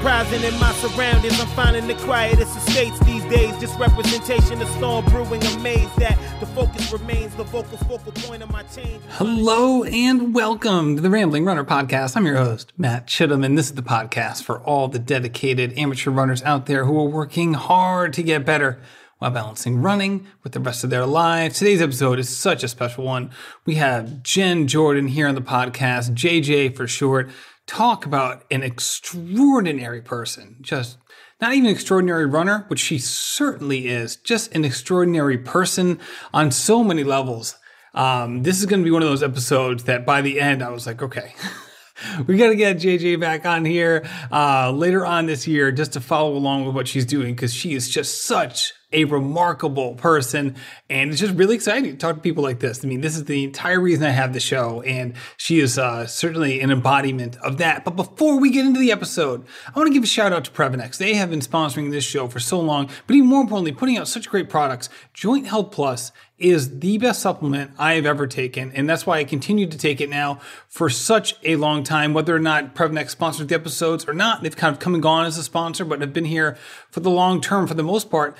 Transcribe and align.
Enterprising 0.00 0.50
in 0.50 0.58
my 0.58 0.72
surroundings, 0.72 1.38
I'm 1.38 1.46
finding 1.48 1.86
the 1.86 1.94
quietest 2.06 2.56
estates 2.56 2.98
these 3.00 3.22
days. 3.24 3.54
Just 3.60 3.78
representation 3.78 4.62
of 4.62 4.68
storm 4.70 5.04
brewing. 5.04 5.44
Amazed 5.58 5.94
that 5.98 6.18
the 6.40 6.46
focus 6.46 6.90
remains 6.90 7.34
the 7.34 7.44
vocal 7.44 7.76
focal 7.76 8.10
point 8.12 8.42
of 8.42 8.50
my 8.50 8.62
change. 8.62 9.02
Hello 9.10 9.84
and 9.84 10.34
welcome 10.34 10.96
to 10.96 11.02
the 11.02 11.10
Rambling 11.10 11.44
Runner 11.44 11.64
Podcast. 11.64 12.16
I'm 12.16 12.24
your 12.24 12.38
host, 12.38 12.72
Matt 12.78 13.08
Chittum, 13.08 13.44
and 13.44 13.58
this 13.58 13.66
is 13.66 13.74
the 13.74 13.82
podcast 13.82 14.42
for 14.42 14.60
all 14.60 14.88
the 14.88 14.98
dedicated 14.98 15.76
amateur 15.76 16.10
runners 16.10 16.42
out 16.44 16.64
there 16.64 16.86
who 16.86 16.98
are 16.98 17.10
working 17.10 17.52
hard 17.52 18.14
to 18.14 18.22
get 18.22 18.46
better 18.46 18.80
while 19.18 19.30
balancing 19.30 19.82
running 19.82 20.26
with 20.42 20.54
the 20.54 20.60
rest 20.60 20.82
of 20.82 20.88
their 20.88 21.04
lives. 21.04 21.58
Today's 21.58 21.82
episode 21.82 22.18
is 22.18 22.34
such 22.34 22.64
a 22.64 22.68
special 22.68 23.04
one. 23.04 23.30
We 23.66 23.74
have 23.74 24.22
Jen 24.22 24.66
Jordan 24.66 25.08
here 25.08 25.28
on 25.28 25.34
the 25.34 25.42
podcast, 25.42 26.14
JJ 26.14 26.74
for 26.74 26.88
short, 26.88 27.28
talk 27.70 28.04
about 28.04 28.44
an 28.50 28.64
extraordinary 28.64 30.02
person. 30.02 30.56
Just 30.60 30.98
not 31.40 31.54
even 31.54 31.70
extraordinary 31.70 32.26
runner, 32.26 32.64
which 32.66 32.80
she 32.80 32.98
certainly 32.98 33.86
is, 33.86 34.16
just 34.16 34.52
an 34.56 34.64
extraordinary 34.64 35.38
person 35.38 36.00
on 36.34 36.50
so 36.50 36.82
many 36.82 37.04
levels. 37.04 37.56
Um, 37.94 38.42
this 38.42 38.58
is 38.58 38.66
going 38.66 38.80
to 38.80 38.84
be 38.84 38.90
one 38.90 39.02
of 39.02 39.08
those 39.08 39.22
episodes 39.22 39.84
that 39.84 40.04
by 40.04 40.20
the 40.20 40.40
end, 40.40 40.64
I 40.64 40.70
was 40.70 40.84
like, 40.84 41.00
okay. 41.00 41.32
we 42.26 42.36
got 42.36 42.48
to 42.48 42.56
get 42.56 42.78
JJ 42.78 43.20
back 43.20 43.46
on 43.46 43.64
here 43.64 44.04
uh, 44.32 44.72
later 44.72 45.06
on 45.06 45.26
this 45.26 45.46
year 45.46 45.70
just 45.70 45.92
to 45.92 46.00
follow 46.00 46.34
along 46.34 46.66
with 46.66 46.74
what 46.74 46.88
she's 46.88 47.06
doing 47.06 47.36
because 47.36 47.54
she 47.54 47.74
is 47.74 47.88
just 47.88 48.24
such 48.24 48.72
a 48.92 49.04
remarkable 49.04 49.94
person. 49.94 50.56
And 50.88 51.10
it's 51.10 51.20
just 51.20 51.34
really 51.34 51.54
exciting 51.54 51.92
to 51.92 51.96
talk 51.96 52.16
to 52.16 52.20
people 52.20 52.42
like 52.42 52.58
this. 52.58 52.84
I 52.84 52.88
mean, 52.88 53.00
this 53.00 53.16
is 53.16 53.24
the 53.24 53.44
entire 53.44 53.80
reason 53.80 54.04
I 54.04 54.10
have 54.10 54.32
the 54.32 54.40
show. 54.40 54.82
And 54.82 55.14
she 55.36 55.60
is 55.60 55.78
uh, 55.78 56.06
certainly 56.06 56.60
an 56.60 56.70
embodiment 56.70 57.36
of 57.38 57.58
that. 57.58 57.84
But 57.84 57.96
before 57.96 58.40
we 58.40 58.50
get 58.50 58.66
into 58.66 58.80
the 58.80 58.92
episode, 58.92 59.46
I 59.68 59.78
want 59.78 59.88
to 59.88 59.94
give 59.94 60.02
a 60.02 60.08
shout 60.08 60.32
out 60.32 60.44
to 60.44 60.50
Previnex. 60.50 60.98
They 60.98 61.14
have 61.14 61.30
been 61.30 61.40
sponsoring 61.40 61.90
this 61.90 62.04
show 62.04 62.26
for 62.28 62.40
so 62.40 62.60
long, 62.60 62.90
but 63.06 63.14
even 63.14 63.28
more 63.28 63.42
importantly, 63.42 63.72
putting 63.72 63.96
out 63.96 64.08
such 64.08 64.28
great 64.28 64.48
products. 64.48 64.88
Joint 65.14 65.46
Health 65.46 65.70
Plus 65.70 66.12
is 66.40 66.80
the 66.80 66.96
best 66.96 67.20
supplement 67.20 67.70
I 67.78 67.94
have 67.94 68.06
ever 68.06 68.26
taken. 68.26 68.72
And 68.72 68.88
that's 68.88 69.06
why 69.06 69.18
I 69.18 69.24
continue 69.24 69.66
to 69.66 69.76
take 69.76 70.00
it 70.00 70.08
now 70.08 70.40
for 70.68 70.88
such 70.88 71.36
a 71.44 71.56
long 71.56 71.84
time, 71.84 72.14
whether 72.14 72.34
or 72.34 72.40
not 72.40 72.74
Previnex 72.74 73.10
sponsored 73.10 73.48
the 73.48 73.54
episodes 73.54 74.08
or 74.08 74.14
not. 74.14 74.42
They've 74.42 74.56
kind 74.56 74.72
of 74.74 74.80
come 74.80 74.94
and 74.94 75.02
gone 75.02 75.26
as 75.26 75.36
a 75.36 75.42
sponsor, 75.42 75.84
but 75.84 76.00
have 76.00 76.14
been 76.14 76.24
here 76.24 76.56
for 76.90 77.00
the 77.00 77.10
long 77.10 77.42
term 77.42 77.66
for 77.66 77.74
the 77.74 77.82
most 77.82 78.10
part 78.10 78.36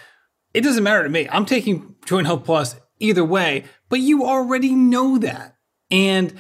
it 0.55 0.63
doesn't 0.63 0.83
matter 0.83 1.03
to 1.03 1.09
me. 1.09 1.29
I'm 1.31 1.47
taking 1.47 1.97
Joint 2.05 2.27
Health 2.27 2.45
Plus 2.45 2.77
either 2.99 3.25
way, 3.25 3.65
but 3.89 4.01
you 4.01 4.25
already 4.25 4.75
know 4.75 5.19
that. 5.19 5.57
And 5.91 6.35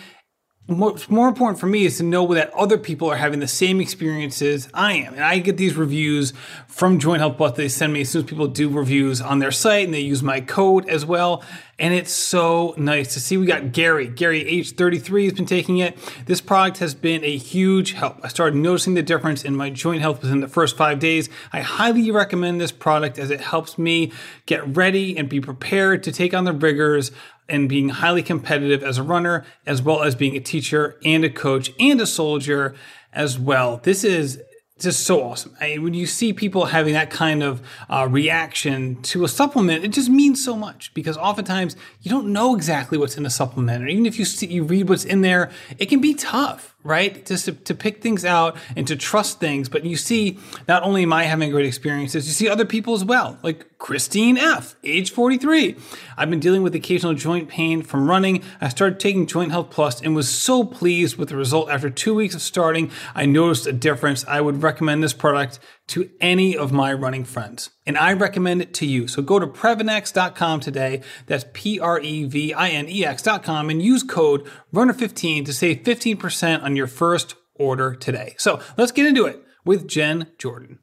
what's 0.66 1.10
more 1.10 1.26
important 1.26 1.58
for 1.58 1.66
me 1.66 1.84
is 1.84 1.96
to 1.96 2.04
know 2.04 2.32
that 2.34 2.52
other 2.54 2.78
people 2.78 3.10
are 3.10 3.16
having 3.16 3.40
the 3.40 3.48
same 3.48 3.80
experiences 3.80 4.68
I 4.72 4.92
am. 4.92 5.14
And 5.14 5.24
I 5.24 5.38
get 5.38 5.56
these 5.56 5.74
reviews 5.74 6.32
from 6.68 6.98
Joint 7.00 7.20
Health 7.20 7.36
Plus. 7.36 7.56
They 7.56 7.68
send 7.68 7.92
me 7.92 8.02
as 8.02 8.10
soon 8.10 8.22
as 8.22 8.30
people 8.30 8.46
do 8.46 8.68
reviews 8.68 9.20
on 9.20 9.40
their 9.40 9.50
site 9.50 9.84
and 9.84 9.92
they 9.92 10.00
use 10.00 10.22
my 10.22 10.40
code 10.40 10.88
as 10.88 11.04
well. 11.04 11.42
And 11.78 11.94
it's 11.94 12.12
so 12.12 12.74
nice 12.76 13.14
to 13.14 13.20
see. 13.20 13.36
We 13.36 13.46
got 13.46 13.72
Gary. 13.72 14.06
Gary, 14.06 14.46
age 14.46 14.72
33, 14.72 15.24
has 15.24 15.32
been 15.32 15.46
taking 15.46 15.78
it. 15.78 15.98
This 16.26 16.40
product 16.40 16.78
has 16.78 16.94
been 16.94 17.24
a 17.24 17.36
huge 17.36 17.92
help. 17.92 18.20
I 18.22 18.28
started 18.28 18.56
noticing 18.56 18.94
the 18.94 19.02
difference 19.02 19.44
in 19.44 19.56
my 19.56 19.70
joint 19.70 20.02
health 20.02 20.22
within 20.22 20.40
the 20.40 20.48
first 20.48 20.76
five 20.76 20.98
days. 20.98 21.30
I 21.52 21.62
highly 21.62 22.10
recommend 22.10 22.60
this 22.60 22.70
product 22.70 23.18
as 23.18 23.30
it 23.30 23.40
helps 23.40 23.78
me 23.78 24.12
get 24.46 24.76
ready 24.76 25.16
and 25.16 25.28
be 25.28 25.40
prepared 25.40 26.02
to 26.02 26.12
take 26.12 26.34
on 26.34 26.44
the 26.44 26.52
rigors 26.52 27.12
and 27.50 27.68
being 27.68 27.88
highly 27.88 28.22
competitive 28.22 28.82
as 28.82 28.98
a 28.98 29.02
runner, 29.02 29.44
as 29.66 29.82
well 29.82 30.02
as 30.02 30.14
being 30.14 30.36
a 30.36 30.40
teacher 30.40 30.98
and 31.04 31.24
a 31.24 31.30
coach 31.30 31.72
and 31.78 32.00
a 32.00 32.06
soldier 32.06 32.74
as 33.12 33.38
well. 33.38 33.78
This 33.78 34.04
is 34.04 34.40
just 34.80 35.04
so 35.04 35.22
awesome. 35.22 35.54
I 35.60 35.76
when 35.78 35.94
you 35.94 36.06
see 36.06 36.32
people 36.32 36.66
having 36.66 36.94
that 36.94 37.10
kind 37.10 37.42
of 37.42 37.60
uh, 37.88 38.08
reaction 38.10 39.02
to 39.02 39.24
a 39.24 39.28
supplement, 39.28 39.84
it 39.84 39.88
just 39.88 40.08
means 40.08 40.42
so 40.42 40.56
much 40.56 40.92
because 40.94 41.16
oftentimes 41.16 41.76
you 42.00 42.10
don't 42.10 42.32
know 42.32 42.54
exactly 42.56 42.96
what's 42.96 43.16
in 43.16 43.26
a 43.26 43.30
supplement, 43.30 43.84
or 43.84 43.88
even 43.88 44.06
if 44.06 44.18
you 44.18 44.24
see, 44.24 44.46
you 44.46 44.64
read 44.64 44.88
what's 44.88 45.04
in 45.04 45.20
there, 45.20 45.50
it 45.78 45.86
can 45.86 46.00
be 46.00 46.14
tough 46.14 46.74
right? 46.82 47.24
Just 47.26 47.44
to, 47.44 47.52
to 47.52 47.74
pick 47.74 48.02
things 48.02 48.24
out 48.24 48.56
and 48.74 48.86
to 48.86 48.96
trust 48.96 49.40
things. 49.40 49.68
But 49.68 49.84
you 49.84 49.96
see, 49.96 50.38
not 50.66 50.82
only 50.82 51.02
am 51.02 51.12
I 51.12 51.24
having 51.24 51.50
great 51.50 51.66
experiences, 51.66 52.26
you 52.26 52.32
see 52.32 52.48
other 52.48 52.64
people 52.64 52.94
as 52.94 53.04
well, 53.04 53.38
like 53.42 53.78
Christine 53.78 54.38
F., 54.38 54.76
age 54.84 55.10
43. 55.10 55.76
I've 56.16 56.30
been 56.30 56.40
dealing 56.40 56.62
with 56.62 56.74
occasional 56.74 57.14
joint 57.14 57.48
pain 57.48 57.82
from 57.82 58.08
running. 58.08 58.42
I 58.60 58.68
started 58.68 59.00
taking 59.00 59.26
Joint 59.26 59.50
Health 59.50 59.70
Plus 59.70 60.00
and 60.00 60.14
was 60.14 60.28
so 60.28 60.64
pleased 60.64 61.16
with 61.16 61.30
the 61.30 61.36
result. 61.36 61.70
After 61.70 61.90
two 61.90 62.14
weeks 62.14 62.34
of 62.34 62.42
starting, 62.42 62.90
I 63.14 63.26
noticed 63.26 63.66
a 63.66 63.72
difference. 63.72 64.24
I 64.26 64.40
would 64.40 64.62
recommend 64.62 65.02
this 65.02 65.14
product 65.14 65.58
to 65.90 66.10
any 66.20 66.56
of 66.56 66.72
my 66.72 66.92
running 66.92 67.24
friends. 67.24 67.70
And 67.86 67.98
I 67.98 68.12
recommend 68.12 68.62
it 68.62 68.72
to 68.74 68.86
you. 68.86 69.08
So 69.08 69.22
go 69.22 69.38
to 69.38 69.46
Previnex.com 69.46 70.60
today. 70.60 71.02
That's 71.26 71.44
P 71.52 71.78
R 71.78 72.00
E 72.00 72.24
V 72.24 72.54
I 72.54 72.68
N 72.70 72.88
E 72.88 73.04
X.com 73.04 73.70
and 73.70 73.82
use 73.82 74.02
code 74.02 74.48
RUNNER15 74.72 75.44
to 75.46 75.52
save 75.52 75.82
15% 75.82 76.62
on 76.62 76.76
your 76.76 76.86
first 76.86 77.34
order 77.54 77.94
today. 77.94 78.34
So 78.38 78.60
let's 78.76 78.92
get 78.92 79.06
into 79.06 79.26
it 79.26 79.42
with 79.64 79.86
Jen 79.86 80.28
Jordan. 80.38 80.78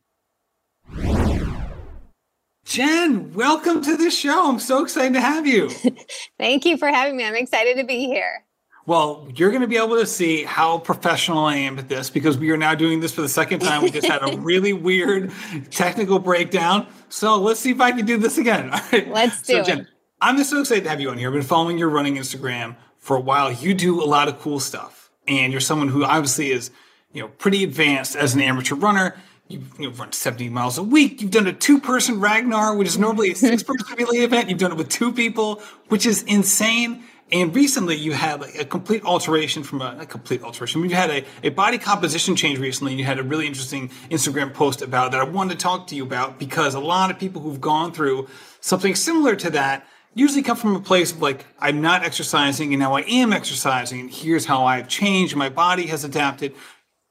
Jen, 2.66 3.34
welcome 3.34 3.82
to 3.82 3.96
the 3.96 4.12
show. 4.12 4.50
I'm 4.50 4.60
so 4.60 4.84
excited 4.84 5.14
to 5.14 5.22
have 5.22 5.48
you. 5.48 5.70
Thank 6.38 6.66
you 6.66 6.78
for 6.78 6.90
having 6.90 7.16
me. 7.16 7.24
I'm 7.24 7.36
excited 7.36 7.78
to 7.78 7.86
be 7.86 8.06
here. 8.08 8.44
Well, 8.88 9.28
you're 9.36 9.50
going 9.50 9.64
to 9.64 9.68
be 9.68 9.76
able 9.76 9.98
to 9.98 10.06
see 10.06 10.44
how 10.44 10.78
professional 10.78 11.40
I 11.40 11.58
am 11.58 11.78
at 11.78 11.90
this 11.90 12.10
because 12.10 12.38
we 12.38 12.52
are 12.52 12.58
now 12.58 12.74
doing 12.74 13.02
this 13.02 13.14
for 13.14 13.22
the 13.22 13.28
second 13.28 13.60
time. 13.60 13.84
We 13.84 13.92
just 13.92 14.08
had 14.08 14.24
a 14.24 14.38
really 14.40 14.72
weird 14.72 15.30
technical 15.72 16.20
breakdown. 16.20 16.88
So 17.10 17.36
let's 17.36 17.60
see 17.60 17.72
if 17.72 17.82
I 17.82 17.92
can 17.92 18.06
do 18.06 18.16
this 18.16 18.38
again. 18.38 18.70
All 18.74 18.80
right. 18.94 19.10
Let's 19.10 19.42
do 19.42 19.56
so, 19.56 19.64
Jen, 19.64 19.80
it. 19.82 19.88
I'm 20.22 20.38
just 20.38 20.50
so 20.50 20.62
excited 20.62 20.86
to 20.86 20.90
have 20.90 21.02
you 21.02 21.10
on 21.10 21.18
here. 21.18 21.28
I've 21.28 21.34
been 21.34 21.44
following 21.44 21.78
your 21.78 21.90
running 21.90 22.16
Instagram 22.16 22.78
for 22.98 23.18
a 23.18 23.20
while. 23.20 23.52
You 23.52 23.74
do 23.74 24.02
a 24.02 24.08
lot 24.08 24.30
of 24.30 24.40
cool 24.40 24.62
stuff, 24.62 25.12
and 25.28 25.52
you're 25.52 25.60
someone 25.60 25.90
who 25.90 26.06
obviously 26.06 26.52
is, 26.52 26.72
you 27.12 27.22
know, 27.22 27.28
pretty 27.28 27.66
advanced 27.66 28.16
as 28.16 28.36
an 28.36 28.42
amateur 28.42 28.76
runner. 28.76 29.18
You, 29.50 29.64
you 29.78 29.90
run 29.90 30.14
70 30.14 30.48
miles 30.48 30.78
a 30.78 30.84
week. 30.84 31.22
You've 31.22 31.32
done 31.32 31.48
a 31.48 31.54
two-person 31.54 32.22
Ragnar, 32.22 32.76
which 32.78 32.88
is 32.88 32.98
normally 32.98 33.32
a 33.32 33.36
six-person 33.36 33.98
relay 33.98 34.20
event. 34.20 34.50
You've 34.50 34.60
done 34.60 34.72
it 34.72 34.78
with 34.78 34.88
two 34.88 35.12
people, 35.12 35.62
which 35.90 36.06
is 36.06 36.24
insane. 36.24 37.04
And 37.30 37.54
recently, 37.54 37.96
you 37.96 38.14
had 38.14 38.40
like 38.40 38.58
a 38.58 38.64
complete 38.64 39.04
alteration 39.04 39.64
from 39.64 39.82
a, 39.82 39.98
a 40.00 40.06
complete 40.06 40.44
alteration. 40.44 40.80
I 40.80 40.82
mean, 40.82 40.90
you 40.92 40.96
had 40.96 41.10
a, 41.10 41.26
a 41.44 41.50
body 41.50 41.78
composition 41.78 42.38
change 42.38 42.58
recently. 42.58 42.94
And 42.94 43.00
you 43.00 43.06
had 43.06 43.20
a 43.20 43.24
really 43.24 43.48
interesting 43.48 43.90
Instagram 44.10 44.54
post 44.54 44.82
about 44.82 45.12
that 45.12 45.20
I 45.20 45.26
wanted 45.26 45.60
to 45.60 45.64
talk 45.64 45.88
to 45.88 45.96
you 45.96 46.04
about 46.04 46.40
because 46.40 46.74
a 46.74 46.80
lot 46.80 47.12
of 47.12 47.20
people 47.20 47.42
who've 47.42 47.60
gone 47.60 47.92
through 47.92 48.30
something 48.62 48.96
similar 48.96 49.36
to 49.36 49.50
that 49.52 49.86
usually 50.14 50.42
come 50.42 50.56
from 50.58 50.76
a 50.76 50.80
place 50.80 51.12
of 51.12 51.22
like, 51.22 51.46
I'm 51.60 51.82
not 51.82 52.04
exercising 52.04 52.74
and 52.74 52.80
now 52.80 52.94
I 52.94 53.02
am 53.02 53.34
exercising. 53.34 54.00
And 54.00 54.10
here's 54.10 54.46
how 54.46 54.66
I've 54.66 54.88
changed. 54.88 55.36
My 55.36 55.50
body 55.50 55.88
has 55.88 56.06
adapted. 56.06 56.56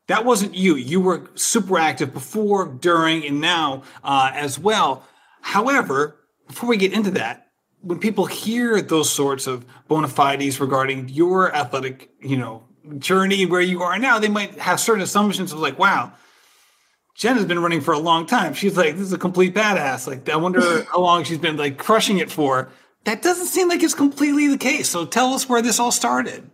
That 0.09 0.25
wasn't 0.25 0.55
you. 0.55 0.77
You 0.77 1.01
were 1.01 1.31
super 1.35 1.79
active 1.79 2.15
before, 2.15 2.67
during, 2.67 3.27
and 3.27 3.41
now 3.41 3.83
uh, 4.03 4.31
as 4.35 4.59
well. 4.59 5.05
However, 5.43 6.17
before 6.47 6.69
we 6.69 6.77
get 6.77 6.93
into 6.93 7.11
that, 7.13 7.46
when 7.87 8.01
people 8.01 8.27
hear 8.27 8.83
those 8.83 9.11
sorts 9.11 9.47
of 9.47 9.65
bona 9.87 10.09
fides 10.09 10.59
regarding 10.61 11.09
your 11.09 11.55
athletic, 11.55 12.11
you 12.21 12.37
know, 12.37 12.65
journey 12.99 13.47
where 13.47 13.61
you 13.61 13.83
are 13.83 13.97
now, 13.99 14.19
they 14.19 14.29
might 14.29 14.59
have 14.59 14.81
certain 14.81 15.03
assumptions 15.03 15.53
of 15.53 15.61
like, 15.61 15.79
wow, 15.79 16.13
Jen 17.15 17.37
has 17.37 17.45
been 17.45 17.61
running 17.61 17.81
for 17.81 17.95
a 17.95 17.99
long 17.99 18.27
time. 18.27 18.55
She's 18.55 18.77
like, 18.77 18.95
this 18.95 19.03
is 19.03 19.13
a 19.13 19.19
complete 19.19 19.55
badass. 19.55 20.09
Like, 20.09 20.29
I 20.29 20.37
wonder 20.37 20.83
how 20.91 21.01
long 21.01 21.23
she's 21.23 21.39
been 21.39 21.57
like 21.57 21.79
crushing 21.79 22.19
it 22.19 22.31
for. 22.31 22.71
That 23.05 23.23
doesn't 23.23 23.47
seem 23.47 23.69
like 23.69 23.85
it's 23.85 23.95
completely 23.95 24.49
the 24.49 24.59
case. 24.59 24.89
So 24.89 25.07
tell 25.07 25.33
us 25.33 25.49
where 25.49 25.63
this 25.63 25.79
all 25.79 25.93
started. 25.93 26.51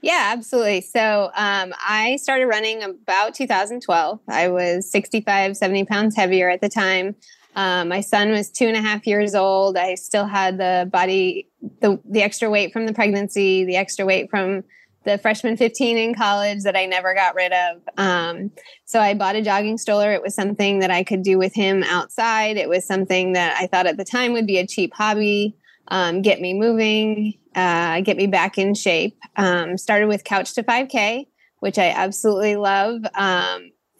Yeah, 0.00 0.30
absolutely. 0.32 0.80
So 0.80 1.30
um, 1.36 1.74
I 1.86 2.16
started 2.16 2.46
running 2.46 2.82
about 2.82 3.34
2012. 3.34 4.20
I 4.26 4.48
was 4.48 4.90
65, 4.90 5.54
70 5.56 5.84
pounds 5.84 6.16
heavier 6.16 6.48
at 6.48 6.62
the 6.62 6.70
time. 6.70 7.14
Um, 7.54 7.88
my 7.88 8.00
son 8.00 8.30
was 8.30 8.50
two 8.50 8.66
and 8.66 8.76
a 8.76 8.80
half 8.80 9.06
years 9.06 9.34
old. 9.34 9.76
I 9.76 9.94
still 9.94 10.26
had 10.26 10.58
the 10.58 10.88
body, 10.90 11.48
the, 11.80 12.00
the 12.04 12.22
extra 12.22 12.48
weight 12.48 12.72
from 12.72 12.86
the 12.86 12.94
pregnancy, 12.94 13.64
the 13.64 13.76
extra 13.76 14.04
weight 14.06 14.30
from 14.30 14.64
the 15.04 15.18
freshman 15.18 15.56
15 15.56 15.98
in 15.98 16.14
college 16.14 16.62
that 16.62 16.76
I 16.76 16.86
never 16.86 17.14
got 17.14 17.34
rid 17.34 17.52
of. 17.52 17.82
Um, 17.98 18.50
so 18.84 19.00
I 19.00 19.14
bought 19.14 19.36
a 19.36 19.42
jogging 19.42 19.78
stroller. 19.78 20.12
It 20.12 20.22
was 20.22 20.34
something 20.34 20.78
that 20.78 20.90
I 20.90 21.02
could 21.02 21.22
do 21.22 21.38
with 21.38 21.54
him 21.54 21.82
outside. 21.82 22.56
It 22.56 22.68
was 22.68 22.86
something 22.86 23.32
that 23.32 23.56
I 23.58 23.66
thought 23.66 23.86
at 23.86 23.96
the 23.96 24.04
time 24.04 24.32
would 24.32 24.46
be 24.46 24.58
a 24.58 24.66
cheap 24.66 24.94
hobby, 24.94 25.56
um, 25.88 26.22
get 26.22 26.40
me 26.40 26.54
moving, 26.54 27.34
uh, 27.54 28.00
get 28.00 28.16
me 28.16 28.26
back 28.26 28.58
in 28.58 28.74
shape. 28.74 29.18
Um, 29.36 29.76
started 29.76 30.06
with 30.06 30.24
Couch 30.24 30.54
to 30.54 30.62
5K, 30.62 31.26
which 31.60 31.78
I 31.78 31.88
absolutely 31.88 32.56
love. 32.56 33.02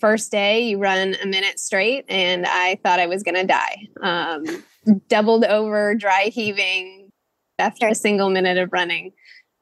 First 0.02 0.32
day 0.32 0.62
you 0.68 0.78
run 0.78 1.14
a 1.22 1.26
minute 1.26 1.60
straight 1.60 2.04
and 2.08 2.44
i 2.44 2.76
thought 2.82 2.98
i 2.98 3.06
was 3.06 3.22
going 3.22 3.36
to 3.36 3.46
die 3.46 3.86
um, 4.02 4.44
doubled 5.08 5.44
over 5.44 5.94
dry 5.94 6.24
heaving 6.24 7.12
after 7.58 7.86
a 7.86 7.94
single 7.94 8.28
minute 8.28 8.58
of 8.58 8.72
running 8.72 9.12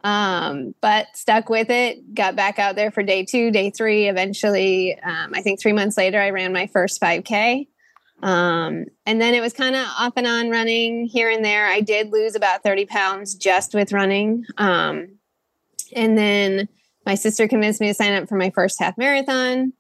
Um, 0.03 0.75
but 0.81 1.09
stuck 1.15 1.51
with 1.51 1.69
it, 1.69 2.15
got 2.15 2.37
back 2.37 2.59
out 2.59 2.75
there 2.75 2.91
for 2.91 3.03
day 3.03 3.25
two, 3.25 3.51
day 3.51 3.71
three. 3.71 4.09
Eventually, 4.09 4.99
um, 4.99 5.33
I 5.35 5.43
think 5.43 5.61
three 5.61 5.75
months 5.75 5.99
later, 5.99 6.19
I 6.19 6.31
ran 6.31 6.53
my 6.53 6.69
first 6.69 7.01
5K. 7.01 7.67
Um, 8.23 8.87
and 9.07 9.21
then 9.21 9.35
it 9.35 9.41
was 9.41 9.53
kind 9.53 9.77
of 9.77 9.87
off 9.99 10.15
and 10.17 10.27
on 10.27 10.49
running 10.51 11.05
here 11.07 11.31
and 11.31 11.45
there. 11.45 11.67
I 11.67 11.81
did 11.81 12.13
lose 12.13 12.35
about 12.35 12.63
30 12.63 12.87
pounds 12.87 13.35
just 13.35 13.75
with 13.75 13.93
running. 13.93 14.45
Um, 14.57 15.19
and 15.95 16.17
then 16.17 16.69
my 17.05 17.15
sister 17.15 17.49
convinced 17.49 17.81
me 17.81 17.89
to 17.89 17.95
sign 17.95 18.15
up 18.15 18.29
for 18.29 18.37
my 18.37 18.51
first 18.51 18.79
half 18.79 18.97
marathon. 18.97 19.75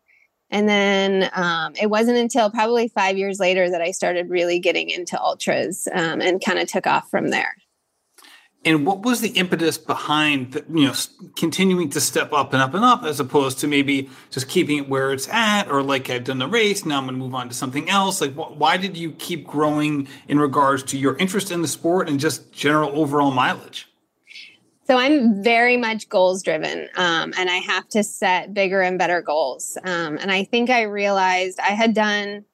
And 0.51 0.69
then 0.69 1.31
um, 1.33 1.75
it 1.81 1.89
wasn't 1.89 2.19
until 2.19 2.51
probably 2.51 2.89
five 2.89 3.17
years 3.17 3.39
later 3.39 3.71
that 3.71 3.81
I 3.81 3.93
started 3.93 4.29
really 4.29 4.59
getting 4.59 4.91
into 4.91 5.21
ultras 5.21 5.87
um, 5.93 6.21
and 6.21 6.45
kind 6.45 6.59
of 6.59 6.69
took 6.69 6.87
off 6.87 7.09
from 7.11 7.31
there. 7.31 7.55
And 8.63 8.85
what 8.85 9.01
was 9.01 9.23
the 9.23 9.31
impetus 9.31 9.79
behind 9.79 10.53
the, 10.53 10.65
you 10.69 10.87
know 10.87 10.93
continuing 11.37 11.89
to 11.91 12.01
step 12.01 12.33
up 12.35 12.53
and 12.53 12.61
up 12.61 12.75
and 12.75 12.85
up 12.85 13.05
as 13.05 13.19
opposed 13.19 13.59
to 13.61 13.67
maybe 13.67 14.11
just 14.31 14.49
keeping 14.49 14.77
it 14.77 14.89
where 14.89 15.13
it's 15.13 15.29
at 15.29 15.71
or 15.71 15.83
like 15.83 16.11
I've 16.11 16.25
done 16.25 16.39
the 16.39 16.47
race 16.47 16.85
now 16.85 16.99
I'm 16.99 17.05
going 17.05 17.15
to 17.15 17.25
move 17.25 17.35
on 17.35 17.49
to 17.49 17.55
something 17.55 17.89
else 17.89 18.21
like 18.21 18.35
wh- 18.35 18.59
why 18.59 18.77
did 18.77 18.99
you 18.99 19.13
keep 19.13 19.47
growing 19.47 20.09
in 20.29 20.39
regards 20.39 20.83
to 20.85 20.99
your 20.99 21.17
interest 21.17 21.51
in 21.51 21.63
the 21.63 21.69
sport 21.69 22.07
and 22.07 22.21
just 22.21 22.53
general 22.53 22.91
overall 23.01 23.31
mileage? 23.31 23.90
So 24.91 24.99
I'm 24.99 25.43
very 25.45 25.77
much 25.77 26.09
goals 26.09 26.43
driven, 26.43 26.89
um, 26.97 27.33
and 27.39 27.49
I 27.49 27.59
have 27.59 27.87
to 27.91 28.03
set 28.03 28.53
bigger 28.53 28.81
and 28.81 28.99
better 28.99 29.23
goals. 29.23 29.79
Um, 29.85 30.19
and 30.19 30.33
I 30.33 30.43
think 30.43 30.69
I 30.69 30.83
realized 30.83 31.61
I 31.61 31.75
had 31.75 31.95
done, 31.95 32.45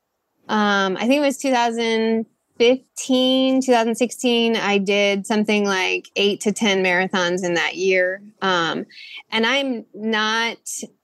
um, 0.47 0.99
I 0.99 1.07
think 1.07 1.15
it 1.15 1.21
was 1.21 1.39
2015, 1.39 3.63
2016. 3.63 4.55
I 4.55 4.77
did 4.77 5.27
something 5.27 5.65
like 5.65 6.11
eight 6.15 6.43
to 6.43 6.53
10 6.53 6.85
marathons 6.85 7.43
in 7.43 7.55
that 7.55 7.77
year. 7.77 8.23
Um, 8.43 8.85
and 9.33 9.47
I'm 9.47 9.87
not 9.95 10.59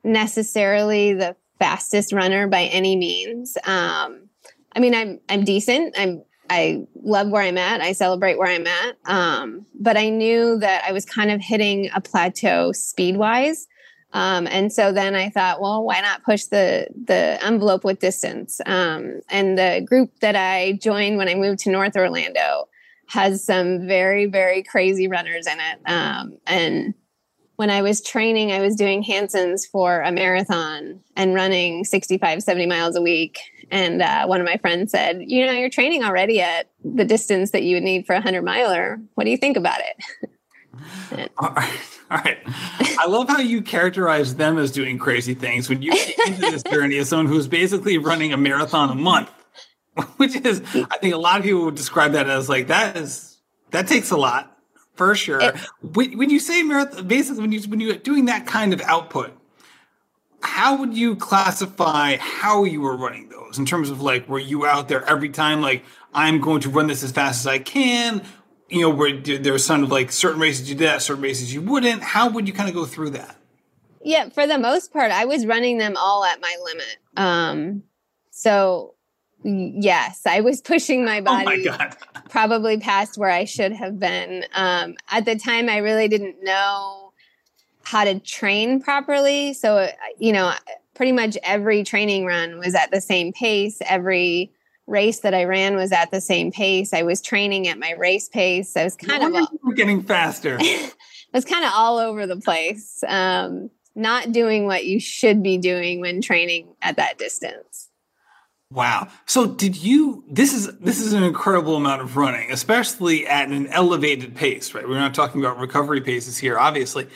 necessarily 0.04 1.14
the 1.14 1.34
fastest 1.58 2.12
runner 2.12 2.46
by 2.46 2.64
any 2.64 2.94
means. 2.94 3.56
Um, 3.64 4.28
I 4.76 4.80
mean, 4.80 4.94
I'm 4.94 5.18
I'm 5.30 5.44
decent. 5.44 5.94
I'm 5.96 6.24
I 6.52 6.86
love 7.02 7.30
where 7.30 7.42
I'm 7.42 7.56
at. 7.56 7.80
I 7.80 7.92
celebrate 7.92 8.36
where 8.36 8.50
I'm 8.50 8.66
at. 8.66 8.96
Um, 9.06 9.64
but 9.74 9.96
I 9.96 10.10
knew 10.10 10.58
that 10.58 10.84
I 10.86 10.92
was 10.92 11.06
kind 11.06 11.30
of 11.30 11.40
hitting 11.40 11.88
a 11.94 12.00
plateau 12.02 12.72
speed 12.72 13.16
wise. 13.16 13.66
Um, 14.12 14.46
and 14.46 14.70
so 14.70 14.92
then 14.92 15.14
I 15.14 15.30
thought, 15.30 15.62
well, 15.62 15.82
why 15.82 16.02
not 16.02 16.24
push 16.24 16.44
the 16.44 16.88
the 17.06 17.42
envelope 17.42 17.84
with 17.84 18.00
distance? 18.00 18.60
Um, 18.66 19.22
and 19.30 19.56
the 19.56 19.82
group 19.86 20.10
that 20.20 20.36
I 20.36 20.72
joined 20.72 21.16
when 21.16 21.30
I 21.30 21.34
moved 21.34 21.60
to 21.60 21.70
North 21.70 21.96
Orlando 21.96 22.68
has 23.08 23.42
some 23.42 23.86
very 23.88 24.26
very 24.26 24.62
crazy 24.62 25.08
runners 25.08 25.46
in 25.46 25.58
it. 25.58 25.90
Um, 25.90 26.36
and 26.46 26.92
when 27.56 27.70
I 27.70 27.80
was 27.80 28.02
training, 28.02 28.52
I 28.52 28.60
was 28.60 28.76
doing 28.76 29.02
Hanson's 29.02 29.64
for 29.64 30.02
a 30.02 30.12
marathon 30.12 31.00
and 31.16 31.32
running 31.32 31.84
65, 31.84 32.42
70 32.42 32.66
miles 32.66 32.94
a 32.94 33.00
week. 33.00 33.38
And 33.72 34.02
uh, 34.02 34.26
one 34.26 34.38
of 34.38 34.44
my 34.44 34.58
friends 34.58 34.92
said, 34.92 35.24
You 35.26 35.46
know, 35.46 35.52
you're 35.52 35.70
training 35.70 36.04
already 36.04 36.42
at 36.42 36.70
the 36.84 37.06
distance 37.06 37.52
that 37.52 37.62
you 37.62 37.76
would 37.76 37.82
need 37.82 38.06
for 38.06 38.12
a 38.12 38.16
100 38.16 38.42
miler. 38.42 39.00
What 39.14 39.24
do 39.24 39.30
you 39.30 39.38
think 39.38 39.56
about 39.56 39.80
it? 39.80 41.32
All 41.38 41.50
right. 41.54 41.80
All 42.10 42.18
right. 42.18 42.38
I 42.46 43.06
love 43.08 43.28
how 43.28 43.38
you 43.38 43.62
characterize 43.62 44.34
them 44.34 44.58
as 44.58 44.70
doing 44.70 44.98
crazy 44.98 45.32
things 45.32 45.70
when 45.70 45.80
you 45.80 45.90
get 45.92 46.18
into 46.26 46.40
this 46.42 46.62
journey 46.70 46.98
as 46.98 47.08
someone 47.08 47.26
who's 47.26 47.48
basically 47.48 47.96
running 47.96 48.34
a 48.34 48.36
marathon 48.36 48.90
a 48.90 48.94
month, 48.94 49.30
which 50.18 50.36
is, 50.36 50.60
I 50.74 50.98
think 50.98 51.14
a 51.14 51.18
lot 51.18 51.38
of 51.38 51.44
people 51.44 51.64
would 51.64 51.74
describe 51.74 52.12
that 52.12 52.28
as 52.28 52.50
like, 52.50 52.66
that 52.66 52.98
is, 52.98 53.40
that 53.70 53.88
takes 53.88 54.10
a 54.10 54.18
lot 54.18 54.54
for 54.96 55.14
sure. 55.14 55.40
It, 55.40 55.56
when, 55.80 56.18
when 56.18 56.28
you 56.28 56.40
say 56.40 56.62
marathon, 56.62 57.08
basically, 57.08 57.40
when, 57.40 57.52
you, 57.52 57.62
when 57.62 57.80
you're 57.80 57.96
doing 57.96 58.26
that 58.26 58.46
kind 58.46 58.74
of 58.74 58.82
output, 58.82 59.32
how 60.42 60.76
would 60.76 60.94
you 60.96 61.16
classify 61.16 62.16
how 62.16 62.64
you 62.64 62.80
were 62.80 62.96
running 62.96 63.28
those 63.28 63.58
in 63.58 63.64
terms 63.66 63.90
of 63.90 64.00
like 64.00 64.28
were 64.28 64.38
you 64.38 64.66
out 64.66 64.88
there 64.88 65.04
every 65.04 65.28
time 65.28 65.60
like 65.60 65.84
i'm 66.14 66.40
going 66.40 66.60
to 66.60 66.68
run 66.68 66.86
this 66.86 67.02
as 67.02 67.12
fast 67.12 67.40
as 67.40 67.46
i 67.46 67.58
can? 67.58 68.22
You 68.68 68.82
know 68.82 68.90
where 68.90 69.20
there 69.20 69.52
was 69.52 69.66
some 69.66 69.84
of 69.84 69.90
like 69.90 70.10
certain 70.10 70.40
races 70.40 70.68
you 70.68 70.74
did 70.74 70.88
that 70.88 71.02
certain 71.02 71.22
races 71.22 71.52
you 71.52 71.60
wouldn't. 71.60 72.02
How 72.02 72.30
would 72.30 72.48
you 72.48 72.54
kind 72.54 72.70
of 72.70 72.74
go 72.74 72.86
through 72.86 73.10
that? 73.10 73.36
Yeah 74.02 74.30
for 74.30 74.46
the 74.46 74.58
most 74.58 74.92
part 74.92 75.10
i 75.12 75.24
was 75.24 75.46
running 75.46 75.78
them 75.78 75.96
all 75.96 76.24
at 76.24 76.40
my 76.40 76.56
limit. 76.64 76.96
Um 77.16 77.82
so 78.30 78.94
yes 79.44 80.22
i 80.26 80.40
was 80.40 80.60
pushing 80.60 81.04
my 81.04 81.20
body 81.20 81.68
oh 81.68 81.76
my 81.76 81.92
probably 82.30 82.78
past 82.78 83.18
where 83.18 83.30
i 83.30 83.44
should 83.44 83.72
have 83.72 83.98
been. 83.98 84.44
Um 84.54 84.94
at 85.10 85.24
the 85.24 85.36
time 85.36 85.68
i 85.68 85.78
really 85.78 86.08
didn't 86.08 86.42
know 86.42 87.01
how 87.84 88.04
to 88.04 88.18
train 88.20 88.80
properly. 88.80 89.52
So, 89.52 89.76
uh, 89.76 89.90
you 90.18 90.32
know, 90.32 90.52
pretty 90.94 91.12
much 91.12 91.36
every 91.42 91.84
training 91.84 92.26
run 92.26 92.58
was 92.58 92.74
at 92.74 92.90
the 92.90 93.00
same 93.00 93.32
pace. 93.32 93.78
Every 93.86 94.52
race 94.86 95.20
that 95.20 95.34
I 95.34 95.44
ran 95.44 95.76
was 95.76 95.92
at 95.92 96.10
the 96.10 96.20
same 96.20 96.50
pace. 96.50 96.92
I 96.92 97.02
was 97.02 97.20
training 97.22 97.68
at 97.68 97.78
my 97.78 97.92
race 97.92 98.28
pace. 98.28 98.76
I 98.76 98.84
was 98.84 98.96
kind 98.96 99.22
no 99.22 99.40
of 99.40 99.48
all, 99.64 99.72
getting 99.72 100.02
faster. 100.02 100.58
I 100.60 100.92
was 101.32 101.44
kind 101.44 101.64
of 101.64 101.72
all 101.74 101.98
over 101.98 102.26
the 102.26 102.36
place. 102.36 103.02
Um, 103.06 103.70
not 103.94 104.32
doing 104.32 104.66
what 104.66 104.84
you 104.84 104.98
should 105.00 105.42
be 105.42 105.58
doing 105.58 106.00
when 106.00 106.20
training 106.20 106.74
at 106.82 106.96
that 106.96 107.18
distance. 107.18 107.90
Wow. 108.70 109.08
So 109.26 109.46
did 109.46 109.76
you 109.76 110.24
this 110.30 110.54
is 110.54 110.78
this 110.78 110.98
is 110.98 111.12
an 111.12 111.22
incredible 111.22 111.76
amount 111.76 112.00
of 112.00 112.16
running, 112.16 112.50
especially 112.50 113.26
at 113.26 113.48
an 113.48 113.66
elevated 113.66 114.34
pace, 114.34 114.72
right? 114.74 114.88
We're 114.88 114.98
not 114.98 115.12
talking 115.12 115.42
about 115.42 115.58
recovery 115.58 116.00
paces 116.00 116.38
here 116.38 116.58
obviously 116.58 117.06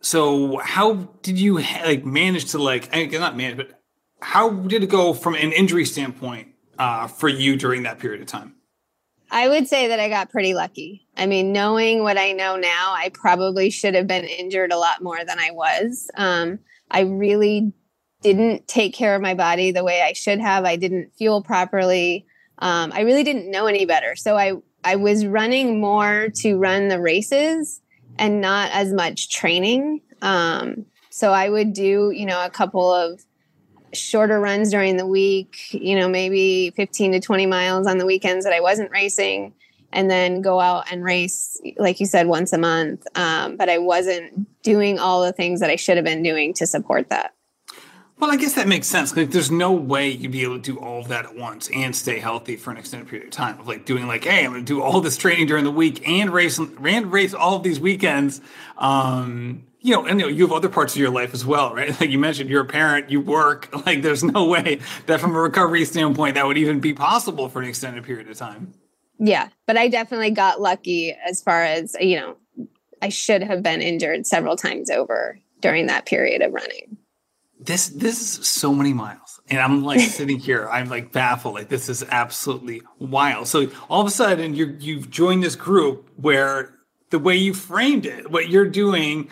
so 0.00 0.58
how 0.58 0.94
did 1.22 1.38
you 1.38 1.58
like 1.58 2.04
manage 2.04 2.52
to 2.52 2.58
like 2.58 2.94
I 2.94 3.04
not 3.06 3.36
manage 3.36 3.56
but 3.56 3.80
how 4.20 4.50
did 4.50 4.82
it 4.82 4.90
go 4.90 5.12
from 5.14 5.34
an 5.34 5.52
injury 5.52 5.84
standpoint 5.84 6.48
uh, 6.78 7.06
for 7.06 7.28
you 7.28 7.56
during 7.56 7.82
that 7.84 7.98
period 7.98 8.20
of 8.20 8.26
time? 8.26 8.54
I 9.30 9.48
would 9.48 9.68
say 9.68 9.88
that 9.88 10.00
i 10.00 10.08
got 10.08 10.30
pretty 10.30 10.54
lucky. 10.54 11.06
I 11.16 11.26
mean 11.26 11.52
knowing 11.52 12.02
what 12.02 12.18
i 12.18 12.32
know 12.32 12.56
now 12.56 12.94
i 12.96 13.10
probably 13.12 13.70
should 13.70 13.94
have 13.94 14.06
been 14.06 14.24
injured 14.24 14.72
a 14.72 14.78
lot 14.78 15.02
more 15.02 15.24
than 15.24 15.38
i 15.38 15.50
was. 15.52 16.10
Um, 16.16 16.58
i 16.90 17.00
really 17.00 17.72
didn't 18.22 18.68
take 18.68 18.92
care 18.94 19.14
of 19.14 19.22
my 19.22 19.34
body 19.34 19.70
the 19.70 19.84
way 19.84 20.02
i 20.02 20.14
should 20.14 20.40
have. 20.40 20.64
I 20.64 20.76
didn't 20.76 21.12
fuel 21.16 21.42
properly. 21.42 22.26
Um, 22.58 22.90
i 22.92 23.00
really 23.02 23.22
didn't 23.22 23.50
know 23.50 23.66
any 23.66 23.84
better. 23.84 24.16
So 24.16 24.36
i 24.36 24.54
i 24.82 24.96
was 24.96 25.26
running 25.26 25.80
more 25.80 26.28
to 26.36 26.56
run 26.56 26.88
the 26.88 27.00
races 27.00 27.82
and 28.20 28.40
not 28.40 28.70
as 28.72 28.92
much 28.92 29.30
training. 29.30 30.02
Um, 30.22 30.84
so 31.08 31.32
I 31.32 31.48
would 31.48 31.72
do, 31.72 32.12
you 32.14 32.26
know, 32.26 32.44
a 32.44 32.50
couple 32.50 32.92
of 32.92 33.24
shorter 33.92 34.38
runs 34.38 34.70
during 34.70 34.98
the 34.98 35.06
week, 35.06 35.56
you 35.72 35.98
know, 35.98 36.08
maybe 36.08 36.70
15 36.76 37.12
to 37.12 37.20
20 37.20 37.46
miles 37.46 37.86
on 37.88 37.98
the 37.98 38.06
weekends 38.06 38.44
that 38.44 38.52
I 38.52 38.60
wasn't 38.60 38.92
racing, 38.92 39.54
and 39.92 40.08
then 40.08 40.42
go 40.42 40.60
out 40.60 40.92
and 40.92 41.02
race, 41.02 41.60
like 41.78 41.98
you 41.98 42.06
said, 42.06 42.28
once 42.28 42.52
a 42.52 42.58
month. 42.58 43.04
Um, 43.16 43.56
but 43.56 43.68
I 43.68 43.78
wasn't 43.78 44.62
doing 44.62 45.00
all 45.00 45.24
the 45.24 45.32
things 45.32 45.58
that 45.60 45.70
I 45.70 45.76
should 45.76 45.96
have 45.96 46.04
been 46.04 46.22
doing 46.22 46.52
to 46.54 46.66
support 46.66 47.08
that. 47.08 47.34
Well, 48.20 48.30
I 48.30 48.36
guess 48.36 48.52
that 48.52 48.68
makes 48.68 48.86
sense. 48.86 49.16
Like, 49.16 49.30
there's 49.30 49.50
no 49.50 49.72
way 49.72 50.10
you'd 50.10 50.32
be 50.32 50.42
able 50.42 50.56
to 50.56 50.60
do 50.60 50.78
all 50.78 51.00
of 51.00 51.08
that 51.08 51.24
at 51.24 51.34
once 51.34 51.70
and 51.70 51.96
stay 51.96 52.18
healthy 52.18 52.56
for 52.56 52.70
an 52.70 52.76
extended 52.76 53.08
period 53.08 53.28
of 53.28 53.32
time. 53.32 53.58
Of 53.58 53.66
like 53.66 53.86
doing 53.86 54.06
like, 54.06 54.24
hey, 54.24 54.44
I'm 54.44 54.52
going 54.52 54.62
to 54.62 54.66
do 54.66 54.82
all 54.82 55.00
this 55.00 55.16
training 55.16 55.46
during 55.46 55.64
the 55.64 55.70
week 55.70 56.06
and 56.06 56.30
race 56.30 56.58
and 56.58 57.10
race 57.10 57.32
all 57.32 57.56
of 57.56 57.62
these 57.62 57.80
weekends. 57.80 58.42
Um, 58.76 59.64
you 59.80 59.94
know, 59.94 60.04
and 60.04 60.20
you, 60.20 60.26
know, 60.26 60.30
you 60.30 60.42
have 60.42 60.52
other 60.52 60.68
parts 60.68 60.94
of 60.94 61.00
your 61.00 61.08
life 61.08 61.32
as 61.32 61.46
well, 61.46 61.74
right? 61.74 61.88
Like 62.00 62.10
you 62.10 62.18
mentioned, 62.18 62.50
you're 62.50 62.60
a 62.60 62.66
parent, 62.66 63.08
you 63.08 63.22
work. 63.22 63.70
Like, 63.86 64.02
there's 64.02 64.22
no 64.22 64.44
way 64.44 64.80
that 65.06 65.18
from 65.18 65.34
a 65.34 65.40
recovery 65.40 65.86
standpoint 65.86 66.34
that 66.34 66.46
would 66.46 66.58
even 66.58 66.78
be 66.78 66.92
possible 66.92 67.48
for 67.48 67.62
an 67.62 67.68
extended 67.68 68.04
period 68.04 68.28
of 68.28 68.36
time. 68.36 68.74
Yeah, 69.18 69.48
but 69.66 69.78
I 69.78 69.88
definitely 69.88 70.32
got 70.32 70.60
lucky 70.60 71.16
as 71.26 71.42
far 71.42 71.62
as 71.62 71.96
you 71.98 72.16
know. 72.16 72.36
I 73.00 73.08
should 73.08 73.42
have 73.42 73.62
been 73.62 73.80
injured 73.80 74.26
several 74.26 74.56
times 74.56 74.90
over 74.90 75.38
during 75.62 75.86
that 75.86 76.04
period 76.04 76.42
of 76.42 76.52
running 76.52 76.98
this 77.60 77.88
this 77.88 78.20
is 78.20 78.46
so 78.46 78.74
many 78.74 78.92
miles. 78.92 79.40
And 79.48 79.60
i'm 79.60 79.82
like 79.82 80.00
sitting 80.18 80.38
here 80.38 80.68
i'm 80.68 80.88
like 80.88 81.12
baffled 81.12 81.54
like 81.54 81.68
this 81.68 81.88
is 81.88 82.04
absolutely 82.10 82.82
wild. 82.98 83.48
So 83.48 83.70
all 83.88 84.00
of 84.00 84.06
a 84.06 84.10
sudden 84.10 84.54
you 84.54 84.76
you've 84.78 85.10
joined 85.10 85.42
this 85.42 85.56
group 85.56 86.08
where 86.16 86.74
the 87.10 87.18
way 87.18 87.36
you 87.36 87.54
framed 87.54 88.06
it 88.06 88.30
what 88.30 88.48
you're 88.48 88.68
doing 88.68 89.30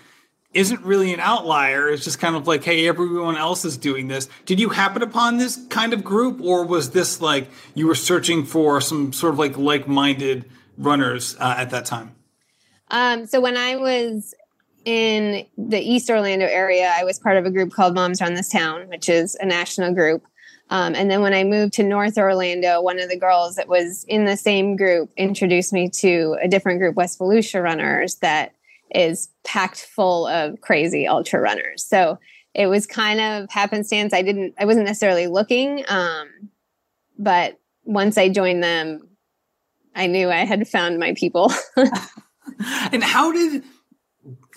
isn't 0.55 0.81
really 0.81 1.13
an 1.13 1.21
outlier. 1.21 1.91
It's 1.91 2.05
just 2.05 2.19
kind 2.19 2.35
of 2.35 2.47
like 2.47 2.65
hey 2.65 2.89
everyone 2.89 3.37
else 3.37 3.65
is 3.65 3.77
doing 3.77 4.09
this. 4.09 4.29
Did 4.45 4.61
you 4.61 4.71
happen 4.71 5.03
upon 5.03 5.39
this 5.39 5.59
kind 5.69 5.93
of 5.93 6.05
group 6.05 6.41
or 6.41 6.67
was 6.67 6.91
this 6.91 7.21
like 7.21 7.49
you 7.75 7.87
were 7.87 7.95
searching 7.95 8.45
for 8.45 8.81
some 8.81 9.13
sort 9.13 9.35
of 9.35 9.39
like 9.39 9.57
like-minded 9.57 10.45
runners 10.77 11.37
uh, 11.39 11.55
at 11.59 11.71
that 11.71 11.87
time? 11.87 12.15
Um, 12.91 13.27
so 13.27 13.41
when 13.41 13.57
I 13.57 13.77
was 13.77 14.35
in 14.89 15.45
the 15.59 15.79
East 15.79 16.09
Orlando 16.09 16.47
area, 16.47 16.91
I 16.97 17.05
was 17.05 17.19
part 17.19 17.37
of 17.37 17.45
a 17.45 17.51
group 17.51 17.75
called 17.75 17.95
Moms 17.95 18.23
Run 18.23 18.33
This 18.33 18.49
Town, 18.49 18.89
which 18.89 19.11
is 19.11 19.35
a 19.39 19.45
national 19.45 19.93
group. 19.93 20.25
Um, 20.71 20.95
and 20.95 21.11
then 21.11 21.21
when 21.21 21.35
I 21.35 21.45
moved 21.45 21.75
to 21.75 21.83
North 21.83 22.17
Orlando, 22.17 22.81
one 22.81 22.99
of 22.99 23.11
the 23.11 23.19
girls 23.19 23.57
that 23.57 23.69
was 23.69 24.05
in 24.09 24.25
the 24.25 24.35
same 24.35 24.77
group 24.77 25.11
introduced 25.19 25.75
me 25.75 25.91
to 25.97 26.39
a 26.41 26.49
different 26.49 26.79
group, 26.79 26.97
West 26.97 27.19
Volusia 27.19 27.63
Runners, 27.63 28.15
that 28.23 28.55
is 28.91 29.29
packed 29.45 29.85
full 29.85 30.27
of 30.27 30.59
crazy 30.63 31.07
ultra 31.07 31.39
runners. 31.39 31.85
So 31.85 32.19
it 32.55 32.69
was 32.69 32.87
kind 32.87 33.21
of 33.21 33.51
happenstance. 33.51 34.15
I 34.15 34.23
didn't, 34.23 34.55
I 34.59 34.65
wasn't 34.65 34.87
necessarily 34.87 35.27
looking, 35.27 35.85
um, 35.89 36.29
but 37.19 37.61
once 37.85 38.17
I 38.17 38.31
joined 38.31 38.63
them, 38.63 39.07
I 39.95 40.07
knew 40.07 40.31
I 40.31 40.47
had 40.47 40.67
found 40.67 40.99
my 40.99 41.13
people. 41.13 41.53
and 42.91 43.05
how 43.05 43.33
did 43.33 43.63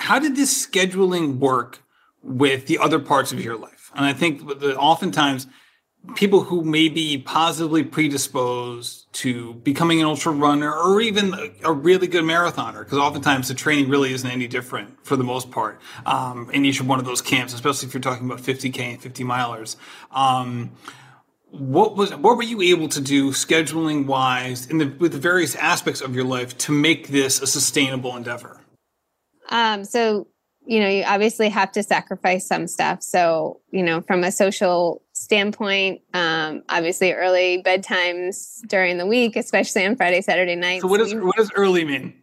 how 0.01 0.19
did 0.19 0.35
this 0.35 0.67
scheduling 0.67 1.37
work 1.37 1.83
with 2.23 2.65
the 2.65 2.77
other 2.79 2.99
parts 2.99 3.31
of 3.31 3.43
your 3.43 3.55
life? 3.55 3.91
And 3.95 4.05
I 4.05 4.13
think 4.13 4.47
that 4.47 4.75
oftentimes 4.77 5.47
people 6.15 6.41
who 6.41 6.63
may 6.63 6.89
be 6.89 7.19
positively 7.19 7.83
predisposed 7.83 9.11
to 9.13 9.53
becoming 9.55 9.99
an 10.01 10.07
ultra 10.07 10.31
runner 10.31 10.73
or 10.73 10.99
even 11.01 11.35
a 11.63 11.71
really 11.71 12.07
good 12.07 12.23
marathoner, 12.23 12.79
because 12.79 12.97
oftentimes 12.97 13.47
the 13.47 13.53
training 13.53 13.89
really 13.89 14.11
isn't 14.11 14.29
any 14.29 14.47
different 14.47 15.05
for 15.05 15.15
the 15.15 15.23
most 15.23 15.51
part 15.51 15.79
um, 16.07 16.49
in 16.51 16.65
each 16.65 16.81
one 16.81 16.97
of 16.97 17.05
those 17.05 17.21
camps, 17.21 17.53
especially 17.53 17.87
if 17.87 17.93
you're 17.93 18.01
talking 18.01 18.25
about 18.25 18.39
50k 18.39 18.79
and 18.79 19.01
50 19.01 19.23
milers. 19.23 19.75
Um, 20.09 20.71
what 21.51 21.95
was 21.97 22.15
what 22.15 22.37
were 22.37 22.43
you 22.43 22.61
able 22.61 22.87
to 22.87 23.01
do 23.01 23.31
scheduling 23.31 24.05
wise 24.05 24.65
in 24.67 24.77
the 24.77 24.85
with 24.85 25.11
the 25.11 25.19
various 25.19 25.53
aspects 25.55 25.99
of 25.99 26.15
your 26.15 26.23
life 26.23 26.57
to 26.59 26.71
make 26.71 27.09
this 27.09 27.41
a 27.41 27.45
sustainable 27.45 28.15
endeavor? 28.15 28.60
Um, 29.51 29.85
so 29.85 30.27
you 30.63 30.79
know, 30.79 30.87
you 30.87 31.03
obviously 31.03 31.49
have 31.49 31.71
to 31.71 31.81
sacrifice 31.81 32.47
some 32.47 32.67
stuff. 32.67 33.01
So 33.01 33.61
you 33.71 33.83
know, 33.83 34.01
from 34.01 34.23
a 34.23 34.31
social 34.31 35.03
standpoint, 35.13 36.01
um, 36.13 36.63
obviously 36.69 37.13
early 37.13 37.61
bedtimes 37.63 38.61
during 38.67 38.97
the 38.97 39.05
week, 39.05 39.35
especially 39.35 39.85
on 39.85 39.95
Friday, 39.95 40.21
Saturday 40.21 40.55
nights. 40.55 40.81
So 40.81 40.87
what 40.87 40.97
does 40.97 41.13
what 41.13 41.35
does 41.35 41.51
early 41.55 41.85
mean? 41.85 42.15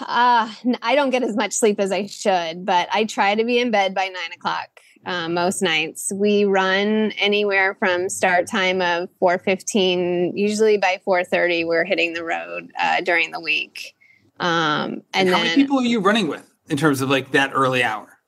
Uh, 0.00 0.52
I 0.82 0.94
don't 0.94 1.10
get 1.10 1.22
as 1.22 1.34
much 1.34 1.52
sleep 1.52 1.80
as 1.80 1.90
I 1.90 2.06
should, 2.06 2.66
but 2.66 2.88
I 2.92 3.04
try 3.04 3.34
to 3.34 3.44
be 3.44 3.58
in 3.58 3.70
bed 3.70 3.94
by 3.94 4.08
nine 4.08 4.32
o'clock 4.34 4.68
uh, 5.06 5.28
most 5.28 5.62
nights. 5.62 6.12
We 6.14 6.44
run 6.44 7.12
anywhere 7.12 7.74
from 7.74 8.08
start 8.08 8.46
time 8.46 8.82
of 8.82 9.08
four 9.18 9.38
fifteen. 9.38 10.36
Usually 10.36 10.76
by 10.76 11.00
four 11.04 11.24
thirty, 11.24 11.64
we're 11.64 11.84
hitting 11.84 12.12
the 12.12 12.24
road 12.24 12.70
uh, 12.78 13.00
during 13.00 13.30
the 13.30 13.40
week. 13.40 13.94
Um, 14.40 14.90
and, 14.90 15.04
and 15.14 15.28
how 15.28 15.36
then, 15.36 15.44
many 15.44 15.62
people 15.62 15.78
are 15.78 15.82
you 15.82 16.00
running 16.00 16.28
with 16.28 16.48
in 16.68 16.76
terms 16.76 17.00
of 17.00 17.10
like 17.10 17.32
that 17.32 17.50
early 17.54 17.82
hour? 17.82 18.18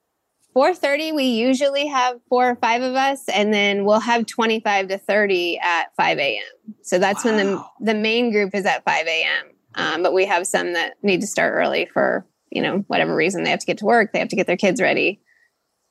4.30 0.57 1.15
we 1.15 1.25
usually 1.25 1.87
have 1.87 2.21
four 2.29 2.51
or 2.51 2.57
five 2.57 2.83
of 2.83 2.97
us 2.97 3.29
and 3.29 3.55
then 3.55 3.85
we'll 3.85 4.01
have 4.01 4.27
25 4.27 4.89
to 4.89 4.99
30 4.99 5.61
at 5.63 5.95
5 5.95 6.19
a.m 6.19 6.75
so 6.83 6.99
that's 6.99 7.25
wow. 7.25 7.37
when 7.37 7.47
the, 7.47 7.65
the 7.81 7.95
main 7.95 8.33
group 8.33 8.53
is 8.55 8.67
at 8.67 8.85
5 8.85 9.07
a.m 9.07 9.47
um, 9.77 10.03
but 10.03 10.13
we 10.13 10.25
have 10.27 10.47
some 10.47 10.73
that 10.73 10.95
need 11.03 11.21
to 11.21 11.27
start 11.29 11.55
early 11.55 11.87
for 11.87 12.27
you 12.51 12.61
know 12.63 12.79
whatever 12.89 13.15
reason. 13.15 13.45
They 13.45 13.51
have 13.51 13.61
to 13.61 13.67
get 13.67 13.79
to 13.79 13.85
work 13.85 14.13
they 14.13 14.19
have 14.19 14.29
to 14.29 14.37
get 14.37 14.49
their 14.49 14.57
kids 14.57 14.81
ready. 14.81 15.21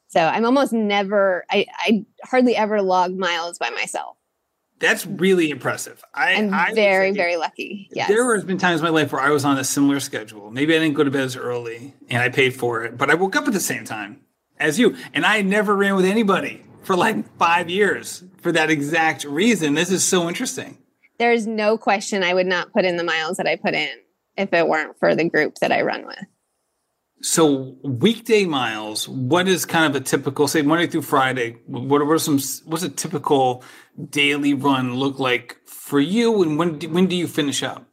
So 0.09 0.19
i'm 0.19 0.43
almost 0.43 0.73
never 0.73 1.45
i, 1.51 1.65
I 1.77 2.05
hardly 2.25 2.55
ever 2.55 2.81
log 2.81 3.15
miles 3.15 3.59
by 3.59 3.69
myself 3.69 4.17
that's 4.79 5.05
really 5.05 5.50
impressive. 5.50 6.03
I, 6.13 6.33
am 6.33 6.75
very, 6.75 7.12
very 7.12 7.36
lucky. 7.36 7.89
Yes. 7.91 8.07
There 8.07 8.33
has 8.36 8.45
been 8.45 8.57
times 8.57 8.79
in 8.79 8.86
my 8.86 8.89
life 8.89 9.12
where 9.12 9.21
I 9.21 9.29
was 9.29 9.45
on 9.45 9.57
a 9.57 9.63
similar 9.63 10.00
schedule. 10.00 10.51
Maybe 10.51 10.75
I 10.75 10.79
didn't 10.79 10.95
go 10.95 11.03
to 11.03 11.12
bed 11.12 11.24
as 11.24 11.36
early 11.36 11.93
and 12.09 12.21
I 12.21 12.29
paid 12.29 12.55
for 12.55 12.83
it, 12.83 12.98
but 12.98 13.09
I 13.09 13.15
woke 13.15 13.36
up 13.36 13.48
at 13.48 13.53
the 13.53 13.59
same 13.59 13.86
time 13.86 14.21
as 14.57 14.79
you. 14.79 14.95
And 15.13 15.25
I 15.25 15.41
never 15.41 15.75
ran 15.75 15.95
with 15.95 16.05
anybody 16.05 16.63
for 16.83 16.95
like 16.95 17.38
five 17.38 17.69
years 17.69 18.24
for 18.38 18.51
that 18.51 18.69
exact 18.69 19.24
reason. 19.25 19.74
This 19.74 19.91
is 19.91 20.03
so 20.03 20.27
interesting. 20.27 20.77
There's 21.17 21.45
no 21.45 21.77
question 21.77 22.24
I 22.24 22.33
would 22.33 22.48
not 22.48 22.71
put 22.71 22.86
in 22.86 22.95
the 22.95 23.03
miles 23.03 23.38
that 23.38 23.48
I 23.48 23.57
put 23.57 23.74
in 23.74 23.89
if 24.38 24.53
it 24.53 24.67
weren't 24.67 24.98
for 24.98 25.15
the 25.15 25.29
group 25.29 25.55
that 25.55 25.71
I 25.71 25.81
run 25.81 26.05
with. 26.05 26.24
So 27.21 27.75
weekday 27.83 28.45
miles, 28.45 29.07
what 29.09 29.47
is 29.47 29.65
kind 29.65 29.93
of 29.93 30.01
a 30.01 30.03
typical, 30.03 30.47
say 30.47 30.61
Monday 30.61 30.88
through 30.88 31.01
Friday? 31.01 31.57
What 31.67 32.01
are 32.01 32.17
some? 32.17 32.39
What's 32.65 32.83
a 32.83 32.89
typical 32.89 33.63
daily 34.09 34.53
run 34.53 34.95
look 34.95 35.19
like 35.19 35.57
for 35.65 35.99
you, 35.99 36.41
and 36.41 36.57
when 36.57 36.79
when 36.93 37.07
do 37.07 37.17
you 37.17 37.27
finish 37.27 37.61
up? 37.61 37.89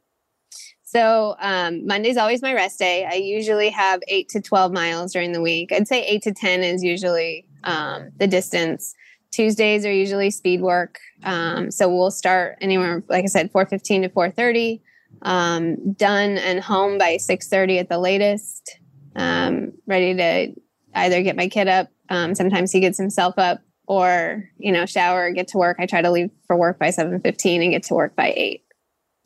So 0.87 1.35
um, 1.41 1.85
Monday's 1.85 2.15
always 2.15 2.41
my 2.41 2.53
rest 2.53 2.79
day. 2.79 3.05
I 3.05 3.15
usually 3.15 3.69
have 3.71 3.99
eight 4.07 4.29
to 4.29 4.41
12 4.41 4.71
miles 4.71 5.11
during 5.11 5.33
the 5.33 5.41
week. 5.41 5.73
I'd 5.73 5.85
say 5.85 6.05
eight 6.05 6.21
to 6.23 6.33
10 6.33 6.63
is 6.63 6.81
usually 6.81 7.45
um, 7.65 8.11
the 8.17 8.25
distance. 8.25 8.95
Tuesdays 9.31 9.85
are 9.85 9.91
usually 9.91 10.31
speed 10.31 10.61
work. 10.61 10.99
Um, 11.23 11.71
so 11.71 11.93
we'll 11.93 12.09
start 12.09 12.57
anywhere, 12.61 13.03
like 13.09 13.25
I 13.25 13.27
said, 13.27 13.51
4.15 13.51 14.03
to 14.03 14.09
4.30, 14.09 14.79
um, 15.23 15.91
done 15.91 16.37
and 16.37 16.61
home 16.61 16.97
by 16.97 17.17
6.30 17.17 17.81
at 17.81 17.89
the 17.89 17.99
latest, 17.99 18.79
um, 19.17 19.73
ready 19.85 20.15
to 20.15 20.53
either 20.95 21.21
get 21.21 21.35
my 21.35 21.49
kid 21.49 21.67
up. 21.67 21.89
Um, 22.09 22.35
sometimes 22.35 22.71
he 22.71 22.79
gets 22.79 22.97
himself 22.97 23.37
up 23.37 23.61
or, 23.85 24.49
you 24.57 24.71
know, 24.71 24.85
shower, 24.85 25.31
get 25.31 25.49
to 25.49 25.57
work. 25.57 25.77
I 25.79 25.85
try 25.85 26.01
to 26.01 26.11
leave 26.11 26.31
for 26.45 26.55
work 26.55 26.79
by 26.79 26.89
7.15 26.89 27.63
and 27.63 27.71
get 27.71 27.83
to 27.83 27.93
work 27.93 28.15
by 28.15 28.33
8. 28.35 28.63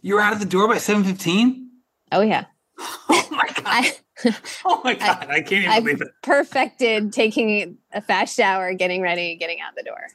You 0.01 0.15
were 0.15 0.21
out 0.21 0.33
of 0.33 0.39
the 0.39 0.45
door 0.45 0.67
by 0.67 0.79
seven 0.79 1.03
fifteen. 1.03 1.69
Oh 2.11 2.21
yeah. 2.21 2.45
oh 2.79 3.27
my 3.29 3.47
god. 3.47 3.63
I, 3.65 3.95
oh 4.65 4.81
my 4.83 4.95
god! 4.95 5.27
I, 5.29 5.35
I 5.35 5.41
can't 5.41 5.51
even 5.51 5.69
I've 5.69 5.83
believe 5.83 6.01
it. 6.01 6.07
Perfected 6.23 7.13
taking 7.13 7.77
a 7.93 8.01
fast 8.01 8.35
shower, 8.35 8.73
getting 8.73 9.01
ready, 9.01 9.35
getting 9.35 9.61
out 9.61 9.75
the 9.75 9.83
door. 9.83 10.07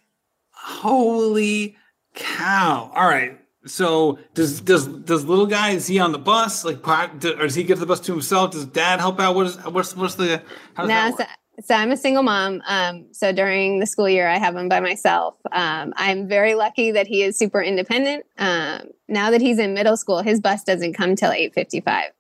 Holy 0.51 1.77
cow! 2.15 2.91
All 2.95 3.07
right. 3.07 3.39
So 3.67 4.19
does 4.35 4.61
does 4.61 4.87
does 4.87 5.25
little 5.25 5.47
guy 5.47 5.71
is 5.71 5.87
he 5.87 5.99
on 5.99 6.13
the 6.13 6.19
bus 6.19 6.65
like 6.65 6.87
or 6.87 7.09
does 7.19 7.55
he 7.55 7.65
get 7.65 7.79
the 7.79 7.87
bus 7.87 8.01
to 8.01 8.13
himself? 8.13 8.53
Does 8.53 8.67
dad 8.67 9.01
help 9.01 9.21
out? 9.21 9.35
What 9.35 9.47
is 9.47 9.57
what's 9.65 9.97
what's 9.97 10.15
the 10.15 10.43
how 10.75 10.87
does 10.87 11.19
no? 11.19 11.25
So, 11.25 11.31
so 11.65 11.75
I'm 11.75 11.91
a 11.91 11.97
single 11.97 12.23
mom. 12.23 12.63
Um, 12.67 13.07
so 13.13 13.33
during 13.33 13.81
the 13.81 13.87
school 13.87 14.09
year, 14.09 14.29
I 14.29 14.39
have 14.39 14.55
him 14.55 14.69
by 14.69 14.81
myself. 14.81 15.35
Um, 15.53 15.95
I'm 15.97 16.29
very 16.29 16.55
lucky 16.55 16.93
that 16.93 17.07
he 17.07 17.23
is 17.23 17.39
super 17.39 17.63
independent. 17.63 18.25
Um, 18.39 18.89
now 19.09 19.31
that 19.31 19.41
he's 19.41 19.59
in 19.59 19.75
middle 19.75 19.97
school, 19.97 20.23
his 20.23 20.41
bus 20.41 20.65
doesn't 20.65 20.95
come 20.95 21.17
till 21.17 21.31
8:55. 21.31 22.11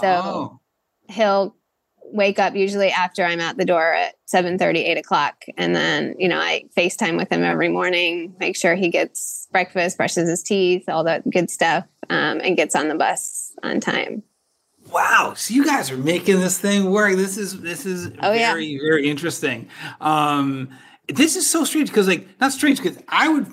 So 0.00 0.06
oh. 0.24 0.60
he'll 1.08 1.56
wake 2.12 2.38
up 2.38 2.54
usually 2.54 2.90
after 2.90 3.24
I'm 3.24 3.40
out 3.40 3.56
the 3.56 3.64
door 3.64 3.94
at 3.94 4.14
7 4.26 4.58
30, 4.58 4.80
8 4.80 4.98
o'clock. 4.98 5.44
And 5.56 5.74
then, 5.74 6.14
you 6.18 6.28
know, 6.28 6.38
I 6.38 6.64
FaceTime 6.76 7.16
with 7.16 7.30
him 7.30 7.42
every 7.42 7.68
morning, 7.68 8.34
make 8.38 8.56
sure 8.56 8.74
he 8.74 8.88
gets 8.88 9.48
breakfast, 9.52 9.96
brushes 9.96 10.28
his 10.28 10.42
teeth, 10.42 10.88
all 10.88 11.04
that 11.04 11.28
good 11.28 11.50
stuff, 11.50 11.84
um, 12.10 12.40
and 12.42 12.56
gets 12.56 12.74
on 12.74 12.88
the 12.88 12.94
bus 12.94 13.52
on 13.62 13.80
time. 13.80 14.22
Wow. 14.90 15.34
So 15.36 15.52
you 15.52 15.64
guys 15.64 15.90
are 15.90 15.96
making 15.96 16.40
this 16.40 16.58
thing 16.58 16.90
work. 16.90 17.16
This 17.16 17.36
is 17.36 17.60
this 17.60 17.86
is 17.86 18.06
oh, 18.22 18.32
very 18.32 18.66
yeah. 18.66 18.78
very 18.80 19.08
interesting. 19.08 19.68
Um 20.00 20.70
this 21.08 21.36
is 21.36 21.48
so 21.48 21.64
strange 21.64 21.88
because 21.88 22.08
like 22.08 22.28
not 22.40 22.52
strange 22.52 22.82
because 22.82 22.98
i 23.08 23.28
would 23.28 23.46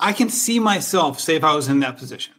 i 0.00 0.12
can 0.12 0.28
see 0.28 0.58
myself 0.58 1.20
say 1.20 1.36
if 1.36 1.44
i 1.44 1.54
was 1.54 1.68
in 1.68 1.80
that 1.80 1.96
position 1.96 2.34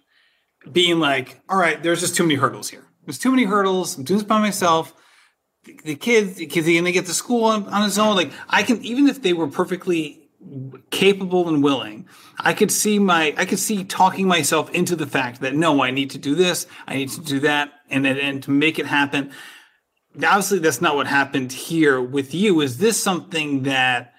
being 0.71 0.99
like 0.99 1.41
all 1.49 1.57
right 1.57 1.81
there's 1.83 2.01
just 2.01 2.15
too 2.15 2.23
many 2.23 2.35
hurdles 2.35 2.69
here. 2.69 2.83
There's 3.05 3.17
too 3.19 3.31
many 3.31 3.45
hurdles. 3.45 3.97
I'm 3.97 4.03
doing 4.03 4.19
this 4.19 4.27
by 4.27 4.39
myself 4.39 4.93
the, 5.67 5.79
the 5.83 5.95
kids 5.95 6.41
are 6.41 6.73
gonna 6.73 6.91
get 6.91 7.05
to 7.05 7.13
school 7.13 7.45
on, 7.45 7.67
on 7.67 7.83
his 7.83 7.99
own. 7.99 8.15
Like 8.15 8.31
i 8.49 8.63
can 8.63 8.83
even 8.83 9.07
if 9.07 9.21
they 9.21 9.33
were 9.33 9.47
perfectly 9.47 10.23
capable 10.91 11.49
and 11.49 11.63
willing 11.63 12.07
i 12.39 12.53
could 12.53 12.71
see 12.71 12.99
my 12.99 13.33
i 13.37 13.45
could 13.45 13.59
see 13.59 13.83
talking 13.83 14.27
myself 14.27 14.69
into 14.69 14.95
the 14.95 15.07
fact 15.07 15.41
that 15.41 15.55
no 15.55 15.81
i 15.81 15.89
need 15.89 16.11
to 16.11 16.19
do 16.19 16.35
this 16.35 16.67
i 16.87 16.95
need 16.95 17.09
to 17.09 17.19
do 17.21 17.39
that 17.39 17.71
and 17.89 18.05
and 18.05 18.43
to 18.43 18.51
make 18.51 18.79
it 18.79 18.85
happen. 18.85 19.31
Obviously 20.15 20.59
that's 20.59 20.81
not 20.81 20.95
what 20.95 21.07
happened 21.07 21.51
here 21.51 22.01
with 22.01 22.33
you. 22.33 22.61
Is 22.61 22.77
this 22.77 23.01
something 23.01 23.63
that 23.63 24.13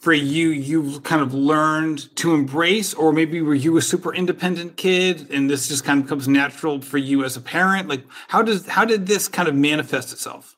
for 0.00 0.12
you 0.12 0.50
you've 0.50 1.02
kind 1.02 1.22
of 1.22 1.32
learned 1.32 2.14
to 2.16 2.34
embrace? 2.34 2.92
Or 2.92 3.12
maybe 3.12 3.40
were 3.40 3.54
you 3.54 3.76
a 3.76 3.82
super 3.82 4.14
independent 4.14 4.76
kid 4.76 5.30
and 5.30 5.48
this 5.48 5.68
just 5.68 5.84
kind 5.84 6.02
of 6.02 6.08
comes 6.08 6.28
natural 6.28 6.80
for 6.80 6.98
you 6.98 7.24
as 7.24 7.36
a 7.36 7.40
parent? 7.40 7.88
Like 7.88 8.04
how 8.28 8.42
does 8.42 8.66
how 8.66 8.84
did 8.84 9.06
this 9.06 9.28
kind 9.28 9.48
of 9.48 9.54
manifest 9.54 10.12
itself 10.12 10.56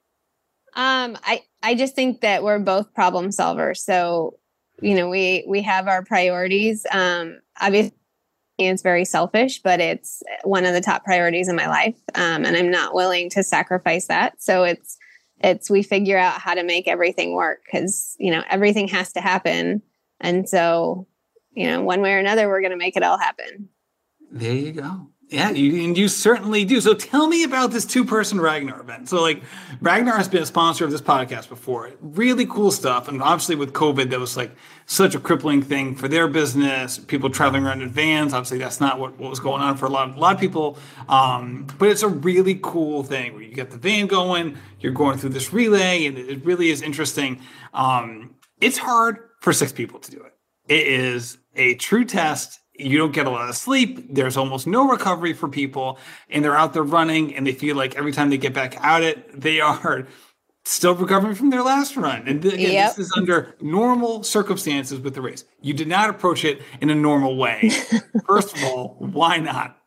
um 0.76 1.16
i 1.24 1.42
i 1.62 1.74
just 1.74 1.94
think 1.94 2.20
that 2.20 2.42
we're 2.42 2.58
both 2.58 2.94
problem 2.94 3.28
solvers. 3.28 3.78
So 3.78 4.38
you 4.80 4.94
know 4.94 5.08
we 5.08 5.44
we 5.48 5.62
have 5.62 5.88
our 5.88 6.04
priorities. 6.04 6.86
Um 6.92 7.40
obviously 7.60 7.96
it's 8.58 8.80
very 8.80 9.04
selfish 9.04 9.60
but 9.62 9.80
it's 9.80 10.22
one 10.44 10.64
of 10.64 10.72
the 10.72 10.80
top 10.80 11.04
priorities 11.04 11.48
in 11.48 11.56
my 11.56 11.66
life. 11.66 11.98
Um, 12.14 12.44
and 12.44 12.56
i'm 12.56 12.70
not 12.70 12.94
willing 12.94 13.28
to 13.30 13.42
sacrifice 13.42 14.06
that. 14.06 14.42
So 14.42 14.64
it's 14.64 14.98
it's 15.40 15.68
we 15.68 15.82
figure 15.82 16.18
out 16.18 16.40
how 16.40 16.54
to 16.54 16.62
make 16.62 16.88
everything 16.88 17.34
work 17.34 17.62
because 17.64 18.16
you 18.18 18.30
know 18.30 18.42
everything 18.48 18.88
has 18.88 19.12
to 19.14 19.20
happen. 19.20 19.82
And 20.20 20.48
so 20.48 21.06
you 21.52 21.66
know 21.66 21.82
one 21.82 22.00
way 22.02 22.12
or 22.12 22.18
another 22.18 22.48
we're 22.48 22.60
going 22.60 22.70
to 22.70 22.76
make 22.76 22.96
it 22.96 23.02
all 23.02 23.18
happen. 23.18 23.70
There 24.30 24.54
you 24.54 24.72
go 24.72 25.08
Yeah, 25.28 25.50
you, 25.50 25.82
and 25.82 25.98
you 25.98 26.06
certainly 26.06 26.64
do. 26.64 26.80
So 26.80 26.94
tell 26.94 27.26
me 27.26 27.42
about 27.42 27.72
this 27.72 27.84
two 27.84 28.04
person 28.04 28.40
Ragnar 28.40 28.80
event. 28.80 29.08
So, 29.08 29.20
like, 29.20 29.42
Ragnar 29.80 30.16
has 30.16 30.28
been 30.28 30.44
a 30.44 30.46
sponsor 30.46 30.84
of 30.84 30.92
this 30.92 31.00
podcast 31.00 31.48
before. 31.48 31.90
Really 32.00 32.46
cool 32.46 32.70
stuff. 32.70 33.08
And 33.08 33.20
obviously, 33.20 33.56
with 33.56 33.72
COVID, 33.72 34.10
that 34.10 34.20
was 34.20 34.36
like 34.36 34.52
such 34.86 35.16
a 35.16 35.18
crippling 35.18 35.62
thing 35.62 35.96
for 35.96 36.06
their 36.06 36.28
business. 36.28 36.98
People 36.98 37.28
traveling 37.28 37.66
around 37.66 37.82
in 37.82 37.88
vans. 37.88 38.32
Obviously, 38.34 38.58
that's 38.58 38.80
not 38.80 39.00
what, 39.00 39.18
what 39.18 39.28
was 39.28 39.40
going 39.40 39.62
on 39.62 39.76
for 39.76 39.86
a 39.86 39.88
lot, 39.88 40.16
a 40.16 40.20
lot 40.20 40.36
of 40.36 40.40
people. 40.40 40.78
Um, 41.08 41.66
but 41.76 41.88
it's 41.88 42.04
a 42.04 42.08
really 42.08 42.60
cool 42.62 43.02
thing 43.02 43.32
where 43.32 43.42
you 43.42 43.52
get 43.52 43.72
the 43.72 43.78
van 43.78 44.06
going, 44.06 44.56
you're 44.78 44.92
going 44.92 45.18
through 45.18 45.30
this 45.30 45.52
relay, 45.52 46.06
and 46.06 46.16
it 46.16 46.44
really 46.44 46.70
is 46.70 46.82
interesting. 46.82 47.40
Um, 47.74 48.36
it's 48.60 48.78
hard 48.78 49.18
for 49.40 49.52
six 49.52 49.72
people 49.72 49.98
to 49.98 50.10
do 50.12 50.22
it. 50.22 50.34
It 50.68 50.86
is 50.86 51.38
a 51.56 51.74
true 51.74 52.04
test 52.04 52.60
you 52.78 52.98
don't 52.98 53.12
get 53.12 53.26
a 53.26 53.30
lot 53.30 53.48
of 53.48 53.56
sleep. 53.56 54.14
There's 54.14 54.36
almost 54.36 54.66
no 54.66 54.88
recovery 54.88 55.32
for 55.32 55.48
people, 55.48 55.98
and 56.28 56.44
they're 56.44 56.56
out 56.56 56.72
there 56.72 56.82
running, 56.82 57.34
and 57.34 57.46
they 57.46 57.52
feel 57.52 57.76
like 57.76 57.96
every 57.96 58.12
time 58.12 58.30
they 58.30 58.38
get 58.38 58.54
back 58.54 58.76
out 58.80 59.02
it, 59.02 59.40
they 59.40 59.60
are 59.60 60.06
still 60.64 60.94
recovering 60.94 61.34
from 61.34 61.50
their 61.50 61.62
last 61.62 61.96
run. 61.96 62.26
And 62.26 62.44
again, 62.44 62.58
yep. 62.58 62.96
this 62.96 63.06
is 63.06 63.12
under 63.16 63.54
normal 63.60 64.24
circumstances 64.24 64.98
with 64.98 65.14
the 65.14 65.22
race. 65.22 65.44
You 65.60 65.72
did 65.72 65.86
not 65.86 66.10
approach 66.10 66.44
it 66.44 66.60
in 66.80 66.90
a 66.90 66.94
normal 66.94 67.36
way. 67.36 67.70
First 68.26 68.56
of 68.56 68.64
all, 68.64 68.96
why 68.98 69.38
not? 69.38 69.78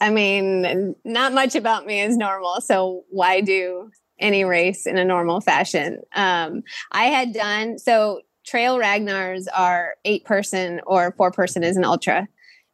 I 0.00 0.10
mean, 0.10 0.94
not 1.04 1.32
much 1.32 1.54
about 1.54 1.86
me 1.86 2.00
is 2.00 2.16
normal, 2.16 2.60
so 2.60 3.04
why 3.10 3.40
do 3.40 3.90
any 4.20 4.44
race 4.44 4.86
in 4.86 4.96
a 4.96 5.04
normal 5.04 5.40
fashion? 5.40 6.02
Um, 6.14 6.62
I 6.92 7.06
had 7.06 7.32
done 7.32 7.78
so 7.78 8.20
trail 8.48 8.78
Ragnars 8.78 9.46
are 9.54 9.94
eight 10.04 10.24
person 10.24 10.80
or 10.86 11.12
four 11.12 11.30
person 11.30 11.62
is 11.62 11.76
an 11.76 11.84
ultra. 11.84 12.26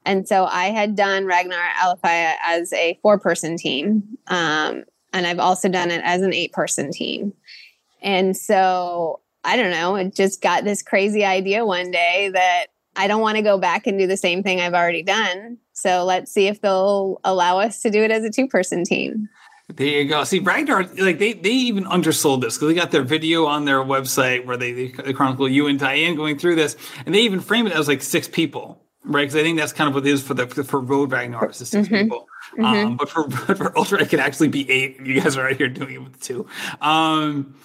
And 0.06 0.28
so 0.28 0.44
I 0.44 0.66
had 0.66 0.96
done 0.96 1.24
Ragnar 1.24 1.56
Alafaya 1.82 2.34
as 2.44 2.72
a 2.72 2.98
four 3.02 3.18
person 3.18 3.56
team. 3.56 4.18
Um, 4.26 4.84
and 5.12 5.26
I've 5.26 5.38
also 5.38 5.68
done 5.68 5.90
it 5.90 6.02
as 6.04 6.22
an 6.22 6.34
eight 6.34 6.52
person 6.52 6.90
team. 6.90 7.32
And 8.02 8.36
so 8.36 9.20
I 9.44 9.56
don't 9.56 9.70
know, 9.70 9.96
it 9.96 10.14
just 10.14 10.40
got 10.40 10.64
this 10.64 10.82
crazy 10.82 11.24
idea 11.24 11.64
one 11.64 11.90
day 11.90 12.30
that 12.32 12.66
I 12.96 13.08
don't 13.08 13.20
want 13.20 13.36
to 13.36 13.42
go 13.42 13.58
back 13.58 13.86
and 13.86 13.98
do 13.98 14.06
the 14.06 14.16
same 14.16 14.42
thing 14.42 14.60
I've 14.60 14.74
already 14.74 15.02
done. 15.02 15.58
So 15.72 16.04
let's 16.04 16.32
see 16.32 16.46
if 16.46 16.60
they'll 16.60 17.20
allow 17.24 17.58
us 17.58 17.82
to 17.82 17.90
do 17.90 18.02
it 18.02 18.10
as 18.10 18.24
a 18.24 18.30
two 18.30 18.46
person 18.46 18.84
team. 18.84 19.28
There 19.68 19.86
you 19.86 20.04
go. 20.08 20.24
See, 20.24 20.40
Ragnar, 20.40 20.84
like 20.98 21.18
they 21.18 21.32
they 21.32 21.50
even 21.50 21.86
undersold 21.86 22.42
this 22.42 22.56
because 22.56 22.68
they 22.68 22.74
got 22.74 22.90
their 22.90 23.02
video 23.02 23.46
on 23.46 23.64
their 23.64 23.78
website 23.78 24.44
where 24.44 24.58
they, 24.58 24.88
they, 24.88 25.12
chronicle 25.14 25.48
you 25.48 25.68
and 25.68 25.78
Diane 25.78 26.16
going 26.16 26.38
through 26.38 26.56
this, 26.56 26.76
and 27.06 27.14
they 27.14 27.20
even 27.20 27.40
frame 27.40 27.66
it 27.66 27.72
as 27.72 27.88
like 27.88 28.02
six 28.02 28.28
people, 28.28 28.84
right? 29.04 29.22
Because 29.22 29.36
I 29.36 29.42
think 29.42 29.58
that's 29.58 29.72
kind 29.72 29.88
of 29.88 29.94
what 29.94 30.06
it 30.06 30.10
is 30.10 30.22
for 30.22 30.34
the 30.34 30.46
for 30.46 30.80
road 30.80 31.10
Ragnar 31.10 31.48
the 31.48 31.54
6 31.64 31.70
mm-hmm. 31.70 31.94
people. 31.94 32.26
Mm-hmm. 32.58 32.64
Um, 32.64 32.96
but 32.98 33.08
for 33.08 33.30
for 33.56 33.76
ultra, 33.76 34.02
it 34.02 34.10
could 34.10 34.20
actually 34.20 34.48
be 34.48 34.70
eight. 34.70 35.00
You 35.00 35.18
guys 35.18 35.38
are 35.38 35.44
right 35.44 35.56
here 35.56 35.68
doing 35.68 35.94
it 35.94 36.02
with 36.02 36.20
two. 36.20 36.46
Um, 36.82 37.56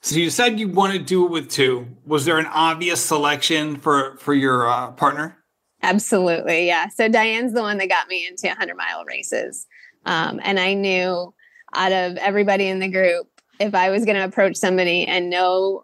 so 0.00 0.16
you 0.16 0.30
said 0.30 0.58
you 0.58 0.68
want 0.68 0.92
to 0.92 0.98
do 0.98 1.24
it 1.24 1.30
with 1.30 1.48
two. 1.48 1.86
Was 2.04 2.24
there 2.24 2.38
an 2.38 2.46
obvious 2.46 3.00
selection 3.00 3.76
for 3.76 4.16
for 4.16 4.34
your 4.34 4.68
uh, 4.68 4.90
partner? 4.90 5.38
Absolutely, 5.84 6.66
yeah. 6.66 6.88
So 6.88 7.08
Diane's 7.08 7.52
the 7.52 7.62
one 7.62 7.78
that 7.78 7.88
got 7.88 8.08
me 8.08 8.26
into 8.26 8.48
100 8.48 8.76
mile 8.76 9.04
races, 9.04 9.68
um, 10.04 10.40
and 10.42 10.58
I 10.58 10.74
knew 10.74 11.32
out 11.74 11.92
of 11.92 12.16
everybody 12.16 12.68
in 12.68 12.78
the 12.78 12.88
group, 12.88 13.28
if 13.58 13.74
I 13.74 13.90
was 13.90 14.04
going 14.04 14.16
to 14.16 14.24
approach 14.24 14.56
somebody 14.56 15.06
and 15.06 15.30
know 15.30 15.82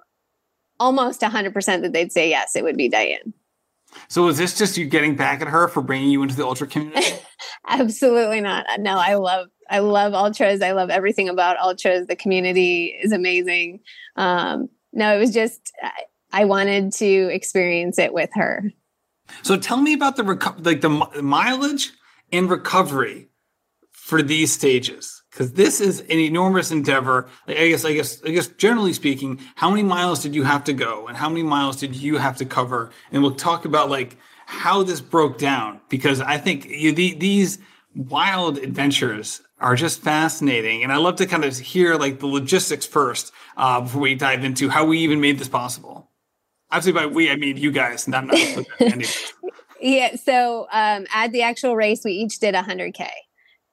almost 0.78 1.20
100% 1.20 1.54
that 1.82 1.92
they'd 1.92 2.12
say 2.12 2.28
yes, 2.28 2.56
it 2.56 2.64
would 2.64 2.76
be 2.76 2.88
Diane. 2.88 3.34
So 4.08 4.24
was 4.24 4.38
this 4.38 4.56
just 4.56 4.76
you 4.76 4.86
getting 4.86 5.16
back 5.16 5.40
at 5.40 5.48
her 5.48 5.68
for 5.68 5.82
bringing 5.82 6.10
you 6.10 6.22
into 6.22 6.36
the 6.36 6.44
ultra 6.44 6.66
community? 6.66 7.06
Absolutely 7.68 8.40
not. 8.40 8.66
No, 8.78 8.96
I 8.96 9.14
love 9.14 9.48
I 9.68 9.80
love 9.80 10.14
ultras. 10.14 10.62
I 10.62 10.72
love 10.72 10.90
everything 10.90 11.28
about 11.28 11.56
ultras. 11.58 12.06
The 12.06 12.16
community 12.16 12.86
is 12.86 13.12
amazing. 13.12 13.80
Um, 14.16 14.68
no, 14.92 15.14
it 15.14 15.18
was 15.18 15.32
just 15.32 15.72
I 16.32 16.44
wanted 16.44 16.92
to 16.94 17.28
experience 17.32 17.98
it 17.98 18.12
with 18.12 18.30
her. 18.34 18.72
So 19.42 19.56
tell 19.56 19.80
me 19.80 19.92
about 19.92 20.16
the 20.16 20.22
reco- 20.22 20.64
like 20.64 20.80
the 20.80 20.88
mileage 21.22 21.92
and 22.32 22.50
recovery 22.50 23.28
for 23.90 24.22
these 24.22 24.52
stages 24.52 25.19
because 25.30 25.52
this 25.52 25.80
is 25.80 26.00
an 26.00 26.18
enormous 26.18 26.70
endeavor. 26.70 27.28
I 27.46 27.68
guess, 27.68 27.84
I 27.84 27.94
guess, 27.94 28.22
I 28.24 28.30
guess, 28.30 28.48
generally 28.48 28.92
speaking, 28.92 29.40
how 29.54 29.70
many 29.70 29.82
miles 29.82 30.22
did 30.22 30.34
you 30.34 30.42
have 30.42 30.64
to 30.64 30.72
go, 30.72 31.06
and 31.06 31.16
how 31.16 31.28
many 31.28 31.42
miles 31.42 31.76
did 31.76 31.94
you 31.94 32.18
have 32.18 32.36
to 32.38 32.44
cover? 32.44 32.90
And 33.12 33.22
we'll 33.22 33.34
talk 33.34 33.64
about 33.64 33.90
like 33.90 34.16
how 34.46 34.82
this 34.82 35.00
broke 35.00 35.38
down 35.38 35.80
because 35.88 36.20
I 36.20 36.36
think 36.38 36.66
you, 36.66 36.92
the, 36.92 37.14
these 37.14 37.58
wild 37.94 38.58
adventures 38.58 39.40
are 39.60 39.76
just 39.76 40.02
fascinating, 40.02 40.82
and 40.82 40.92
I 40.92 40.96
love 40.96 41.16
to 41.16 41.26
kind 41.26 41.44
of 41.44 41.56
hear 41.56 41.96
like 41.96 42.18
the 42.18 42.26
logistics 42.26 42.86
first 42.86 43.32
uh, 43.56 43.82
before 43.82 44.00
we 44.00 44.14
dive 44.14 44.44
into 44.44 44.68
how 44.68 44.84
we 44.86 44.98
even 44.98 45.20
made 45.20 45.38
this 45.38 45.48
possible. 45.48 46.10
Obviously, 46.70 46.92
by 46.92 47.06
we 47.06 47.30
I 47.30 47.36
mean 47.36 47.56
you 47.56 47.70
guys, 47.70 48.08
not 48.08 48.26
not. 48.26 48.36
yeah. 49.80 50.16
So 50.16 50.66
um, 50.72 51.06
at 51.12 51.32
the 51.32 51.42
actual 51.42 51.76
race, 51.76 52.02
we 52.04 52.12
each 52.12 52.38
did 52.38 52.54
100k, 52.54 53.08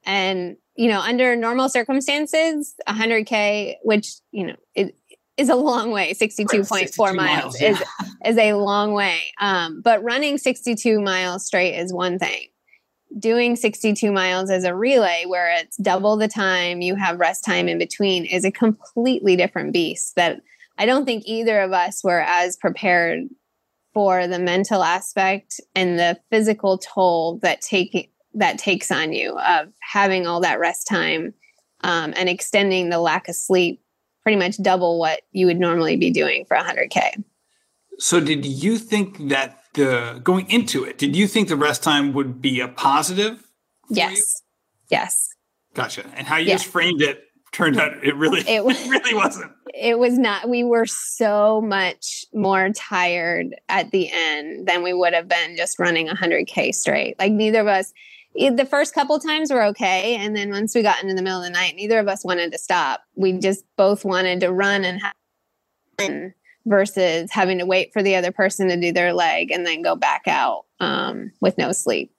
and 0.06 0.58
you 0.78 0.88
know, 0.88 1.00
under 1.00 1.36
normal 1.36 1.70
circumstances, 1.70 2.76
100K, 2.88 3.76
which, 3.84 4.13
you 4.32 4.46
know, 4.48 4.56
it 4.76 4.96
is 5.36 5.50
a 5.50 5.56
long 5.56 5.92
way. 5.92 6.13
62.4 6.13 6.98
miles, 6.98 7.16
miles 7.16 7.62
yeah. 7.62 7.72
is, 7.72 7.84
is 8.26 8.38
a 8.38 8.54
long 8.54 8.94
way. 8.94 9.20
Um, 9.40 9.82
but 9.82 10.04
running 10.04 10.38
62 10.38 11.02
miles 11.02 11.46
straight 11.46 11.76
is 11.76 11.92
one 11.92 12.20
thing. 12.20 12.48
Doing 13.18 13.56
62 13.56 14.12
miles 14.12 14.52
as 14.52 14.63
a 14.63 14.76
relay 14.76 15.26
where 15.26 15.52
it's 15.52 15.78
double 15.78 16.16
the 16.16 16.28
time, 16.28 16.82
you 16.82 16.96
have 16.96 17.20
rest 17.20 17.44
time 17.44 17.68
in 17.68 17.80
between 17.80 18.26
is 18.26 18.46
a 18.46 18.52
completely 18.52 19.36
different 19.36 19.74
beast 19.74 20.16
that 20.16 20.42
I 20.78 20.86
don't 20.86 21.06
think 21.06 21.24
either 21.26 21.60
of 21.62 21.74
us 21.74 22.04
were 22.04 22.22
as 22.22 22.56
prepared 22.56 23.24
for 23.94 24.28
the 24.28 24.38
mental 24.38 24.84
aspect 24.84 25.60
and 25.74 25.98
the 25.98 26.20
physical 26.30 26.78
toll 26.78 27.40
that 27.42 27.62
taking 27.62 28.10
that 28.38 28.58
takes 28.58 28.91
on 28.91 29.13
you 29.13 29.38
of 29.39 29.67
having 29.80 30.28
all 30.28 30.41
that 30.41 30.60
rest 30.60 30.88
time 30.88 31.34
um, 31.82 32.13
and 32.15 32.30
extending 32.30 32.89
the 32.89 33.00
lack 33.00 33.28
of 33.28 33.36
sleep 33.36 33.82
pretty 34.23 34.38
much 34.38 34.62
double 34.62 35.00
what 35.00 35.21
you 35.32 35.45
would 35.45 35.60
normally 35.60 35.95
be 35.95 36.10
doing 36.10 36.45
for 36.45 36.58
100k 36.58 37.23
so 38.00 38.19
did 38.19 38.45
you 38.45 38.78
think 38.78 39.30
that 39.30 39.62
the 39.73 40.19
going 40.23 40.50
into 40.50 40.84
it 40.84 40.97
did 40.97 41.15
you 41.15 41.28
think 41.28 41.47
the 41.47 41.56
rest 41.56 41.84
time 41.84 42.13
would 42.13 42.41
be 42.41 42.60
a 42.60 42.67
positive 42.67 43.43
yes 43.89 44.17
you? 44.17 44.97
yes. 44.97 45.30
Gotcha. 45.78 46.06
And 46.15 46.26
how 46.26 46.38
you 46.38 46.47
yeah. 46.47 46.56
just 46.56 46.65
framed 46.65 47.02
it 47.02 47.23
turned 47.52 47.80
out 47.80 48.04
it 48.04 48.15
really 48.15 48.41
it, 48.41 48.65
was, 48.65 48.80
it 48.86 48.89
really 48.89 49.13
wasn't. 49.13 49.52
It 49.73 50.00
was 50.00 50.17
not 50.17 50.50
we 50.50 50.63
were 50.63 50.88
so 50.88 51.62
much 51.62 52.26
more 52.34 52.69
tired 52.71 53.56
at 53.69 53.91
the 53.91 54.10
end 54.12 54.67
than 54.67 54.82
we 54.82 54.93
would 54.93 55.13
have 55.13 55.28
been 55.28 55.56
just 55.56 55.78
running 55.78 56.08
100k 56.08 56.73
straight. 56.73 57.17
Like 57.19 57.32
neither 57.32 57.62
of 57.62 57.67
us 57.67 57.93
the 58.38 58.67
first 58.69 58.93
couple 58.93 59.19
times 59.19 59.52
were 59.52 59.63
okay. 59.65 60.15
And 60.15 60.36
then 60.36 60.52
once 60.52 60.76
we 60.76 60.84
got 60.84 61.02
into 61.02 61.15
the 61.15 61.21
middle 61.21 61.39
of 61.39 61.45
the 61.45 61.50
night 61.50 61.76
neither 61.76 62.00
of 62.00 62.08
us 62.08 62.23
wanted 62.23 62.52
to 62.52 62.58
stop. 62.58 63.02
We 63.15 63.34
just 63.34 63.63
both 63.76 64.06
wanted 64.06 64.41
to 64.41 64.52
run 64.52 64.86
and 64.86 65.02
have 65.02 66.34
versus 66.67 67.32
having 67.32 67.58
to 67.60 67.65
wait 67.65 67.91
for 67.93 68.04
the 68.04 68.15
other 68.15 68.32
person 68.32 68.67
to 68.67 68.78
do 68.78 68.91
their 68.91 69.13
leg 69.13 69.52
and 69.52 69.65
then 69.65 69.82
go 69.82 69.95
back 69.95 70.23
out 70.28 70.65
um, 70.80 71.32
with 71.41 71.58
no 71.58 71.71
sleep. 71.71 72.12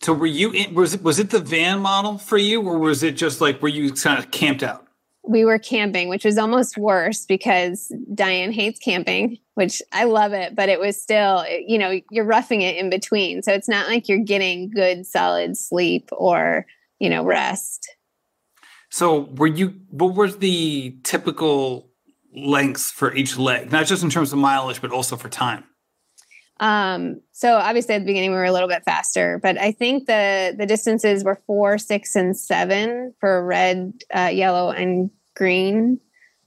So 0.00 0.12
were 0.12 0.26
you 0.26 0.50
in, 0.52 0.74
was 0.74 0.94
it 0.94 1.02
was 1.02 1.18
it 1.18 1.30
the 1.30 1.38
van 1.38 1.80
model 1.80 2.18
for 2.18 2.38
you 2.38 2.62
or 2.62 2.78
was 2.78 3.02
it 3.02 3.12
just 3.12 3.40
like 3.40 3.62
were 3.62 3.68
you 3.68 3.92
kind 3.92 4.18
of 4.18 4.30
camped 4.30 4.62
out 4.62 4.86
we 5.24 5.44
were 5.44 5.58
camping, 5.58 6.08
which 6.08 6.24
was 6.24 6.36
almost 6.36 6.76
worse 6.76 7.26
because 7.26 7.94
Diane 8.12 8.52
hates 8.52 8.80
camping, 8.80 9.38
which 9.54 9.80
I 9.92 10.04
love 10.04 10.32
it, 10.32 10.54
but 10.56 10.68
it 10.68 10.80
was 10.80 11.00
still, 11.00 11.44
you 11.48 11.78
know, 11.78 12.00
you're 12.10 12.24
roughing 12.24 12.62
it 12.62 12.76
in 12.76 12.90
between. 12.90 13.42
So 13.42 13.52
it's 13.52 13.68
not 13.68 13.86
like 13.86 14.08
you're 14.08 14.18
getting 14.18 14.70
good, 14.70 15.06
solid 15.06 15.56
sleep 15.56 16.08
or, 16.12 16.66
you 16.98 17.08
know, 17.08 17.24
rest. 17.24 17.88
So 18.90 19.28
were 19.36 19.46
you, 19.46 19.74
what 19.90 20.14
was 20.14 20.38
the 20.38 20.98
typical 21.04 21.90
lengths 22.34 22.90
for 22.90 23.14
each 23.14 23.38
leg? 23.38 23.70
Not 23.70 23.86
just 23.86 24.02
in 24.02 24.10
terms 24.10 24.32
of 24.32 24.38
mileage, 24.38 24.80
but 24.82 24.90
also 24.90 25.16
for 25.16 25.28
time? 25.28 25.64
Um, 26.62 27.20
so 27.32 27.56
obviously 27.56 27.96
at 27.96 27.98
the 27.98 28.06
beginning 28.06 28.30
we 28.30 28.36
were 28.36 28.44
a 28.44 28.52
little 28.52 28.68
bit 28.68 28.84
faster, 28.84 29.40
but 29.42 29.58
I 29.58 29.72
think 29.72 30.06
the 30.06 30.54
the 30.56 30.64
distances 30.64 31.24
were 31.24 31.42
four, 31.44 31.76
six, 31.76 32.14
and 32.14 32.36
seven 32.36 33.12
for 33.18 33.44
red, 33.44 33.92
uh, 34.14 34.30
yellow, 34.32 34.70
and 34.70 35.10
green. 35.34 35.98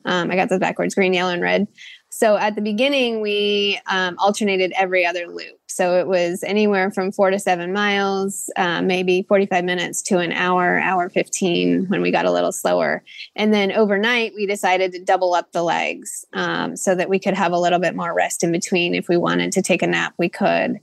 Um, 0.05 0.31
I 0.31 0.37
got 0.37 0.47
those 0.47 0.61
backwards: 0.61 0.95
green, 0.95 1.13
yellow, 1.13 1.33
and 1.33 1.41
red. 1.41 1.67
So 2.15 2.37
at 2.37 2.55
the 2.55 2.61
beginning, 2.61 3.19
we 3.19 3.77
um, 3.87 4.15
alternated 4.19 4.71
every 4.77 5.05
other 5.05 5.27
loop. 5.27 5.59
So 5.67 5.99
it 5.99 6.07
was 6.07 6.43
anywhere 6.43 6.89
from 6.89 7.11
four 7.11 7.29
to 7.29 7.37
seven 7.37 7.73
miles, 7.73 8.49
uh, 8.55 8.81
maybe 8.81 9.25
45 9.27 9.65
minutes 9.65 10.01
to 10.03 10.19
an 10.19 10.31
hour, 10.31 10.79
hour 10.79 11.09
15 11.09 11.87
when 11.89 12.01
we 12.01 12.11
got 12.11 12.23
a 12.23 12.31
little 12.31 12.53
slower. 12.53 13.03
And 13.35 13.53
then 13.53 13.73
overnight, 13.73 14.31
we 14.33 14.45
decided 14.45 14.93
to 14.93 15.03
double 15.03 15.33
up 15.33 15.51
the 15.51 15.61
legs 15.61 16.23
um, 16.31 16.77
so 16.77 16.95
that 16.95 17.09
we 17.09 17.19
could 17.19 17.33
have 17.33 17.51
a 17.51 17.59
little 17.59 17.79
bit 17.79 17.97
more 17.97 18.15
rest 18.15 18.45
in 18.45 18.51
between. 18.53 18.95
If 18.95 19.09
we 19.09 19.17
wanted 19.17 19.51
to 19.51 19.61
take 19.61 19.81
a 19.81 19.87
nap, 19.87 20.13
we 20.17 20.29
could. 20.29 20.79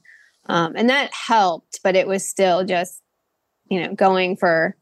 Um, 0.51 0.75
and 0.77 0.91
that 0.91 1.15
helped, 1.15 1.81
but 1.83 1.97
it 1.97 2.07
was 2.07 2.29
still 2.29 2.63
just 2.63 3.01
you 3.71 3.81
know, 3.81 3.95
going 3.95 4.37
for 4.37 4.77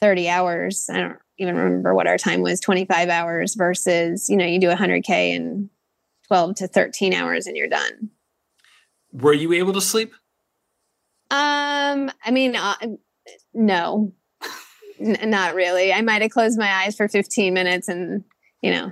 30 0.00 0.28
hours. 0.28 0.90
I 0.90 0.98
don't 0.98 1.18
even 1.38 1.54
remember 1.54 1.94
what 1.94 2.08
our 2.08 2.18
time 2.18 2.40
was 2.40 2.58
25 2.58 3.08
hours 3.08 3.54
versus, 3.54 4.28
you 4.28 4.36
know, 4.36 4.44
you 4.44 4.58
do 4.58 4.68
100K 4.68 5.36
in 5.36 5.70
12 6.34 6.54
to 6.56 6.66
13 6.66 7.14
hours 7.14 7.46
and 7.46 7.56
you're 7.56 7.68
done. 7.68 8.10
Were 9.12 9.32
you 9.32 9.52
able 9.52 9.72
to 9.74 9.80
sleep? 9.80 10.12
Um, 11.30 12.10
I 12.24 12.32
mean, 12.32 12.56
uh, 12.56 12.74
no, 13.52 14.12
N- 15.00 15.30
not 15.30 15.54
really. 15.54 15.92
I 15.92 16.00
might 16.02 16.22
have 16.22 16.32
closed 16.32 16.58
my 16.58 16.68
eyes 16.68 16.96
for 16.96 17.06
15 17.06 17.54
minutes 17.54 17.86
and, 17.86 18.24
you 18.62 18.72
know, 18.72 18.90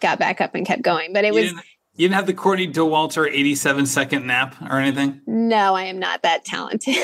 got 0.00 0.20
back 0.20 0.40
up 0.40 0.54
and 0.54 0.64
kept 0.64 0.82
going. 0.82 1.12
But 1.12 1.24
it 1.24 1.34
You 1.34 1.40
was 1.40 1.44
didn't, 1.50 1.64
you 1.96 2.04
didn't 2.08 2.14
have 2.14 2.26
the 2.26 2.34
Courtney 2.34 2.68
Dauwalter 2.68 3.28
87 3.28 3.86
second 3.86 4.24
nap 4.28 4.54
or 4.70 4.78
anything? 4.78 5.22
no, 5.26 5.74
I 5.74 5.84
am 5.86 5.98
not 5.98 6.22
that 6.22 6.44
talented. 6.44 6.94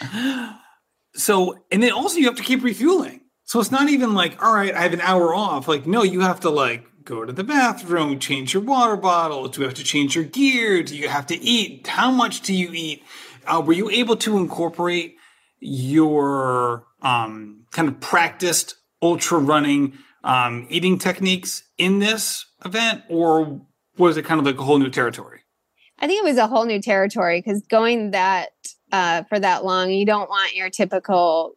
So, 1.14 1.64
and 1.72 1.82
then 1.82 1.90
also 1.90 2.18
you 2.18 2.26
have 2.26 2.36
to 2.36 2.44
keep 2.44 2.62
refueling. 2.62 3.22
So 3.44 3.58
it's 3.58 3.72
not 3.72 3.88
even 3.88 4.14
like, 4.14 4.40
all 4.40 4.54
right, 4.54 4.72
I 4.72 4.82
have 4.82 4.92
an 4.92 5.00
hour 5.00 5.34
off. 5.34 5.66
Like, 5.66 5.84
no, 5.84 6.04
you 6.04 6.20
have 6.20 6.38
to 6.40 6.50
like 6.50 6.87
go 7.08 7.24
to 7.24 7.32
the 7.32 7.42
bathroom, 7.42 8.18
change 8.18 8.52
your 8.52 8.62
water 8.62 8.96
bottle. 8.96 9.48
Do 9.48 9.62
you 9.62 9.66
have 9.66 9.76
to 9.76 9.84
change 9.84 10.14
your 10.14 10.24
gear? 10.24 10.82
Do 10.82 10.94
you 10.94 11.08
have 11.08 11.26
to 11.26 11.36
eat? 11.40 11.86
How 11.86 12.10
much 12.10 12.42
do 12.42 12.54
you 12.54 12.70
eat? 12.72 13.02
Uh, 13.46 13.62
were 13.64 13.72
you 13.72 13.88
able 13.88 14.16
to 14.16 14.36
incorporate 14.36 15.16
your 15.58 16.86
um, 17.02 17.64
kind 17.72 17.88
of 17.88 17.98
practiced 18.00 18.76
ultra 19.00 19.38
running 19.38 19.96
um, 20.24 20.66
eating 20.68 20.98
techniques 20.98 21.62
in 21.78 22.00
this 22.00 22.44
event, 22.64 23.02
or 23.08 23.60
was 23.96 24.16
it 24.16 24.24
kind 24.24 24.38
of 24.38 24.44
like 24.44 24.58
a 24.58 24.62
whole 24.62 24.78
new 24.78 24.90
territory? 24.90 25.40
I 25.98 26.06
think 26.06 26.22
it 26.22 26.28
was 26.28 26.36
a 26.36 26.46
whole 26.46 26.66
new 26.66 26.82
territory 26.82 27.40
because 27.40 27.62
going 27.68 28.10
that 28.10 28.50
uh, 28.92 29.22
for 29.24 29.38
that 29.38 29.64
long, 29.64 29.90
you 29.90 30.04
don't 30.04 30.28
want 30.28 30.54
your 30.54 30.70
typical 30.70 31.54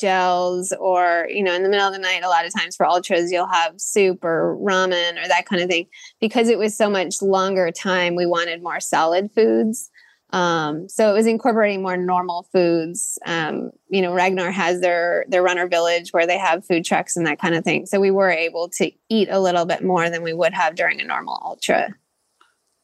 gels 0.00 0.72
or 0.80 1.26
you 1.30 1.42
know 1.42 1.54
in 1.54 1.62
the 1.62 1.68
middle 1.68 1.86
of 1.86 1.92
the 1.92 1.98
night 1.98 2.22
a 2.22 2.28
lot 2.28 2.46
of 2.46 2.54
times 2.54 2.76
for 2.76 2.86
ultras 2.86 3.30
you'll 3.30 3.46
have 3.46 3.80
soup 3.80 4.24
or 4.24 4.56
ramen 4.60 5.22
or 5.22 5.28
that 5.28 5.46
kind 5.46 5.62
of 5.62 5.68
thing 5.68 5.86
because 6.20 6.48
it 6.48 6.58
was 6.58 6.76
so 6.76 6.88
much 6.88 7.20
longer 7.20 7.70
time 7.70 8.14
we 8.14 8.26
wanted 8.26 8.62
more 8.62 8.80
solid 8.80 9.30
foods 9.34 9.90
um, 10.32 10.88
so 10.88 11.10
it 11.10 11.12
was 11.12 11.26
incorporating 11.26 11.82
more 11.82 11.96
normal 11.96 12.46
foods 12.52 13.18
um, 13.26 13.70
you 13.88 14.00
know 14.00 14.12
ragnar 14.12 14.50
has 14.50 14.80
their 14.80 15.24
their 15.28 15.42
runner 15.42 15.68
village 15.68 16.10
where 16.10 16.26
they 16.26 16.38
have 16.38 16.64
food 16.64 16.84
trucks 16.84 17.16
and 17.16 17.26
that 17.26 17.40
kind 17.40 17.54
of 17.54 17.64
thing 17.64 17.84
so 17.84 18.00
we 18.00 18.10
were 18.10 18.30
able 18.30 18.68
to 18.68 18.90
eat 19.08 19.28
a 19.30 19.40
little 19.40 19.66
bit 19.66 19.82
more 19.82 20.08
than 20.08 20.22
we 20.22 20.32
would 20.32 20.54
have 20.54 20.74
during 20.74 21.00
a 21.00 21.04
normal 21.04 21.40
ultra 21.44 21.94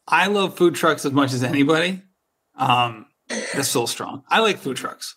I 0.08 0.28
love 0.28 0.56
food 0.56 0.74
trucks 0.74 1.04
as 1.04 1.12
much 1.12 1.32
as 1.32 1.42
anybody. 1.42 2.00
Um, 2.54 3.06
that's 3.28 3.68
so 3.68 3.86
strong. 3.86 4.22
I 4.28 4.40
like 4.40 4.58
food 4.58 4.76
trucks. 4.76 5.16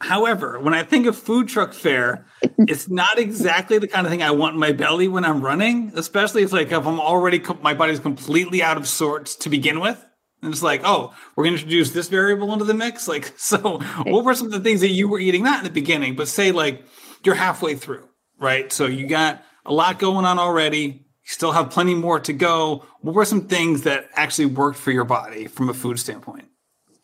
However, 0.00 0.60
when 0.60 0.74
I 0.74 0.84
think 0.84 1.06
of 1.06 1.16
food 1.16 1.48
truck 1.48 1.72
fare, 1.72 2.26
it's 2.58 2.88
not 2.88 3.18
exactly 3.18 3.78
the 3.78 3.88
kind 3.88 4.06
of 4.06 4.12
thing 4.12 4.22
I 4.22 4.30
want 4.30 4.54
in 4.54 4.60
my 4.60 4.72
belly 4.72 5.08
when 5.08 5.24
I'm 5.24 5.42
running, 5.42 5.92
especially 5.96 6.42
if 6.42 6.52
like 6.52 6.70
if 6.70 6.86
I'm 6.86 7.00
already 7.00 7.40
co- 7.40 7.58
my 7.62 7.74
body's 7.74 7.98
completely 7.98 8.62
out 8.62 8.76
of 8.76 8.86
sorts 8.86 9.34
to 9.36 9.48
begin 9.48 9.80
with. 9.80 10.04
And 10.40 10.52
it's 10.52 10.62
like, 10.62 10.82
oh, 10.84 11.12
we're 11.34 11.44
going 11.44 11.56
to 11.56 11.62
introduce 11.62 11.90
this 11.90 12.08
variable 12.08 12.52
into 12.52 12.64
the 12.64 12.74
mix. 12.74 13.08
Like, 13.08 13.32
so 13.36 13.80
what 14.04 14.24
were 14.24 14.34
some 14.34 14.46
of 14.46 14.52
the 14.52 14.60
things 14.60 14.80
that 14.82 14.90
you 14.90 15.08
were 15.08 15.18
eating? 15.18 15.42
Not 15.42 15.58
in 15.58 15.64
the 15.64 15.70
beginning, 15.70 16.14
but 16.14 16.28
say 16.28 16.52
like 16.52 16.84
you're 17.24 17.34
halfway 17.34 17.74
through, 17.74 18.08
right? 18.38 18.72
So 18.72 18.86
you 18.86 19.06
got 19.06 19.42
a 19.66 19.72
lot 19.72 19.98
going 19.98 20.24
on 20.24 20.38
already. 20.38 20.80
You 20.80 21.32
still 21.32 21.52
have 21.52 21.70
plenty 21.70 21.94
more 21.94 22.20
to 22.20 22.32
go. 22.32 22.84
What 23.00 23.14
were 23.14 23.24
some 23.24 23.48
things 23.48 23.82
that 23.82 24.08
actually 24.14 24.46
worked 24.46 24.78
for 24.78 24.92
your 24.92 25.04
body 25.04 25.48
from 25.48 25.68
a 25.68 25.74
food 25.74 25.98
standpoint? 25.98 26.47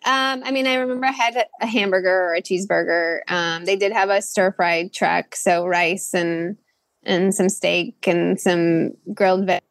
Um, 0.05 0.43
I 0.45 0.51
mean, 0.51 0.67
I 0.67 0.75
remember 0.75 1.07
I 1.07 1.13
had 1.13 1.47
a 1.61 1.67
hamburger 1.67 2.29
or 2.29 2.35
a 2.35 2.43
cheeseburger. 2.43 3.21
Um, 3.29 3.65
they 3.65 3.77
did 3.77 3.93
have 3.93 4.11
a 4.11 4.21
stir 4.21 4.53
fried 4.53 4.93
truck, 4.93 5.35
so 5.35 5.67
rice 5.67 6.13
and 6.13 6.57
and 7.05 7.35
some 7.35 7.49
steak 7.49 8.07
and 8.07 8.41
some 8.41 8.93
grilled 9.15 9.47
veg. 9.47 9.63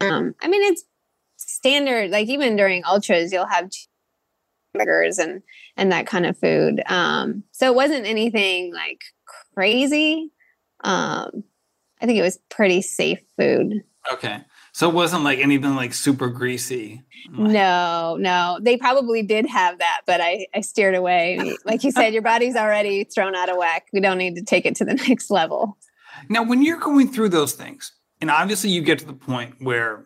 Um, 0.00 0.34
I 0.42 0.48
mean, 0.48 0.62
it's 0.62 0.84
standard. 1.36 2.10
Like 2.10 2.28
even 2.28 2.56
during 2.56 2.84
ultras, 2.84 3.32
you'll 3.32 3.46
have 3.46 3.70
burgers 4.74 5.18
and 5.18 5.42
and 5.76 5.92
that 5.92 6.06
kind 6.06 6.26
of 6.26 6.38
food. 6.38 6.82
Um, 6.86 7.44
so 7.52 7.70
it 7.70 7.74
wasn't 7.74 8.06
anything 8.06 8.74
like 8.74 9.02
crazy. 9.54 10.32
Um, 10.82 11.44
I 12.00 12.06
think 12.06 12.18
it 12.18 12.22
was 12.22 12.38
pretty 12.50 12.82
safe 12.82 13.20
food. 13.38 13.84
Okay. 14.12 14.40
So 14.76 14.90
it 14.90 14.94
wasn't 14.94 15.24
like 15.24 15.38
anything 15.38 15.74
like 15.74 15.94
super 15.94 16.28
greasy. 16.28 17.02
No, 17.30 18.18
no. 18.20 18.58
They 18.60 18.76
probably 18.76 19.22
did 19.22 19.46
have 19.46 19.78
that, 19.78 20.02
but 20.06 20.20
I, 20.20 20.48
I 20.54 20.60
steered 20.60 20.94
away. 20.94 21.56
Like 21.64 21.82
you 21.82 21.90
said, 21.90 22.12
your 22.12 22.20
body's 22.20 22.56
already 22.56 23.04
thrown 23.04 23.34
out 23.34 23.48
of 23.48 23.56
whack. 23.56 23.86
We 23.94 24.00
don't 24.00 24.18
need 24.18 24.34
to 24.34 24.42
take 24.42 24.66
it 24.66 24.76
to 24.76 24.84
the 24.84 24.92
next 25.08 25.30
level. 25.30 25.78
Now, 26.28 26.42
when 26.42 26.62
you're 26.62 26.78
going 26.78 27.08
through 27.08 27.30
those 27.30 27.54
things, 27.54 27.90
and 28.20 28.30
obviously 28.30 28.68
you 28.68 28.82
get 28.82 28.98
to 28.98 29.06
the 29.06 29.14
point 29.14 29.54
where, 29.60 30.04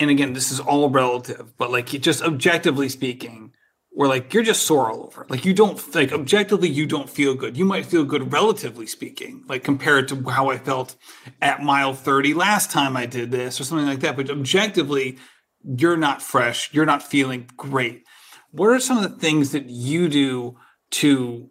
and 0.00 0.10
again, 0.10 0.32
this 0.32 0.50
is 0.50 0.58
all 0.58 0.90
relative, 0.90 1.56
but 1.56 1.70
like 1.70 1.86
just 1.86 2.20
objectively 2.20 2.88
speaking, 2.88 3.52
where 3.98 4.08
like 4.08 4.32
you're 4.32 4.44
just 4.44 4.62
sore 4.62 4.92
all 4.92 5.02
over. 5.02 5.26
Like 5.28 5.44
you 5.44 5.52
don't 5.52 5.92
like 5.92 6.12
objectively, 6.12 6.68
you 6.68 6.86
don't 6.86 7.10
feel 7.10 7.34
good. 7.34 7.56
You 7.56 7.64
might 7.64 7.84
feel 7.84 8.04
good 8.04 8.32
relatively 8.32 8.86
speaking, 8.86 9.42
like 9.48 9.64
compared 9.64 10.06
to 10.06 10.22
how 10.30 10.50
I 10.50 10.58
felt 10.58 10.94
at 11.42 11.64
mile 11.64 11.94
30 11.94 12.32
last 12.32 12.70
time 12.70 12.96
I 12.96 13.06
did 13.06 13.32
this 13.32 13.60
or 13.60 13.64
something 13.64 13.88
like 13.88 13.98
that. 13.98 14.14
But 14.14 14.30
objectively, 14.30 15.18
you're 15.64 15.96
not 15.96 16.22
fresh. 16.22 16.72
You're 16.72 16.86
not 16.86 17.02
feeling 17.02 17.50
great. 17.56 18.04
What 18.52 18.68
are 18.68 18.78
some 18.78 18.98
of 18.98 19.02
the 19.02 19.18
things 19.18 19.50
that 19.50 19.68
you 19.68 20.08
do 20.08 20.56
to 20.92 21.50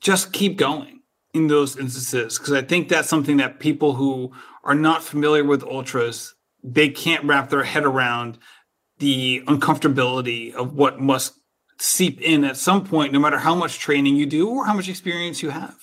just 0.00 0.32
keep 0.32 0.56
going 0.56 1.02
in 1.32 1.46
those 1.46 1.76
instances? 1.76 2.40
Because 2.40 2.54
I 2.54 2.62
think 2.62 2.88
that's 2.88 3.08
something 3.08 3.36
that 3.36 3.60
people 3.60 3.92
who 3.92 4.32
are 4.64 4.74
not 4.74 5.04
familiar 5.04 5.44
with 5.44 5.62
ultras, 5.62 6.34
they 6.64 6.88
can't 6.88 7.22
wrap 7.22 7.50
their 7.50 7.62
head 7.62 7.84
around 7.84 8.38
the 8.98 9.42
uncomfortability 9.46 10.54
of 10.54 10.74
what 10.74 11.00
must 11.00 11.34
seep 11.78 12.20
in 12.20 12.44
at 12.44 12.56
some 12.56 12.84
point, 12.84 13.12
no 13.12 13.18
matter 13.18 13.38
how 13.38 13.54
much 13.54 13.78
training 13.78 14.16
you 14.16 14.26
do 14.26 14.48
or 14.48 14.64
how 14.64 14.74
much 14.74 14.88
experience 14.88 15.42
you 15.42 15.50
have. 15.50 15.76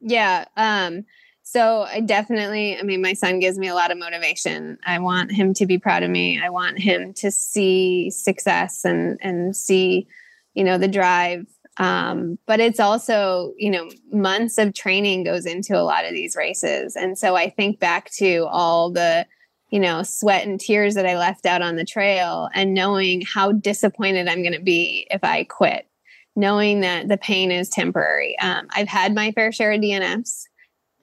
Yeah. 0.00 0.46
Um, 0.56 1.04
so 1.44 1.82
I 1.82 2.00
definitely, 2.00 2.78
I 2.78 2.82
mean, 2.82 3.02
my 3.02 3.12
son 3.12 3.38
gives 3.38 3.58
me 3.58 3.68
a 3.68 3.74
lot 3.74 3.90
of 3.90 3.98
motivation. 3.98 4.78
I 4.86 4.98
want 4.98 5.32
him 5.32 5.54
to 5.54 5.66
be 5.66 5.78
proud 5.78 6.02
of 6.02 6.10
me. 6.10 6.40
I 6.42 6.48
want 6.50 6.78
him 6.78 7.12
to 7.14 7.30
see 7.30 8.10
success 8.10 8.84
and 8.84 9.18
and 9.20 9.54
see, 9.54 10.08
you 10.54 10.64
know, 10.64 10.78
the 10.78 10.88
drive. 10.88 11.46
Um, 11.78 12.38
but 12.46 12.60
it's 12.60 12.80
also, 12.80 13.54
you 13.56 13.70
know, 13.70 13.90
months 14.12 14.58
of 14.58 14.74
training 14.74 15.24
goes 15.24 15.46
into 15.46 15.78
a 15.78 15.82
lot 15.82 16.04
of 16.04 16.12
these 16.12 16.36
races. 16.36 16.96
And 16.96 17.18
so 17.18 17.34
I 17.34 17.48
think 17.48 17.80
back 17.80 18.10
to 18.12 18.46
all 18.46 18.90
the 18.90 19.26
you 19.72 19.80
know, 19.80 20.02
sweat 20.02 20.46
and 20.46 20.60
tears 20.60 20.94
that 20.94 21.06
I 21.06 21.16
left 21.16 21.46
out 21.46 21.62
on 21.62 21.76
the 21.76 21.84
trail 21.84 22.50
and 22.52 22.74
knowing 22.74 23.22
how 23.22 23.52
disappointed 23.52 24.28
I'm 24.28 24.42
going 24.42 24.52
to 24.52 24.60
be 24.60 25.06
if 25.10 25.24
I 25.24 25.44
quit, 25.44 25.88
knowing 26.36 26.82
that 26.82 27.08
the 27.08 27.16
pain 27.16 27.50
is 27.50 27.70
temporary. 27.70 28.38
Um, 28.38 28.66
I've 28.70 28.86
had 28.86 29.14
my 29.14 29.32
fair 29.32 29.50
share 29.50 29.72
of 29.72 29.80
DNFs 29.80 30.42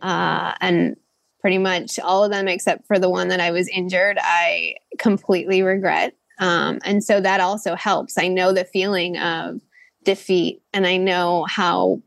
uh, 0.03 0.53
and 0.62 0.95
pretty 1.41 1.58
much 1.58 1.97
all 1.97 2.23
of 2.23 2.32
them 2.32 2.47
except 2.47 2.86
for 2.86 2.99
the 2.99 3.10
one 3.10 3.29
that 3.29 3.39
I 3.39 3.49
was 3.49 3.67
injured, 3.69 4.19
I 4.21 4.75
completely 4.99 5.63
regret. 5.63 6.15
Um, 6.38 6.77
and 6.86 7.03
so 7.03 7.19
that 7.19 7.41
also 7.41 7.73
helps. 7.73 8.19
I 8.19 8.27
know 8.27 8.53
the 8.53 8.65
feeling 8.65 9.17
of 9.17 9.62
defeat 10.03 10.62
and 10.73 10.86
I 10.86 10.97
know 10.97 11.45
how 11.49 12.03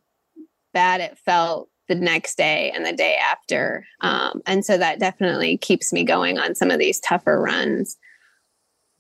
bad 0.73 1.01
it 1.01 1.19
felt 1.19 1.71
the 1.89 1.95
next 1.95 2.37
day 2.37 2.73
and 2.75 2.87
the 2.87 2.93
day 2.93 3.17
after. 3.17 3.87
Um, 4.01 4.43
and 4.47 4.65
so 4.65 4.79
that 4.79 4.99
definitely 4.99 5.57
keeps 5.59 5.93
me 5.93 6.05
going 6.05 6.39
on 6.39 6.55
some 6.55 6.71
of 6.71 6.79
these 6.79 7.01
tougher 7.01 7.41
runs. 7.41 7.97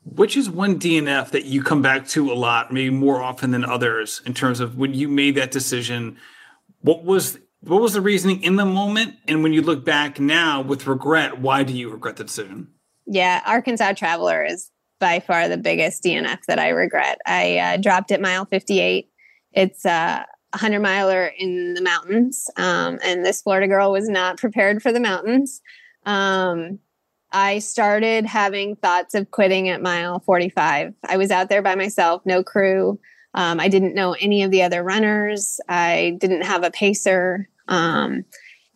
Which 0.04 0.36
is 0.36 0.50
one 0.50 0.80
DNF 0.80 1.30
that 1.30 1.44
you 1.44 1.62
come 1.62 1.80
back 1.80 2.08
to 2.08 2.32
a 2.32 2.34
lot, 2.34 2.72
maybe 2.72 2.90
more 2.90 3.22
often 3.22 3.52
than 3.52 3.64
others, 3.64 4.20
in 4.26 4.34
terms 4.34 4.58
of 4.58 4.76
when 4.76 4.94
you 4.94 5.08
made 5.08 5.36
that 5.36 5.52
decision? 5.52 6.18
What 6.80 7.04
was 7.04 7.38
what 7.60 7.80
was 7.80 7.92
the 7.92 8.00
reasoning 8.00 8.42
in 8.42 8.56
the 8.56 8.64
moment? 8.64 9.14
And 9.28 9.44
when 9.44 9.52
you 9.52 9.62
look 9.62 9.84
back 9.84 10.18
now 10.18 10.60
with 10.60 10.88
regret, 10.88 11.38
why 11.38 11.62
do 11.62 11.72
you 11.72 11.90
regret 11.90 12.16
the 12.16 12.24
decision? 12.24 12.68
Yeah, 13.06 13.40
Arkansas 13.46 13.92
Traveler 13.92 14.44
is 14.44 14.72
by 14.98 15.20
far 15.20 15.48
the 15.48 15.56
biggest 15.56 16.02
DNF 16.02 16.40
that 16.48 16.58
I 16.58 16.70
regret. 16.70 17.20
I 17.24 17.58
uh, 17.58 17.76
dropped 17.76 18.10
at 18.10 18.20
mile 18.20 18.44
58. 18.44 19.08
It's 19.52 19.86
uh, 19.86 20.24
100 20.52 20.80
miler 20.80 21.26
in 21.26 21.74
the 21.74 21.82
mountains. 21.82 22.50
Um, 22.56 22.98
and 23.04 23.24
this 23.24 23.42
Florida 23.42 23.68
girl 23.68 23.92
was 23.92 24.08
not 24.08 24.38
prepared 24.38 24.82
for 24.82 24.92
the 24.92 25.00
mountains. 25.00 25.60
Um, 26.04 26.78
I 27.32 27.60
started 27.60 28.26
having 28.26 28.76
thoughts 28.76 29.14
of 29.14 29.30
quitting 29.30 29.68
at 29.68 29.82
mile 29.82 30.20
45. 30.20 30.94
I 31.08 31.16
was 31.16 31.30
out 31.30 31.48
there 31.48 31.62
by 31.62 31.74
myself, 31.74 32.22
no 32.26 32.42
crew. 32.42 33.00
Um, 33.34 33.58
I 33.58 33.68
didn't 33.68 33.94
know 33.94 34.14
any 34.20 34.42
of 34.42 34.50
the 34.50 34.62
other 34.62 34.82
runners. 34.82 35.58
I 35.68 36.16
didn't 36.18 36.42
have 36.42 36.64
a 36.64 36.70
pacer. 36.70 37.48
Um, 37.68 38.24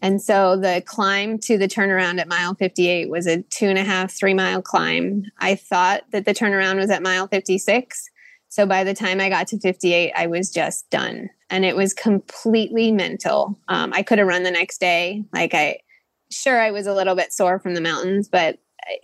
and 0.00 0.22
so 0.22 0.56
the 0.56 0.82
climb 0.86 1.38
to 1.40 1.58
the 1.58 1.68
turnaround 1.68 2.20
at 2.20 2.28
mile 2.28 2.54
58 2.54 3.10
was 3.10 3.26
a 3.26 3.42
two 3.42 3.66
and 3.66 3.78
a 3.78 3.84
half, 3.84 4.10
three 4.10 4.34
mile 4.34 4.62
climb. 4.62 5.24
I 5.38 5.54
thought 5.54 6.02
that 6.12 6.24
the 6.24 6.34
turnaround 6.34 6.76
was 6.76 6.90
at 6.90 7.02
mile 7.02 7.26
56. 7.26 8.08
So 8.48 8.64
by 8.64 8.84
the 8.84 8.94
time 8.94 9.20
I 9.20 9.28
got 9.28 9.48
to 9.48 9.58
58, 9.58 10.12
I 10.16 10.26
was 10.26 10.50
just 10.50 10.88
done. 10.90 11.28
And 11.48 11.64
it 11.64 11.76
was 11.76 11.94
completely 11.94 12.90
mental. 12.90 13.58
Um, 13.68 13.92
I 13.92 14.02
could 14.02 14.18
have 14.18 14.26
run 14.26 14.42
the 14.42 14.50
next 14.50 14.78
day. 14.78 15.24
Like 15.32 15.54
I, 15.54 15.78
sure, 16.30 16.60
I 16.60 16.70
was 16.72 16.86
a 16.86 16.94
little 16.94 17.14
bit 17.14 17.32
sore 17.32 17.58
from 17.58 17.74
the 17.74 17.80
mountains, 17.80 18.28
but 18.28 18.58
I, 18.84 18.98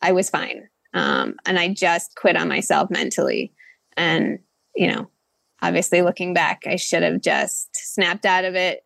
I 0.00 0.12
was 0.12 0.30
fine. 0.30 0.68
Um, 0.94 1.36
and 1.44 1.58
I 1.58 1.68
just 1.74 2.14
quit 2.14 2.36
on 2.36 2.48
myself 2.48 2.88
mentally. 2.90 3.52
And, 3.96 4.38
you 4.74 4.86
know, 4.86 5.10
obviously 5.60 6.02
looking 6.02 6.34
back, 6.34 6.62
I 6.66 6.76
should 6.76 7.02
have 7.02 7.20
just 7.20 7.68
snapped 7.74 8.24
out 8.24 8.44
of 8.44 8.54
it. 8.54 8.84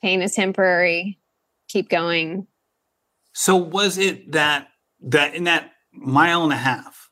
Pain 0.00 0.22
is 0.22 0.34
temporary. 0.34 1.18
Keep 1.68 1.88
going. 1.88 2.46
So 3.32 3.56
was 3.56 3.98
it 3.98 4.32
that 4.32 4.68
that 5.00 5.34
in 5.34 5.44
that 5.44 5.72
mile 5.92 6.44
and 6.44 6.52
a 6.52 6.56
half 6.56 7.10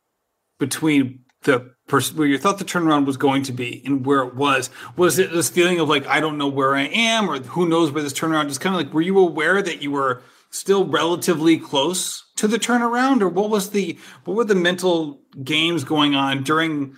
between 0.59 1.25
the 1.43 1.73
person 1.91 2.17
where 2.17 2.27
you 2.27 2.39
thought 2.39 2.59
the 2.59 2.65
turnaround 2.65 3.05
was 3.05 3.17
going 3.17 3.43
to 3.43 3.53
be 3.53 3.83
and 3.85 4.07
where 4.07 4.23
it 4.23 4.35
was 4.35 4.71
was 4.97 5.19
it 5.19 5.33
this 5.33 5.51
feeling 5.51 5.81
of 5.81 5.89
like 5.89 6.07
i 6.07 6.21
don't 6.21 6.39
know 6.39 6.49
where 6.49 6.75
i 6.75 6.83
am 6.83 7.29
or 7.29 7.39
who 7.41 7.69
knows 7.69 7.91
where 7.91 8.03
this 8.03 8.13
turnaround 8.13 8.49
is 8.49 8.59
kind 8.59 8.75
of 8.75 8.81
like 8.81 8.95
were 8.95 9.03
you 9.03 9.19
aware 9.19 9.61
that 9.61 9.83
you 9.83 9.91
were 9.91 10.23
still 10.51 10.85
relatively 10.85 11.57
close 11.59 12.25
to 12.37 12.47
the 12.47 12.59
turnaround? 12.59 13.23
Or 13.23 13.29
what 13.29 13.51
was 13.51 13.71
the 13.71 13.99
what 14.25 14.37
were 14.37 14.45
the 14.45 14.55
mental 14.55 15.21
games 15.43 15.85
going 15.85 16.15
on 16.15 16.43
during 16.43 16.97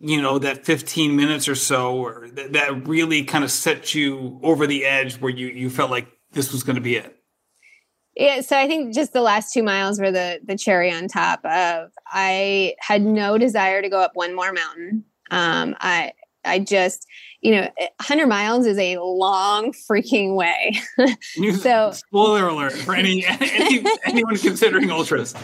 you 0.00 0.20
know 0.20 0.38
that 0.38 0.64
15 0.64 1.14
minutes 1.14 1.48
or 1.48 1.54
so 1.54 1.96
or 1.96 2.28
that, 2.32 2.52
that 2.52 2.88
really 2.88 3.22
kind 3.24 3.44
of 3.44 3.50
set 3.50 3.94
you 3.94 4.40
over 4.42 4.66
the 4.66 4.84
edge 4.84 5.20
where 5.20 5.30
you 5.30 5.46
you 5.48 5.70
felt 5.70 5.90
like 5.90 6.08
this 6.32 6.52
was 6.52 6.62
going 6.62 6.76
to 6.76 6.82
be 6.82 6.96
it 6.96 7.16
yeah, 8.16 8.40
so 8.40 8.56
I 8.56 8.66
think 8.66 8.94
just 8.94 9.12
the 9.12 9.20
last 9.20 9.52
two 9.52 9.62
miles 9.62 10.00
were 10.00 10.10
the 10.10 10.40
the 10.44 10.56
cherry 10.56 10.92
on 10.92 11.08
top 11.08 11.44
of 11.44 11.90
I 12.06 12.74
had 12.80 13.02
no 13.02 13.38
desire 13.38 13.82
to 13.82 13.88
go 13.88 14.00
up 14.00 14.12
one 14.14 14.34
more 14.34 14.52
mountain. 14.52 15.04
Um, 15.30 15.76
I 15.80 16.12
I 16.44 16.60
just 16.60 17.06
you 17.40 17.52
know 17.52 17.68
100 17.78 18.26
miles 18.26 18.66
is 18.66 18.78
a 18.78 18.98
long 18.98 19.72
freaking 19.72 20.36
way. 20.36 20.78
so 21.60 21.90
spoiler 21.92 22.48
alert 22.48 22.72
for 22.72 22.94
any, 22.94 23.24
any 23.28 23.84
anyone 24.04 24.36
considering 24.36 24.90
ultras. 24.90 25.34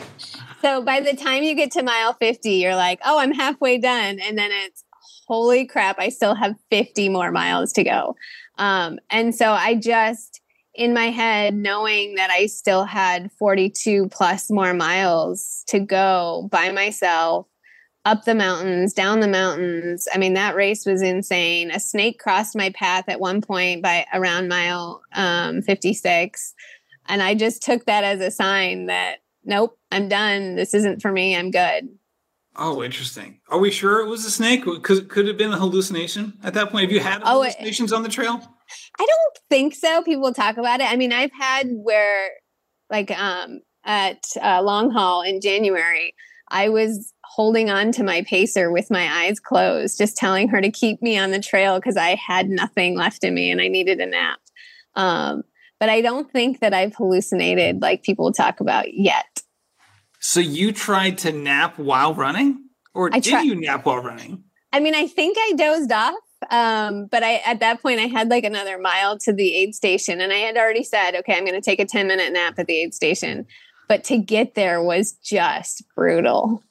So 0.63 0.83
by 0.83 1.01
the 1.01 1.17
time 1.17 1.43
you 1.43 1.55
get 1.55 1.71
to 1.73 1.83
mile 1.83 2.13
50, 2.13 2.51
you're 2.51 2.77
like, 2.77 3.01
oh, 3.05 3.19
I'm 3.19 3.33
halfway 3.33 3.79
done, 3.79 4.21
and 4.21 4.37
then 4.37 4.51
it's 4.53 4.85
holy 5.31 5.65
crap, 5.65 5.97
I 6.01 6.09
still 6.09 6.35
have 6.35 6.57
50 6.71 7.09
more 7.09 7.31
miles 7.31 7.73
to 7.75 7.85
go. 7.85 8.17
Um, 8.59 8.99
and 9.11 9.33
so 9.33 9.53
I 9.53 9.77
just 9.77 10.40
in 10.81 10.95
my 10.95 11.11
head, 11.11 11.55
knowing 11.55 12.15
that 12.15 12.31
I 12.31 12.47
still 12.47 12.85
had 12.85 13.31
42 13.33 14.09
plus 14.09 14.51
more 14.51 14.73
miles 14.73 15.63
to 15.69 15.79
go 15.79 16.49
by 16.51 16.73
myself 16.73 17.47
up 18.07 18.25
the 18.25 18.35
mountains, 18.35 18.95
down 18.95 19.21
the 19.21 19.29
mountains. 19.29 20.09
I 20.15 20.17
mean, 20.17 20.33
that 20.35 20.57
race 20.57 20.87
was 20.87 21.03
insane. 21.03 21.71
A 21.71 21.79
snake 21.79 22.19
crossed 22.19 22.57
my 22.57 22.71
path 22.71 23.05
at 23.09 23.21
one 23.21 23.43
point 23.43 23.83
by 23.83 24.07
around 24.15 24.49
mile 24.49 25.03
um, 25.13 25.61
56. 25.61 26.55
And 27.09 27.23
I 27.23 27.35
just 27.35 27.63
took 27.63 27.85
that 27.85 28.03
as 28.03 28.23
a 28.23 28.31
sign 28.31 28.87
that, 28.87 29.19
nope, 29.45 29.79
I'm 29.93 30.09
done. 30.09 30.55
This 30.55 30.73
isn't 30.73 31.03
for 31.03 31.13
me. 31.13 31.37
I'm 31.37 31.51
good. 31.51 31.91
Oh, 32.57 32.83
interesting. 32.83 33.41
Are 33.51 33.59
we 33.59 33.71
sure 33.71 34.01
it 34.01 34.09
was 34.09 34.25
a 34.25 34.31
snake? 34.31 34.65
Could, 34.65 35.11
could 35.11 35.27
it 35.27 35.29
have 35.29 35.37
been 35.37 35.53
a 35.53 35.59
hallucination 35.59 36.39
at 36.43 36.55
that 36.55 36.71
point? 36.71 36.85
Have 36.85 36.93
you 36.93 37.01
had 37.01 37.23
hallucinations 37.23 37.93
oh, 37.93 37.97
it, 37.97 37.99
on 37.99 38.03
the 38.03 38.09
trail? 38.09 38.43
I 38.99 39.07
don't 39.07 39.39
think 39.49 39.75
so. 39.75 40.03
People 40.03 40.33
talk 40.33 40.57
about 40.57 40.81
it. 40.81 40.91
I 40.91 40.97
mean, 40.97 41.13
I've 41.13 41.33
had 41.33 41.69
where, 41.71 42.31
like, 42.91 43.11
um, 43.11 43.61
at 43.85 44.23
uh, 44.41 44.63
long 44.63 44.91
haul 44.91 45.23
in 45.23 45.41
January, 45.41 46.15
I 46.49 46.69
was 46.69 47.13
holding 47.25 47.71
on 47.71 47.93
to 47.93 48.03
my 48.03 48.23
pacer 48.23 48.71
with 48.71 48.91
my 48.91 49.09
eyes 49.09 49.39
closed, 49.39 49.99
just 49.99 50.17
telling 50.17 50.49
her 50.49 50.61
to 50.61 50.71
keep 50.71 51.01
me 51.01 51.19
on 51.19 51.31
the 51.31 51.41
trail 51.41 51.77
because 51.77 51.97
I 51.97 52.17
had 52.17 52.49
nothing 52.49 52.97
left 52.97 53.25
in 53.25 53.35
me 53.35 53.51
and 53.51 53.61
I 53.61 53.69
needed 53.69 54.01
a 54.01 54.07
nap. 54.07 54.41
Um, 54.97 55.45
but 55.79 55.89
I 55.89 56.01
don't 56.01 56.31
think 56.31 56.61
that 56.61 56.75
I've 56.75 56.95
hallucinated 56.95 57.81
like 57.81 58.03
people 58.03 58.33
talk 58.33 58.61
about 58.61 58.93
yet. 58.93 59.43
So 60.19 60.41
you 60.41 60.73
tried 60.73 61.19
to 61.19 61.33
nap 61.33 61.79
while 61.79 62.15
running, 62.15 62.65
or 62.93 63.11
I 63.13 63.21
did 63.21 63.45
you 63.45 63.55
nap 63.55 63.87
while 63.87 64.03
running? 64.03 64.45
I 64.73 64.81
mean, 64.81 64.95
I 64.95 65.07
think 65.07 65.37
I 65.39 65.55
dozed 65.57 65.91
off 65.91 66.15
um, 66.51 67.07
but 67.07 67.23
I 67.23 67.37
at 67.45 67.61
that 67.61 67.83
point 67.83 68.01
I 68.01 68.07
had 68.07 68.29
like 68.29 68.45
another 68.45 68.79
mile 68.79 69.19
to 69.19 69.33
the 69.33 69.55
aid 69.55 69.75
station, 69.75 70.21
and 70.21 70.33
I 70.33 70.37
had 70.37 70.57
already 70.57 70.85
said, 70.85 71.15
okay, 71.17 71.37
I'm 71.37 71.45
going 71.45 71.55
to 71.55 71.61
take 71.61 71.81
a 71.81 71.85
10 71.85 72.07
minute 72.07 72.33
nap 72.33 72.59
at 72.59 72.67
the 72.67 72.77
aid 72.77 72.95
station. 72.95 73.47
But 73.89 74.05
to 74.05 74.19
get 74.19 74.55
there 74.55 74.83
was 74.83 75.13
just 75.13 75.83
brutal. 75.95 76.63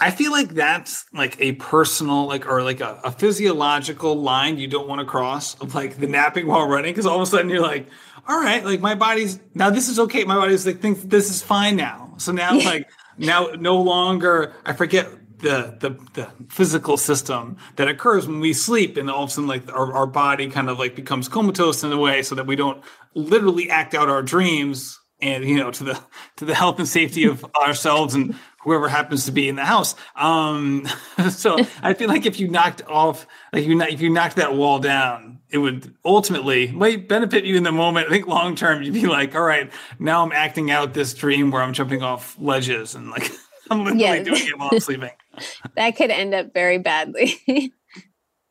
I 0.00 0.10
feel 0.10 0.32
like 0.32 0.50
that's 0.50 1.06
like 1.14 1.40
a 1.40 1.52
personal, 1.52 2.26
like, 2.26 2.46
or 2.46 2.62
like 2.62 2.80
a, 2.80 3.00
a 3.04 3.10
physiological 3.10 4.16
line 4.16 4.58
you 4.58 4.66
don't 4.66 4.88
want 4.88 5.00
to 5.00 5.06
cross 5.06 5.54
of 5.60 5.74
like 5.74 5.96
the 5.96 6.06
napping 6.06 6.46
while 6.46 6.68
running. 6.68 6.94
Cause 6.94 7.06
all 7.06 7.16
of 7.16 7.22
a 7.22 7.26
sudden 7.26 7.48
you're 7.48 7.62
like, 7.62 7.88
all 8.26 8.38
right, 8.38 8.62
like 8.64 8.80
my 8.80 8.94
body's 8.94 9.40
now 9.54 9.70
this 9.70 9.88
is 9.88 9.98
okay. 9.98 10.24
My 10.24 10.34
body's 10.34 10.66
like, 10.66 10.80
thinks 10.80 11.02
this 11.04 11.30
is 11.30 11.42
fine 11.42 11.76
now. 11.76 12.12
So 12.18 12.32
now, 12.32 12.58
like, 12.64 12.90
now 13.16 13.48
no 13.58 13.80
longer, 13.80 14.52
I 14.66 14.74
forget 14.74 15.08
the, 15.38 15.76
the 15.80 15.90
the 16.14 16.28
physical 16.48 16.96
system 16.96 17.56
that 17.76 17.88
occurs 17.88 18.26
when 18.26 18.40
we 18.40 18.52
sleep 18.52 18.96
and 18.96 19.10
all 19.10 19.24
of 19.24 19.30
a 19.30 19.32
sudden 19.32 19.48
like 19.48 19.70
our, 19.72 19.92
our 19.92 20.06
body 20.06 20.48
kind 20.50 20.68
of 20.68 20.78
like 20.78 20.94
becomes 20.94 21.28
comatose 21.28 21.82
in 21.84 21.92
a 21.92 21.98
way 21.98 22.22
so 22.22 22.34
that 22.34 22.46
we 22.46 22.56
don't 22.56 22.82
literally 23.14 23.70
act 23.70 23.94
out 23.94 24.08
our 24.08 24.22
dreams 24.22 24.98
and 25.20 25.44
you 25.44 25.56
know 25.56 25.70
to 25.70 25.84
the 25.84 26.00
to 26.36 26.44
the 26.44 26.54
health 26.54 26.78
and 26.78 26.88
safety 26.88 27.24
of 27.24 27.44
ourselves 27.62 28.14
and 28.14 28.34
whoever 28.62 28.88
happens 28.88 29.24
to 29.24 29.32
be 29.32 29.48
in 29.48 29.56
the 29.56 29.64
house. 29.64 29.94
Um 30.16 30.86
so 31.30 31.58
i 31.82 31.94
feel 31.94 32.08
like 32.08 32.26
if 32.26 32.40
you 32.40 32.48
knocked 32.48 32.82
off 32.86 33.26
like 33.52 33.64
you 33.64 33.80
if 33.82 34.00
you 34.00 34.10
knocked 34.10 34.36
that 34.36 34.54
wall 34.54 34.78
down 34.78 35.40
it 35.50 35.58
would 35.58 35.94
ultimately 36.04 36.70
might 36.72 37.08
benefit 37.08 37.44
you 37.44 37.56
in 37.56 37.62
the 37.62 37.72
moment. 37.72 38.06
I 38.08 38.10
think 38.10 38.26
long 38.26 38.54
term 38.54 38.82
you'd 38.82 38.94
be 38.94 39.06
like 39.06 39.34
all 39.34 39.42
right 39.42 39.70
now 39.98 40.24
i'm 40.24 40.32
acting 40.32 40.70
out 40.70 40.94
this 40.94 41.14
dream 41.14 41.50
where 41.50 41.62
i'm 41.62 41.72
jumping 41.72 42.02
off 42.02 42.36
ledges 42.38 42.94
and 42.94 43.10
like 43.10 43.30
i'm 43.70 43.84
literally 43.84 44.00
yes. 44.00 44.24
doing 44.24 44.46
it 44.46 44.58
while 44.58 44.70
i'm 44.72 44.80
sleeping 44.80 45.10
that 45.76 45.96
could 45.96 46.10
end 46.10 46.34
up 46.34 46.52
very 46.52 46.78
badly. 46.78 47.40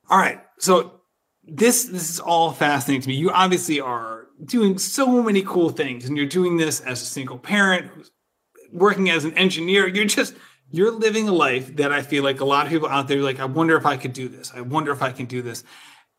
all 0.09 0.17
right. 0.17 0.41
So 0.59 1.01
this 1.43 1.85
this 1.85 2.09
is 2.09 2.19
all 2.19 2.51
fascinating 2.51 3.01
to 3.01 3.09
me. 3.09 3.15
You 3.15 3.31
obviously 3.31 3.79
are 3.79 4.27
doing 4.43 4.77
so 4.77 5.23
many 5.23 5.41
cool 5.41 5.69
things, 5.69 6.05
and 6.05 6.17
you're 6.17 6.25
doing 6.25 6.57
this 6.57 6.81
as 6.81 7.01
a 7.01 7.05
single 7.05 7.37
parent, 7.37 7.91
working 8.71 9.09
as 9.09 9.25
an 9.25 9.33
engineer. 9.37 9.87
You're 9.87 10.05
just 10.05 10.35
you're 10.69 10.91
living 10.91 11.29
a 11.29 11.33
life 11.33 11.75
that 11.77 11.91
I 11.91 12.01
feel 12.01 12.23
like 12.23 12.41
a 12.41 12.45
lot 12.45 12.65
of 12.65 12.71
people 12.71 12.89
out 12.89 13.07
there 13.07 13.21
like, 13.21 13.39
I 13.39 13.45
wonder 13.45 13.77
if 13.77 13.85
I 13.85 13.95
could 13.95 14.11
do 14.11 14.27
this. 14.27 14.51
I 14.53 14.61
wonder 14.61 14.91
if 14.91 15.01
I 15.01 15.11
can 15.11 15.25
do 15.25 15.41
this. 15.41 15.63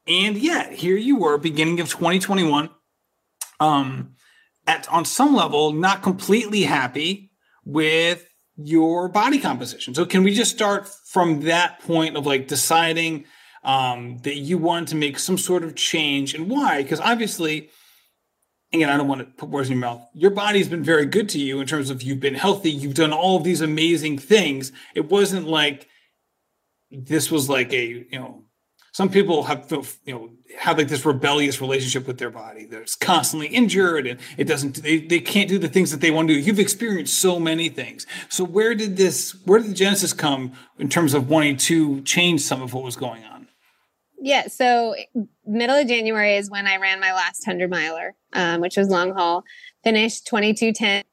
And 0.07 0.39
yet, 0.39 0.73
here 0.73 0.97
you 0.97 1.17
were, 1.17 1.37
beginning 1.37 1.81
of 1.81 1.91
2021, 1.91 2.71
um, 3.61 4.15
at 4.67 4.89
on 4.89 5.05
some 5.05 5.35
level, 5.35 5.73
not 5.73 6.03
completely 6.03 6.63
happy 6.63 7.31
with 7.67 8.28
your 8.59 9.09
body 9.09 9.39
composition. 9.39 9.95
So 9.95 10.05
can 10.05 10.25
we 10.25 10.35
just 10.35 10.51
start 10.51 10.89
from 10.89 11.43
that 11.43 11.81
point 11.81 12.17
of 12.17 12.27
like 12.27 12.49
deciding 12.49 13.25
um, 13.63 14.19
that 14.19 14.37
you 14.37 14.59
want 14.59 14.89
to 14.89 14.97
make 14.97 15.19
some 15.19 15.39
sort 15.39 15.63
of 15.63 15.77
change 15.77 16.35
and 16.35 16.51
why? 16.51 16.83
Because 16.83 17.01
obviously, 17.01 17.71
again, 18.73 18.91
I 18.91 18.97
don't 18.97 19.07
want 19.07 19.21
to 19.21 19.27
put 19.27 19.49
words 19.49 19.69
in 19.69 19.79
your 19.79 19.81
mouth. 19.81 20.03
Your 20.13 20.33
body's 20.33 20.69
been 20.69 20.83
very 20.83 21.07
good 21.07 21.29
to 21.31 21.39
you 21.39 21.61
in 21.61 21.67
terms 21.69 21.89
of 21.89 22.03
you've 22.03 22.21
been 22.21 22.35
healthy, 22.35 22.71
you've 22.71 22.95
done 22.95 23.13
all 23.13 23.37
of 23.37 23.45
these 23.45 23.61
amazing 23.61 24.19
things. 24.19 24.73
It 24.95 25.09
wasn't 25.09 25.47
like 25.47 25.87
this 26.91 27.31
was 27.31 27.49
like 27.49 27.73
a 27.73 27.85
you 27.85 28.19
know 28.19 28.45
some 28.99 29.09
people 29.09 29.45
have 29.45 29.71
you 30.07 30.13
know 30.13 30.29
have 30.59 30.77
like 30.77 30.89
this 30.89 31.07
rebellious 31.07 31.61
relationship 31.61 32.05
with 32.09 32.19
their 32.19 32.31
body 32.31 32.65
that's 32.65 32.97
constantly 32.97 33.47
injured 33.47 34.09
and 34.09 34.19
it 34.37 34.43
doesn't 34.43 34.83
they, 34.83 34.99
they 34.99 35.21
can't 35.21 35.49
do 35.49 35.57
the 35.57 35.69
things 35.69 35.93
that 35.93 36.01
they 36.01 36.11
want 36.11 36.27
to 36.27 36.35
do. 36.35 36.41
You've 36.41 36.59
experienced 36.59 37.17
so 37.17 37.39
many 37.39 37.69
things. 37.69 38.09
So 38.29 38.43
where 38.43 38.75
did 38.75 38.97
this 38.97 39.37
where 39.45 39.61
did 39.61 39.71
the 39.71 39.75
genesis 39.75 40.13
come 40.13 40.53
in 40.81 40.89
terms 40.89 41.15
of 41.15 41.29
wanting 41.29 41.59
to 41.59 42.03
change 42.03 42.41
some 42.41 42.61
of 42.61 42.75
what 42.75 42.83
was 42.83 42.97
going 42.97 43.23
on? 43.23 43.47
Yeah 44.21 44.49
so 44.49 44.97
middle 45.47 45.77
of 45.77 45.87
january 45.87 46.35
is 46.35 46.51
when 46.51 46.67
i 46.67 46.77
ran 46.77 46.99
my 46.99 47.13
last 47.13 47.47
100 47.47 47.71
miler 47.71 48.17
um, 48.33 48.61
which 48.61 48.77
was 48.77 48.89
long 48.89 49.13
haul. 49.15 49.45
Finished 49.85 50.27
2210 50.27 51.05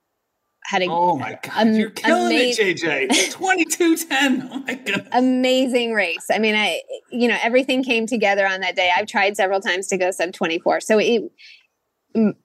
had 0.67 0.82
a 0.82 0.88
oh 0.89 1.15
my 1.17 1.38
god, 1.43 1.75
you're 1.75 1.89
killing 1.89 2.38
it, 2.38 2.58
JJ. 2.58 3.32
Twenty 3.32 3.65
two 3.65 3.95
ten. 3.95 4.49
Oh 4.51 4.60
my 4.60 4.73
god, 4.75 5.08
amazing 5.12 5.93
race. 5.93 6.25
I 6.32 6.39
mean, 6.39 6.56
I 6.56 6.82
you 7.12 7.28
know 7.28 7.38
everything 7.41 7.84
came 7.84 8.08
together 8.08 8.47
on 8.47 8.62
that 8.62 8.75
day. 8.75 8.91
I've 8.95 9.08
tried 9.08 9.38
several 9.38 9.60
times 9.60 9.88
to 9.88 9.97
go 9.97 10.12
sub 10.12 10.34
twenty 10.34 10.60
four, 10.60 10.80
so 10.80 10.99
it, 10.99 11.23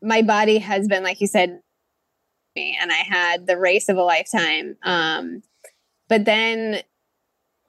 my 0.02 0.22
body 0.22 0.59
has 0.59 0.87
been 0.87 1.02
like 1.02 1.20
you 1.20 1.26
said, 1.26 1.61
me, 2.56 2.78
and 2.80 2.92
I 2.92 2.96
had 2.96 3.46
the 3.46 3.59
race 3.59 3.88
of 3.88 3.96
a 3.96 4.02
lifetime. 4.02 4.76
Um, 4.83 5.42
but 6.09 6.24
then 6.24 6.83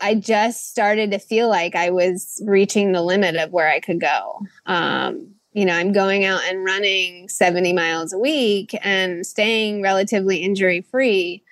I 0.02 0.16
just 0.16 0.70
started 0.70 1.12
to 1.12 1.20
feel 1.20 1.48
like 1.48 1.76
I 1.76 1.92
was 1.92 2.42
reaching 2.46 2.92
the 2.92 3.04
limit 3.04 3.36
of 3.36 3.52
where 3.52 3.70
I 3.70 3.80
could 3.80 4.02
go. 4.02 4.42
Um, 4.66 5.36
you 5.54 5.66
know, 5.66 5.74
I'm 5.74 5.92
going 5.92 6.24
out 6.24 6.42
and 6.46 6.64
running 6.64 7.28
70 7.28 7.74
miles 7.74 8.14
a 8.14 8.18
week 8.18 8.78
and 8.84 9.26
staying 9.26 9.82
relatively 9.82 10.38
injury 10.38 10.82
free. 10.82 11.44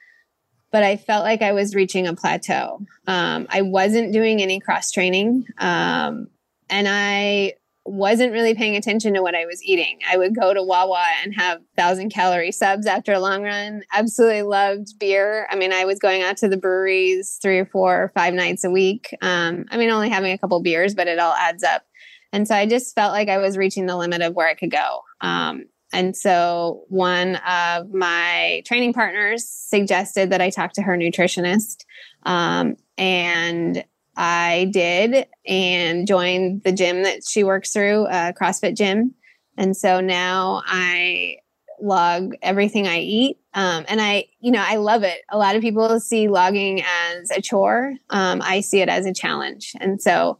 but 0.72 0.84
I 0.84 0.98
felt 0.98 1.24
like 1.24 1.42
I 1.42 1.52
was 1.52 1.74
reaching 1.74 2.06
a 2.08 2.16
plateau. 2.16 2.80
Um, 3.08 3.48
I 3.50 3.64
wasn't 3.64 4.14
doing 4.14 4.42
any 4.42 4.60
cross 4.60 4.92
training. 4.92 5.48
Um, 5.58 6.28
and 6.70 6.88
I 6.88 7.56
wasn't 7.86 8.32
really 8.32 8.54
paying 8.54 8.76
attention 8.76 9.16
to 9.16 9.22
what 9.24 9.34
I 9.34 9.46
was 9.46 9.64
eating. 9.64 9.98
I 10.08 10.16
would 10.16 10.36
go 10.36 10.54
to 10.54 10.62
Wawa 10.62 11.04
and 11.24 11.34
have 11.34 11.60
thousand 11.76 12.12
calorie 12.12 12.52
subs 12.52 12.86
after 12.86 13.14
a 13.14 13.20
long 13.20 13.42
run. 13.42 13.84
Absolutely 13.92 14.44
loved 14.44 15.00
beer. 15.00 15.48
I 15.50 15.56
mean, 15.56 15.74
I 15.74 15.86
was 15.86 15.98
going 15.98 16.22
out 16.22 16.38
to 16.38 16.48
the 16.48 16.58
breweries 16.58 17.40
three 17.42 17.58
or 17.58 17.66
four 17.66 18.04
or 18.04 18.10
five 18.10 18.36
nights 18.36 18.64
a 18.64 18.70
week. 18.70 19.16
Um, 19.24 19.66
I 19.72 19.78
mean, 19.78 19.90
only 19.90 20.10
having 20.10 20.32
a 20.32 20.38
couple 20.38 20.62
beers, 20.62 20.94
but 20.94 21.08
it 21.08 21.18
all 21.18 21.34
adds 21.34 21.64
up. 21.64 21.84
And 22.32 22.48
so 22.48 22.56
I 22.56 22.66
just 22.66 22.96
felt 22.96 23.12
like 23.12 23.30
I 23.30 23.38
was 23.38 23.58
reaching 23.58 23.86
the 23.86 23.98
limit 23.98 24.22
of 24.22 24.36
where 24.36 24.48
I 24.48 24.54
could 24.54 24.72
go. 24.72 25.02
Um, 25.22 25.66
and 25.92 26.16
so 26.16 26.84
one 26.90 27.38
of 27.38 27.92
my 27.92 28.62
training 28.66 28.94
partners 28.94 29.48
suggested 29.48 30.30
that 30.30 30.42
I 30.42 30.50
talk 30.50 30.74
to 30.74 30.84
her 30.84 30.96
nutritionist. 30.96 31.86
Um, 32.24 32.76
and 32.98 33.84
I 34.16 34.70
did 34.72 35.28
and 35.48 36.06
joined 36.06 36.64
the 36.64 36.72
gym 36.72 37.04
that 37.04 37.28
she 37.28 37.44
works 37.44 37.72
through, 37.72 38.06
a 38.08 38.34
CrossFit 38.40 38.76
gym. 38.76 39.16
And 39.58 39.76
so 39.76 40.00
now 40.00 40.62
I 40.66 41.38
log 41.82 42.34
everything 42.42 42.88
I 42.88 43.00
eat. 43.00 43.38
Um, 43.54 43.86
and 43.88 44.02
I, 44.02 44.26
you 44.42 44.52
know, 44.52 44.64
I 44.66 44.76
love 44.76 45.04
it. 45.04 45.22
A 45.30 45.38
lot 45.38 45.56
of 45.56 45.62
people 45.62 46.00
see 46.00 46.28
logging 46.28 46.82
as 46.82 47.32
a 47.32 47.42
chore. 47.42 47.94
Um, 48.10 48.42
I 48.44 48.60
see 48.60 48.82
it 48.82 48.90
as 48.90 49.06
a 49.06 49.14
challenge. 49.14 49.74
And 49.80 50.02
so 50.02 50.38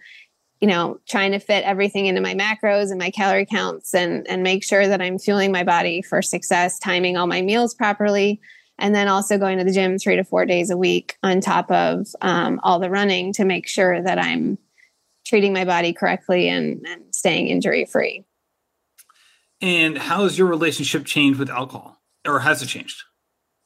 you 0.62 0.68
know, 0.68 1.00
trying 1.08 1.32
to 1.32 1.40
fit 1.40 1.64
everything 1.64 2.06
into 2.06 2.22
my 2.22 2.34
macros 2.34 2.90
and 2.90 3.00
my 3.00 3.12
calorie 3.12 3.46
counts 3.46 3.94
and 3.94 4.28
and 4.28 4.44
make 4.44 4.64
sure 4.64 4.88
that 4.88 5.02
I'm 5.02 5.18
fueling 5.18 5.52
my 5.52 5.64
body 5.64 6.02
for 6.02 6.22
success, 6.22 6.80
timing 6.80 7.18
all 7.18 7.28
my 7.28 7.42
meals 7.42 7.74
properly, 7.74 8.42
and 8.78 8.94
then 8.94 9.08
also 9.08 9.38
going 9.38 9.58
to 9.58 9.64
the 9.64 9.72
gym 9.72 9.98
three 9.98 10.16
to 10.18 10.24
four 10.24 10.46
days 10.46 10.70
a 10.70 10.78
week 10.78 11.18
on 11.24 11.40
top 11.40 11.72
of 11.72 12.08
um, 12.22 12.60
all 12.64 12.80
the 12.80 12.90
running 12.90 13.34
to 13.34 13.46
make 13.46 13.68
sure 13.68 14.02
that 14.02 14.20
I'm 14.20 14.58
treating 15.26 15.54
my 15.54 15.64
body 15.64 15.94
correctly 15.94 16.50
and, 16.50 16.86
and 16.88 17.16
staying 17.16 17.48
injury 17.48 17.86
free. 17.86 18.26
And 19.62 19.98
how 19.98 20.24
has 20.24 20.38
your 20.38 20.48
relationship 20.48 21.06
changed 21.06 21.40
with 21.40 21.50
alcohol, 21.50 22.02
or 22.26 22.40
has 22.40 22.62
it 22.62 22.68
changed? 22.68 23.04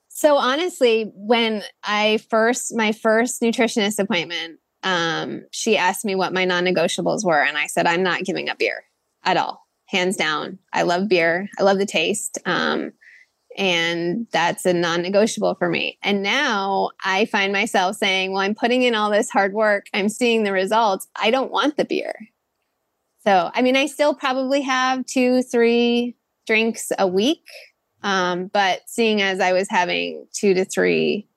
So 0.10 0.38
honestly, 0.38 1.12
when 1.16 1.64
I 1.84 2.20
first 2.30 2.76
my 2.76 2.92
first 2.92 3.42
nutritionist 3.42 3.98
appointment, 4.00 4.60
um, 4.84 5.46
she 5.52 5.78
asked 5.78 6.06
me 6.06 6.16
what 6.16 6.34
my 6.34 6.46
non 6.46 6.66
negotiables 6.66 7.26
were. 7.26 7.42
And 7.42 7.58
I 7.58 7.68
said, 7.68 7.88
I'm 7.88 8.04
not 8.04 8.24
giving 8.24 8.50
up 8.50 8.60
beer 8.60 8.84
at 9.24 9.38
all, 9.38 9.66
hands 9.88 10.18
down. 10.18 10.60
I 10.72 10.84
love 10.84 11.08
beer, 11.08 11.50
I 11.60 11.64
love 11.64 11.78
the 11.78 11.86
taste. 11.86 12.38
Um, 12.46 12.92
and 13.58 14.28
that's 14.32 14.66
a 14.66 14.74
non 14.74 15.02
negotiable 15.02 15.56
for 15.56 15.70
me. 15.70 15.98
And 16.02 16.24
now 16.24 16.92
I 17.04 17.26
find 17.26 17.54
myself 17.54 17.96
saying, 17.96 18.32
Well, 18.32 18.42
I'm 18.42 18.56
putting 18.56 18.82
in 18.82 18.96
all 18.96 19.12
this 19.12 19.30
hard 19.30 19.54
work, 19.54 19.88
I'm 19.94 20.10
seeing 20.10 20.44
the 20.44 20.52
results. 20.52 21.08
I 21.16 21.32
don't 21.32 21.52
want 21.52 21.78
the 21.78 21.86
beer. 21.86 22.14
So, 23.24 23.52
I 23.54 23.62
mean, 23.62 23.78
I 23.78 23.86
still 23.86 24.14
probably 24.14 24.62
have 24.62 25.06
two, 25.06 25.44
three 25.44 26.16
drinks 26.46 26.92
a 27.00 27.08
week. 27.08 27.46
Um, 28.02 28.48
but 28.48 28.82
seeing 28.86 29.22
as 29.22 29.40
I 29.40 29.54
was 29.54 29.70
having 29.70 30.28
two 30.34 30.54
to 30.56 30.66
three 30.66 31.30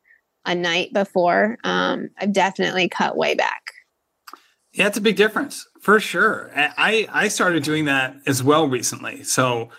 a 0.47 0.55
night 0.55 0.93
before, 0.93 1.59
um, 1.65 2.11
I've 2.19 2.33
definitely 2.33 2.89
cut 2.89 3.17
way 3.17 3.35
back. 3.35 3.63
Yeah, 4.73 4.87
it's 4.87 4.99
a 4.99 5.03
big 5.03 5.17
difference 5.17 5.67
for 5.81 6.01
sure. 6.01 6.51
I 6.55 7.09
I 7.13 7.29
started 7.29 7.63
doing 7.63 7.87
that 7.87 8.17
as 8.27 8.43
well 8.43 8.69
recently. 8.69 9.23
So, 9.23 9.71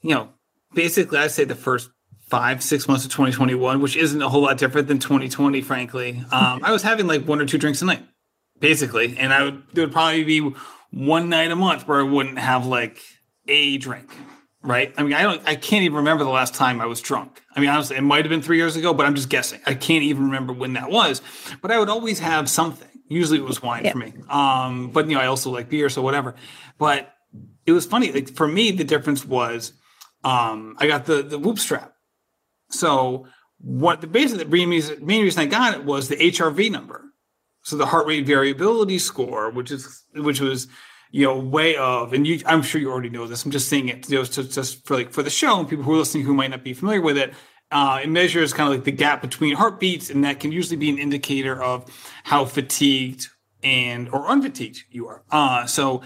you 0.00 0.14
know, 0.14 0.30
basically, 0.74 1.18
I 1.18 1.28
say 1.28 1.44
the 1.44 1.54
first 1.54 1.90
five 2.28 2.62
six 2.62 2.88
months 2.88 3.04
of 3.04 3.10
2021, 3.12 3.80
which 3.80 3.96
isn't 3.96 4.20
a 4.22 4.28
whole 4.28 4.42
lot 4.42 4.58
different 4.58 4.88
than 4.88 4.98
2020, 4.98 5.60
frankly. 5.60 6.24
Um, 6.32 6.60
I 6.64 6.72
was 6.72 6.82
having 6.82 7.06
like 7.06 7.24
one 7.24 7.40
or 7.40 7.46
two 7.46 7.58
drinks 7.58 7.82
a 7.82 7.84
night, 7.84 8.04
basically, 8.58 9.16
and 9.18 9.32
I 9.32 9.44
would 9.44 9.62
there 9.74 9.84
would 9.84 9.92
probably 9.92 10.24
be 10.24 10.52
one 10.90 11.28
night 11.28 11.50
a 11.50 11.56
month 11.56 11.86
where 11.86 12.00
I 12.00 12.04
wouldn't 12.04 12.38
have 12.38 12.66
like 12.66 12.98
a 13.46 13.76
drink 13.78 14.10
right? 14.62 14.92
I 14.96 15.02
mean, 15.02 15.14
I 15.14 15.22
don't, 15.22 15.42
I 15.46 15.56
can't 15.56 15.84
even 15.84 15.96
remember 15.96 16.24
the 16.24 16.30
last 16.30 16.54
time 16.54 16.80
I 16.80 16.86
was 16.86 17.00
drunk. 17.00 17.42
I 17.54 17.60
mean, 17.60 17.68
honestly, 17.68 17.96
it 17.96 18.02
might 18.02 18.24
have 18.24 18.30
been 18.30 18.42
three 18.42 18.56
years 18.56 18.76
ago, 18.76 18.94
but 18.94 19.06
I'm 19.06 19.14
just 19.14 19.28
guessing. 19.28 19.60
I 19.66 19.74
can't 19.74 20.04
even 20.04 20.24
remember 20.24 20.52
when 20.52 20.74
that 20.74 20.90
was. 20.90 21.20
But 21.60 21.70
I 21.70 21.78
would 21.78 21.88
always 21.88 22.18
have 22.20 22.48
something. 22.48 22.88
Usually 23.08 23.38
it 23.38 23.44
was 23.44 23.62
wine 23.62 23.84
yeah. 23.84 23.92
for 23.92 23.98
me. 23.98 24.14
Um, 24.30 24.90
but 24.90 25.08
you 25.08 25.14
know, 25.14 25.20
I 25.20 25.26
also 25.26 25.50
like 25.50 25.68
beer, 25.68 25.88
so 25.88 26.00
whatever. 26.00 26.34
But 26.78 27.12
it 27.66 27.72
was 27.72 27.84
funny. 27.84 28.10
Like 28.12 28.34
for 28.34 28.48
me, 28.48 28.70
the 28.70 28.84
difference 28.84 29.24
was 29.24 29.72
um, 30.24 30.76
I 30.78 30.86
got 30.86 31.04
the 31.04 31.22
the 31.22 31.38
whoop 31.38 31.58
strap. 31.58 31.94
So 32.70 33.26
what 33.58 34.00
the 34.00 34.06
basically 34.06 34.44
the 34.44 34.50
main 34.50 34.70
reason, 34.70 35.04
main 35.04 35.22
reason 35.22 35.42
I 35.42 35.46
got 35.46 35.74
it 35.74 35.84
was 35.84 36.08
the 36.08 36.16
HRV 36.16 36.70
number. 36.70 37.04
So 37.64 37.76
the 37.76 37.86
heart 37.86 38.06
rate 38.06 38.26
variability 38.26 38.98
score, 38.98 39.50
which 39.50 39.70
is 39.70 40.04
which 40.14 40.40
was 40.40 40.68
you 41.12 41.26
know, 41.26 41.38
way 41.38 41.76
of, 41.76 42.14
and 42.14 42.26
you, 42.26 42.40
I'm 42.46 42.62
sure 42.62 42.80
you 42.80 42.90
already 42.90 43.10
know 43.10 43.26
this. 43.26 43.44
I'm 43.44 43.50
just 43.50 43.68
saying 43.68 43.90
it 43.90 44.08
you 44.08 44.18
know, 44.18 44.24
just, 44.24 44.86
for 44.86 44.96
like 44.96 45.12
for 45.12 45.22
the 45.22 45.30
show 45.30 45.60
and 45.60 45.68
people 45.68 45.84
who 45.84 45.92
are 45.92 45.98
listening 45.98 46.24
who 46.24 46.34
might 46.34 46.50
not 46.50 46.64
be 46.64 46.72
familiar 46.72 47.02
with 47.02 47.18
it. 47.18 47.34
Uh, 47.70 48.00
it 48.02 48.08
measures 48.08 48.52
kind 48.52 48.68
of 48.68 48.74
like 48.74 48.84
the 48.84 48.92
gap 48.92 49.22
between 49.22 49.54
heartbeats, 49.54 50.10
and 50.10 50.24
that 50.24 50.40
can 50.40 50.52
usually 50.52 50.76
be 50.76 50.90
an 50.90 50.98
indicator 50.98 51.62
of 51.62 51.86
how 52.24 52.44
fatigued 52.44 53.28
and 53.62 54.08
or 54.08 54.30
unfatigued 54.30 54.84
you 54.90 55.06
are. 55.06 55.22
Uh, 55.30 55.66
so 55.66 56.02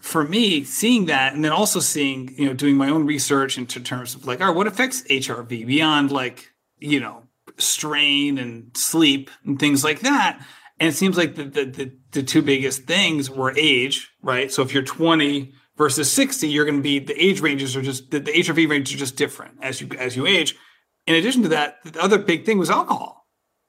for 0.00 0.24
me, 0.24 0.64
seeing 0.64 1.06
that, 1.06 1.34
and 1.34 1.42
then 1.44 1.52
also 1.52 1.80
seeing, 1.80 2.34
you 2.38 2.46
know, 2.46 2.54
doing 2.54 2.76
my 2.76 2.90
own 2.90 3.06
research 3.06 3.56
into 3.58 3.80
terms 3.80 4.14
of 4.14 4.26
like, 4.26 4.40
all 4.40 4.48
right, 4.48 4.56
what 4.56 4.66
affects 4.66 5.02
HRV 5.02 5.66
beyond 5.66 6.12
like, 6.12 6.52
you 6.78 7.00
know, 7.00 7.22
strain 7.56 8.38
and 8.38 8.70
sleep 8.76 9.30
and 9.44 9.58
things 9.58 9.84
like 9.84 10.00
that 10.00 10.42
and 10.80 10.88
it 10.88 10.94
seems 10.94 11.16
like 11.16 11.36
the, 11.36 11.44
the, 11.44 11.64
the, 11.64 11.92
the 12.12 12.22
two 12.22 12.42
biggest 12.42 12.82
things 12.82 13.30
were 13.30 13.52
age, 13.56 14.10
right? 14.22 14.50
So 14.50 14.62
if 14.62 14.74
you're 14.74 14.82
20 14.82 15.52
versus 15.76 16.10
60, 16.10 16.48
you're 16.48 16.64
going 16.64 16.78
to 16.78 16.82
be 16.82 16.98
the 16.98 17.20
age 17.22 17.40
ranges 17.40 17.76
are 17.76 17.82
just 17.82 18.10
the, 18.10 18.18
the 18.18 18.32
HRV 18.32 18.68
ranges 18.68 18.94
are 18.94 18.98
just 18.98 19.16
different 19.16 19.54
as 19.62 19.80
you 19.80 19.88
as 19.98 20.16
you 20.16 20.26
age. 20.26 20.56
In 21.06 21.14
addition 21.14 21.42
to 21.42 21.48
that, 21.50 21.76
the 21.84 22.00
other 22.00 22.18
big 22.18 22.44
thing 22.44 22.58
was 22.58 22.70
alcohol. 22.70 23.26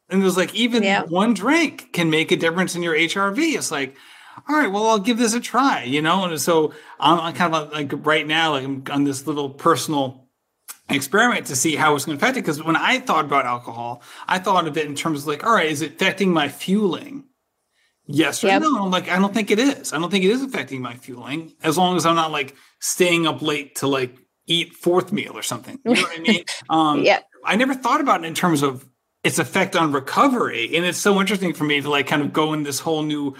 And 0.10 0.22
it 0.22 0.26
was 0.26 0.38
like 0.38 0.54
even 0.56 0.84
yeah. 0.84 1.04
one 1.04 1.34
drink 1.34 1.92
can 1.94 2.10
make 2.10 2.32
a 2.32 2.36
difference 2.36 2.76
in 2.76 2.84
your 2.84 2.96
HRV. 2.96 3.56
It's 3.56 3.72
like, 3.72 3.96
all 4.48 4.56
right, 4.56 4.72
well, 4.72 4.88
I'll 4.88 5.00
give 5.00 5.18
this 5.18 5.34
a 5.34 5.40
try, 5.40 5.84
you 5.84 6.02
know? 6.02 6.26
And 6.26 6.40
so 6.40 6.74
I'm 7.00 7.34
kind 7.34 7.56
of 7.56 7.72
like 7.72 7.92
right 8.06 8.26
now, 8.26 8.52
like 8.52 8.64
I'm 8.64 8.84
on 8.92 9.04
this 9.04 9.26
little 9.26 9.50
personal 9.50 10.25
experiment 10.90 11.48
to 11.48 11.56
see 11.56 11.76
how 11.76 11.96
it's 11.96 12.06
going 12.06 12.18
to 12.18 12.24
affect 12.24 12.38
it. 12.38 12.42
Because 12.42 12.64
when 12.64 12.76
I 12.76 13.00
thought 13.00 13.26
about 13.26 13.46
alcohol, 13.46 14.02
I 14.28 14.40
thought 14.40 14.68
of 14.68 14.78
it 14.78 14.86
in 14.86 14.96
terms 14.96 15.22
of 15.22 15.28
like, 15.28 15.46
all 15.46 15.54
right, 15.54 15.70
is 15.70 15.82
it 15.82 15.94
affecting 15.94 16.32
my 16.32 16.50
fueling? 16.50 17.26
Yes 18.08 18.44
or 18.44 18.48
yep. 18.48 18.62
no? 18.62 18.84
I'm 18.84 18.92
like, 18.92 19.10
I 19.10 19.18
don't 19.18 19.34
think 19.34 19.50
it 19.50 19.58
is. 19.58 19.92
I 19.92 19.98
don't 19.98 20.12
think 20.12 20.24
it 20.24 20.30
is 20.30 20.44
affecting 20.44 20.82
my 20.82 20.94
fueling 20.94 21.54
as 21.64 21.78
long 21.78 21.98
as 21.98 22.06
I'm 22.06 22.16
not 22.16 22.32
like 22.32 22.56
staying 22.80 23.26
up 23.26 23.42
late 23.42 23.78
to 23.78 23.88
like 23.88 24.16
eat 24.46 24.74
fourth 24.74 25.12
meal 25.12 25.34
or 25.36 25.42
something. 25.42 25.80
You 25.84 25.96
know 25.96 26.02
what 26.02 26.20
I 26.20 26.22
mean? 26.22 26.44
Um, 26.70 27.04
yeah. 27.04 27.20
I 27.44 27.56
never 27.56 27.74
thought 27.76 28.02
about 28.02 28.24
it 28.24 28.28
in 28.28 28.34
terms 28.34 28.64
of 28.64 28.88
its 29.24 29.40
effect 29.40 29.76
on 29.76 29.92
recovery. 29.92 30.76
And 30.76 30.86
it's 30.86 30.98
so 30.98 31.20
interesting 31.20 31.54
for 31.54 31.64
me 31.64 31.82
to 31.82 31.90
like 31.90 32.08
kind 32.08 32.22
of 32.22 32.34
go 32.34 32.54
in 32.54 32.64
this 32.64 32.80
whole 32.80 33.04
new 33.04 33.36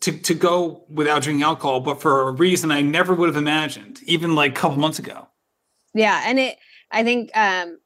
to, 0.00 0.12
to 0.12 0.34
go 0.34 0.84
without 0.88 1.22
drinking 1.22 1.42
alcohol, 1.42 1.80
but 1.80 2.00
for 2.00 2.28
a 2.28 2.32
reason 2.32 2.70
I 2.70 2.80
never 2.80 3.14
would 3.14 3.28
have 3.28 3.36
imagined, 3.36 4.00
even 4.04 4.34
like 4.34 4.52
a 4.52 4.54
couple 4.54 4.78
months 4.78 4.98
ago. 4.98 5.28
Yeah. 5.92 6.22
And 6.24 6.38
it 6.38 6.56
I 6.90 7.04
think 7.04 7.30
um, 7.36 7.78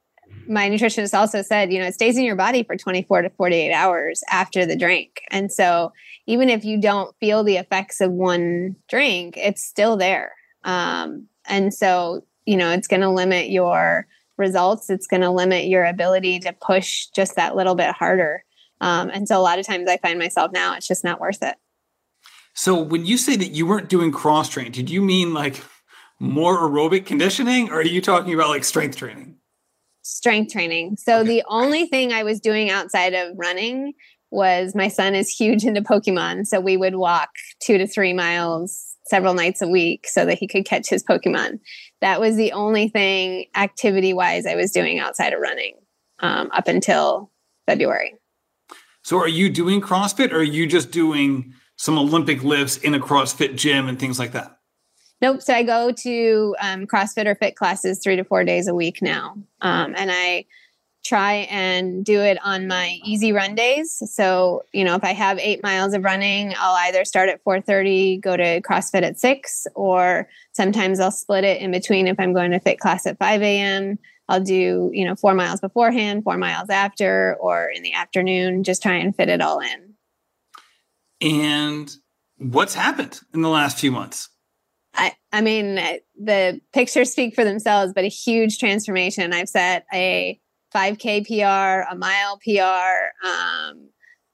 my 0.47 0.69
nutritionist 0.69 1.17
also 1.17 1.41
said, 1.41 1.71
you 1.71 1.79
know, 1.79 1.85
it 1.85 1.93
stays 1.93 2.17
in 2.17 2.23
your 2.23 2.35
body 2.35 2.63
for 2.63 2.75
24 2.75 3.23
to 3.23 3.29
48 3.31 3.73
hours 3.73 4.23
after 4.29 4.65
the 4.65 4.75
drink. 4.75 5.21
And 5.31 5.51
so 5.51 5.93
even 6.27 6.49
if 6.49 6.65
you 6.65 6.79
don't 6.79 7.15
feel 7.19 7.43
the 7.43 7.57
effects 7.57 8.01
of 8.01 8.11
one 8.11 8.75
drink, 8.89 9.37
it's 9.37 9.63
still 9.63 9.97
there. 9.97 10.33
Um, 10.63 11.27
and 11.47 11.73
so, 11.73 12.25
you 12.45 12.57
know, 12.57 12.71
it's 12.71 12.87
going 12.87 13.01
to 13.01 13.09
limit 13.09 13.49
your 13.49 14.07
results. 14.37 14.89
It's 14.89 15.07
going 15.07 15.21
to 15.21 15.29
limit 15.29 15.65
your 15.65 15.85
ability 15.85 16.39
to 16.39 16.53
push 16.53 17.07
just 17.07 17.35
that 17.35 17.55
little 17.55 17.75
bit 17.75 17.91
harder. 17.91 18.43
Um, 18.81 19.09
and 19.13 19.27
so 19.27 19.39
a 19.39 19.41
lot 19.41 19.59
of 19.59 19.65
times 19.65 19.89
I 19.89 19.97
find 19.97 20.19
myself 20.19 20.51
now, 20.51 20.75
it's 20.75 20.87
just 20.87 21.03
not 21.03 21.19
worth 21.19 21.41
it. 21.41 21.55
So 22.53 22.81
when 22.81 23.05
you 23.05 23.17
say 23.17 23.35
that 23.35 23.51
you 23.51 23.65
weren't 23.65 23.89
doing 23.89 24.11
cross 24.11 24.49
train, 24.49 24.71
did 24.71 24.89
you 24.89 25.01
mean 25.01 25.33
like 25.33 25.61
more 26.19 26.57
aerobic 26.57 27.05
conditioning 27.05 27.69
or 27.69 27.79
are 27.79 27.83
you 27.83 28.01
talking 28.01 28.33
about 28.33 28.49
like 28.49 28.63
strength 28.63 28.97
training? 28.97 29.35
Strength 30.01 30.53
training. 30.53 30.97
So 30.97 31.19
okay. 31.19 31.27
the 31.27 31.43
only 31.47 31.87
thing 31.87 32.13
I 32.13 32.23
was 32.23 32.39
doing 32.39 32.69
outside 32.69 33.13
of 33.13 33.35
running 33.37 33.93
was 34.31 34.75
my 34.75 34.87
son 34.87 35.15
is 35.15 35.29
huge 35.29 35.63
into 35.63 35.81
Pokemon. 35.81 36.45
So 36.45 36.59
we 36.59 36.77
would 36.77 36.95
walk 36.95 37.29
two 37.63 37.77
to 37.77 37.87
three 37.87 38.13
miles 38.13 38.95
several 39.07 39.33
nights 39.33 39.61
a 39.61 39.67
week 39.67 40.07
so 40.07 40.25
that 40.25 40.37
he 40.37 40.47
could 40.47 40.65
catch 40.65 40.89
his 40.89 41.03
Pokemon. 41.03 41.59
That 42.01 42.19
was 42.19 42.35
the 42.35 42.51
only 42.51 42.89
thing 42.89 43.45
activity 43.55 44.13
wise 44.13 44.45
I 44.45 44.55
was 44.55 44.71
doing 44.71 44.99
outside 44.99 45.33
of 45.33 45.39
running 45.39 45.75
um, 46.19 46.49
up 46.51 46.67
until 46.67 47.31
February. 47.67 48.15
So 49.03 49.17
are 49.19 49.27
you 49.27 49.49
doing 49.49 49.81
CrossFit 49.81 50.31
or 50.31 50.37
are 50.37 50.43
you 50.43 50.65
just 50.65 50.91
doing 50.91 51.53
some 51.77 51.97
Olympic 51.97 52.43
lifts 52.43 52.77
in 52.77 52.95
a 52.95 52.99
CrossFit 52.99 53.55
gym 53.55 53.87
and 53.87 53.99
things 53.99 54.17
like 54.17 54.31
that? 54.31 54.54
Nope. 55.25 55.41
So 55.41 55.55
I 55.55 55.63
go 55.63 55.91
to 55.91 56.55
um, 56.61 56.85
CrossFit 56.85 57.25
or 57.25 57.33
fit 57.33 57.55
classes 57.55 57.97
three 57.97 58.15
to 58.15 58.23
four 58.23 58.43
days 58.43 58.67
a 58.67 58.75
week 58.75 59.01
now. 59.01 59.35
Um, 59.59 59.95
and 59.97 60.11
I 60.11 60.45
try 61.03 61.47
and 61.49 62.05
do 62.05 62.21
it 62.21 62.37
on 62.43 62.67
my 62.67 62.99
easy 63.03 63.31
run 63.31 63.55
days. 63.55 64.03
So, 64.13 64.65
you 64.71 64.83
know, 64.83 64.93
if 64.93 65.03
I 65.03 65.13
have 65.13 65.39
eight 65.39 65.63
miles 65.63 65.95
of 65.95 66.03
running, 66.03 66.53
I'll 66.55 66.75
either 66.75 67.03
start 67.05 67.29
at 67.29 67.43
4:30, 67.43 68.21
go 68.21 68.37
to 68.37 68.61
CrossFit 68.61 69.01
at 69.01 69.19
six, 69.19 69.65
or 69.73 70.29
sometimes 70.51 70.99
I'll 70.99 71.09
split 71.09 71.43
it 71.43 71.59
in 71.59 71.71
between. 71.71 72.07
If 72.07 72.19
I'm 72.19 72.33
going 72.33 72.51
to 72.51 72.59
fit 72.59 72.79
class 72.79 73.07
at 73.07 73.17
5 73.17 73.41
a.m., 73.41 73.97
I'll 74.29 74.41
do, 74.41 74.91
you 74.93 75.05
know, 75.05 75.15
four 75.15 75.33
miles 75.33 75.59
beforehand, 75.59 76.23
four 76.23 76.37
miles 76.37 76.69
after, 76.69 77.35
or 77.39 77.65
in 77.65 77.81
the 77.81 77.93
afternoon, 77.93 78.63
just 78.63 78.83
try 78.83 78.97
and 78.97 79.15
fit 79.15 79.29
it 79.29 79.41
all 79.41 79.59
in. 79.59 79.95
And 81.19 81.91
what's 82.37 82.75
happened 82.75 83.21
in 83.33 83.41
the 83.41 83.49
last 83.49 83.79
few 83.79 83.91
months? 83.91 84.29
I, 84.95 85.13
I 85.31 85.41
mean, 85.41 85.75
the 86.19 86.61
pictures 86.73 87.11
speak 87.11 87.35
for 87.35 87.43
themselves, 87.43 87.93
but 87.93 88.03
a 88.03 88.09
huge 88.09 88.57
transformation. 88.57 89.33
I've 89.33 89.49
set 89.49 89.85
a 89.93 90.39
5K 90.73 91.27
PR, 91.27 91.89
a 91.91 91.95
mile 91.95 92.39
PR. 92.43 93.27
Um, 93.27 93.89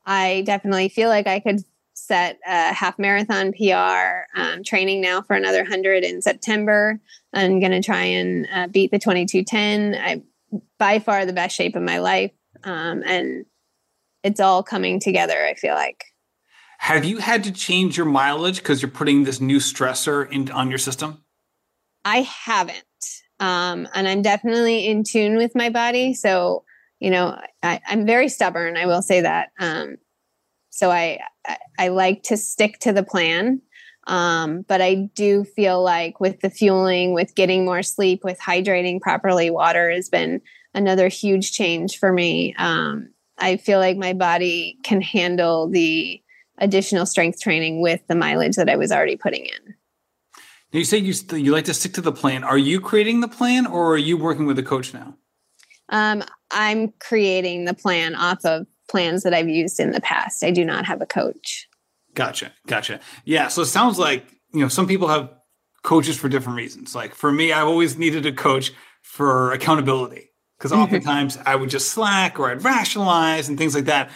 I 0.06 0.44
definitely 0.46 0.90
feel 0.90 1.10
like 1.10 1.28
I 1.28 1.40
could 1.40 1.62
set 1.94 2.40
a 2.48 2.74
half 2.74 2.98
marathon 2.98 3.54
PR. 3.54 4.40
Um, 4.40 4.64
training 4.64 5.02
now 5.02 5.22
for 5.22 5.36
another 5.36 5.62
100 5.62 6.04
in 6.04 6.22
September. 6.22 7.00
I'm 7.34 7.60
going 7.60 7.72
to 7.72 7.82
try 7.82 8.04
and 8.04 8.48
uh, 8.54 8.68
beat 8.68 8.92
the 8.92 9.00
2210. 9.00 9.96
I'm 9.96 10.24
by 10.78 11.00
far 11.00 11.26
the 11.26 11.34
best 11.34 11.56
shape 11.56 11.76
of 11.76 11.84
my 11.84 12.00
life. 12.00 12.32
Um, 12.64 13.04
and 13.06 13.46
it's 14.24 14.40
all 14.40 14.64
coming 14.64 15.00
together, 15.00 15.46
I 15.46 15.54
feel 15.54 15.76
like. 15.76 16.06
Have 16.82 17.06
you 17.06 17.20
had 17.20 17.44
to 17.44 17.52
change 17.52 17.96
your 17.96 18.08
mileage 18.08 18.58
because 18.58 18.82
you're 18.82 18.90
putting 18.90 19.24
this 19.24 19.40
new 19.40 19.60
stressor 19.60 20.28
in, 20.32 20.50
on 20.50 20.70
your 20.70 20.80
system? 20.80 21.24
I 22.04 22.22
haven't. 22.22 22.84
Um, 23.40 23.88
and 23.94 24.08
I'm 24.08 24.24
definitely 24.24 24.88
in 24.88 25.04
tune 25.04 25.38
with 25.38 25.54
my 25.54 25.70
body. 25.70 26.16
So, 26.16 26.64
you 27.00 27.12
know, 27.12 27.40
I, 27.62 27.82
am 27.88 28.08
very 28.08 28.30
stubborn. 28.30 28.78
I 28.78 28.88
will 28.88 29.04
say 29.04 29.22
that. 29.22 29.52
Um, 29.60 29.98
so 30.72 30.90
I, 30.90 31.20
I, 31.46 31.58
I 31.78 31.88
like 31.90 32.24
to 32.24 32.36
stick 32.36 32.80
to 32.80 32.92
the 32.92 33.04
plan. 33.04 33.62
Um, 34.08 34.64
but 34.68 34.82
I 34.82 35.08
do 35.14 35.44
feel 35.44 35.84
like 35.84 36.20
with 36.20 36.40
the 36.40 36.50
fueling, 36.50 37.14
with 37.14 37.36
getting 37.36 37.64
more 37.64 37.84
sleep, 37.84 38.24
with 38.24 38.40
hydrating 38.40 39.00
properly, 39.00 39.52
water 39.52 39.92
has 39.92 40.10
been 40.10 40.42
another 40.74 41.10
huge 41.10 41.52
change 41.52 42.00
for 42.00 42.12
me. 42.12 42.56
Um, 42.58 43.14
I 43.38 43.58
feel 43.58 43.78
like 43.78 43.98
my 43.98 44.14
body 44.14 44.80
can 44.84 45.00
handle 45.00 45.70
the 45.70 46.24
additional 46.62 47.06
strength 47.06 47.42
training 47.42 47.82
with 47.82 48.00
the 48.08 48.16
mileage 48.16 48.56
that 48.56 48.70
I 48.70 48.78
was 48.78 48.92
already 48.92 49.18
putting 49.18 49.46
in. 49.46 49.76
Now 50.72 50.80
you 50.80 50.86
say 50.86 50.98
you 50.98 51.14
you 51.38 51.52
like 51.52 51.66
to 51.66 51.74
stick 51.74 51.94
to 51.96 52.02
the 52.02 52.14
plan. 52.14 52.46
Are 52.46 52.58
you 52.58 52.80
creating 52.80 53.20
the 53.20 53.28
plan, 53.28 53.68
or 53.68 53.94
are 53.94 53.98
you 53.98 54.16
working 54.16 54.46
with 54.46 54.58
a 54.58 54.64
coach 54.64 54.94
now? 54.94 55.18
Um, 55.90 56.24
I'm 56.50 56.94
creating 57.00 57.66
the 57.66 57.74
plan 57.74 58.16
off 58.16 58.46
of 58.46 58.66
plans 58.90 59.24
that 59.24 59.34
I've 59.34 59.50
used 59.50 59.80
in 59.82 59.92
the 59.92 60.00
past. 60.00 60.44
I 60.44 60.52
do 60.52 60.64
not 60.64 60.86
have 60.86 61.02
a 61.02 61.06
coach. 61.06 61.68
Gotcha, 62.14 62.54
gotcha. 62.68 63.02
Yeah, 63.26 63.50
so 63.50 63.64
it 63.64 63.66
sounds 63.66 64.00
like 64.00 64.26
you 64.54 64.62
know 64.62 64.70
some 64.70 64.88
people 64.88 65.10
have 65.10 65.30
coaches 65.84 66.18
for 66.18 66.30
different 66.30 66.58
reasons. 66.58 66.96
Like 66.96 67.16
for 67.16 67.32
me, 67.32 67.52
I've 67.52 67.68
always 67.68 67.98
needed 67.98 68.26
a 68.26 68.32
coach 68.32 68.72
for 69.02 69.52
accountability 69.52 70.30
because 70.58 70.72
mm-hmm. 70.72 70.84
oftentimes 70.84 71.38
I 71.46 71.56
would 71.56 71.70
just 71.70 71.92
slack 71.92 72.40
or 72.40 72.50
I'd 72.50 72.64
rationalize 72.64 73.50
and 73.50 73.58
things 73.58 73.76
like 73.76 73.86
that 73.86 74.10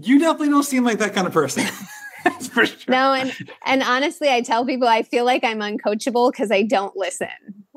you 0.00 0.18
definitely 0.18 0.48
don't 0.48 0.62
seem 0.62 0.84
like 0.84 0.98
that 0.98 1.14
kind 1.14 1.26
of 1.26 1.32
person. 1.32 1.64
for 2.52 2.66
sure. 2.66 2.78
No, 2.88 3.14
and 3.14 3.34
and 3.64 3.82
honestly, 3.82 4.28
I 4.28 4.42
tell 4.42 4.64
people 4.64 4.88
I 4.88 5.02
feel 5.02 5.24
like 5.24 5.44
I'm 5.44 5.58
uncoachable 5.58 6.30
because 6.32 6.50
I 6.50 6.62
don't 6.62 6.96
listen. 6.96 7.28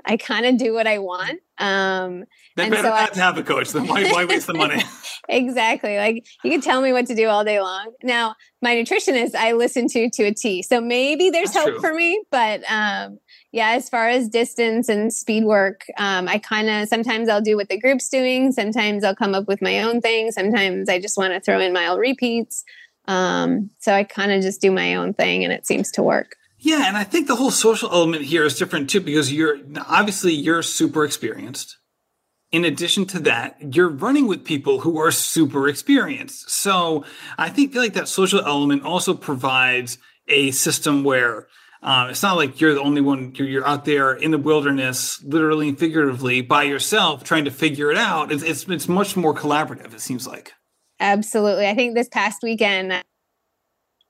I 0.07 0.18
kind 0.18 0.45
of 0.45 0.57
do 0.57 0.72
what 0.74 0.86
I 0.86 0.99
want. 0.99 1.39
Um, 1.57 2.26
then 2.55 2.70
better 2.70 2.84
so 2.84 2.89
not 2.89 3.18
I, 3.18 3.20
have 3.22 3.38
a 3.39 3.43
coach. 3.43 3.72
Then 3.72 3.88
why, 3.88 4.03
why 4.11 4.26
waste 4.26 4.45
the 4.45 4.53
money? 4.53 4.84
exactly. 5.30 5.97
Like 5.97 6.28
you 6.43 6.51
can 6.51 6.61
tell 6.61 6.82
me 6.82 6.93
what 6.93 7.07
to 7.07 7.16
do 7.16 7.28
all 7.28 7.43
day 7.43 7.59
long. 7.59 7.91
Now, 8.03 8.36
my 8.61 8.76
nutritionist 8.76 9.34
I 9.34 9.53
listen 9.53 9.88
to 9.88 10.09
to 10.11 10.24
a 10.26 10.34
T, 10.34 10.61
so 10.61 10.80
maybe 10.80 11.32
there's 11.32 11.51
That's 11.51 11.66
hope 11.66 11.74
true. 11.76 11.82
for 11.82 11.93
me. 11.93 12.24
But 12.30 12.61
um, 12.70 13.20
yeah, 13.56 13.70
as 13.70 13.88
far 13.88 14.10
as 14.10 14.28
distance 14.28 14.89
and 14.89 15.14
speed 15.14 15.45
work, 15.45 15.86
um, 15.97 16.28
I 16.28 16.39
kind 16.39 16.70
of 16.70 16.89
sometimes 16.89 17.30
I'll 17.30 17.39
do 17.41 17.56
what 17.56 17.70
the 17.70 17.80
group's 17.80 18.10
doing. 18.10 18.51
Sometimes 18.51 19.06
I'll 19.06 19.16
come 19.16 19.34
up 19.34 19.47
with 19.47 19.62
my 19.62 19.82
own 19.82 20.01
thing. 20.01 20.34
Sometimes 20.34 20.89
I 20.89 20.99
just 20.99 21.18
want 21.18 21.32
to 21.34 21.39
throw 21.39 21.62
in 21.62 21.72
mile 21.72 21.97
repeats. 21.97 22.66
Um, 23.08 23.70
so 23.80 23.93
I 23.93 24.03
kind 24.03 24.34
of 24.34 24.41
just 24.41 24.60
do 24.60 24.72
my 24.72 24.95
own 24.95 25.14
thing, 25.14 25.45
and 25.45 25.53
it 25.53 25.66
seems 25.66 25.89
to 25.91 26.03
work. 26.03 26.36
Yeah, 26.60 26.86
and 26.86 26.97
I 26.97 27.06
think 27.06 27.28
the 27.28 27.38
whole 27.38 27.49
social 27.49 27.89
element 27.93 28.26
here 28.26 28.43
is 28.43 28.60
different 28.60 28.89
too 28.89 28.99
because 28.99 29.32
you're 29.32 29.58
obviously 29.88 30.34
you're 30.34 30.62
super 30.62 31.06
experienced. 31.06 31.78
In 32.51 32.66
addition 32.66 33.06
to 33.06 33.20
that, 33.20 33.74
you're 33.74 33.88
running 33.88 34.28
with 34.28 34.43
people 34.43 34.82
who 34.82 34.99
are 34.99 35.12
super 35.12 35.70
experienced. 35.70 36.49
So 36.51 37.06
I 37.38 37.47
think 37.47 37.72
feel 37.72 37.82
like 37.82 37.93
that 37.93 38.10
social 38.10 38.41
element 38.41 38.84
also 38.84 39.14
provides 39.14 39.97
a 40.28 40.51
system 40.51 41.06
where 41.06 41.47
um, 41.82 42.09
it's 42.09 42.23
not 42.23 42.38
like 42.38 42.59
you're 42.59 42.73
the 42.73 42.82
only 42.82 43.01
one. 43.01 43.34
You're, 43.36 43.47
you're, 43.47 43.67
out 43.67 43.86
there 43.86 44.13
in 44.13 44.32
the 44.32 44.38
wilderness, 44.38 45.21
literally 45.23 45.69
and 45.69 45.78
figuratively, 45.78 46.41
by 46.41 46.63
yourself, 46.63 47.23
trying 47.23 47.45
to 47.45 47.51
figure 47.51 47.91
it 47.91 47.97
out. 47.97 48.32
It's, 48.32 48.43
it's 48.43 48.67
it's 48.67 48.88
much 48.88 49.15
more 49.15 49.34
collaborative. 49.34 49.93
It 49.93 50.01
seems 50.01 50.28
like. 50.28 50.53
Absolutely, 50.99 51.67
I 51.67 51.76
think 51.76 51.95
this 51.95 52.09
past 52.09 52.41
weekend, 52.41 53.03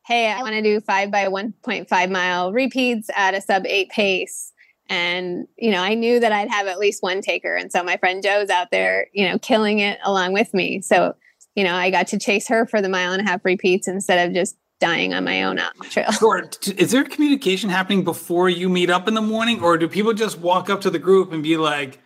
hey, 0.05 0.31
I 0.31 0.41
want 0.41 0.53
to 0.53 0.61
do 0.61 0.79
five 0.81 1.11
by 1.11 1.27
one 1.27 1.53
point 1.63 1.89
five 1.89 2.09
mile 2.09 2.53
repeats 2.53 3.09
at 3.15 3.33
a 3.33 3.41
sub 3.41 3.65
eight 3.65 3.89
pace, 3.89 4.53
and 4.87 5.47
you 5.57 5.71
know, 5.71 5.81
I 5.81 5.95
knew 5.95 6.19
that 6.19 6.31
I'd 6.31 6.49
have 6.49 6.67
at 6.67 6.79
least 6.79 7.03
one 7.03 7.21
taker, 7.21 7.55
and 7.55 7.71
so 7.71 7.83
my 7.83 7.97
friend 7.97 8.23
Joe's 8.23 8.49
out 8.49 8.71
there, 8.71 9.07
you 9.13 9.27
know, 9.27 9.37
killing 9.39 9.79
it 9.79 9.99
along 10.05 10.33
with 10.33 10.53
me. 10.53 10.81
So 10.81 11.15
you 11.55 11.63
know, 11.63 11.73
I 11.73 11.89
got 11.89 12.07
to 12.07 12.19
chase 12.19 12.47
her 12.49 12.65
for 12.65 12.81
the 12.81 12.89
mile 12.89 13.13
and 13.13 13.21
a 13.21 13.29
half 13.29 13.43
repeats 13.43 13.87
instead 13.87 14.27
of 14.27 14.35
just 14.35 14.55
dying 14.79 15.13
on 15.13 15.23
my 15.23 15.43
own 15.43 15.59
trail. 15.89 16.11
Sure. 16.11 16.49
Is 16.77 16.91
there 16.91 17.03
communication 17.03 17.69
happening 17.69 18.03
before 18.03 18.49
you 18.49 18.69
meet 18.69 18.89
up 18.89 19.07
in 19.07 19.13
the 19.13 19.21
morning, 19.21 19.61
or 19.61 19.77
do 19.77 19.87
people 19.87 20.13
just 20.13 20.39
walk 20.39 20.69
up 20.69 20.81
to 20.81 20.89
the 20.89 20.99
group 20.99 21.31
and 21.31 21.41
be 21.43 21.57
like, 21.57 21.99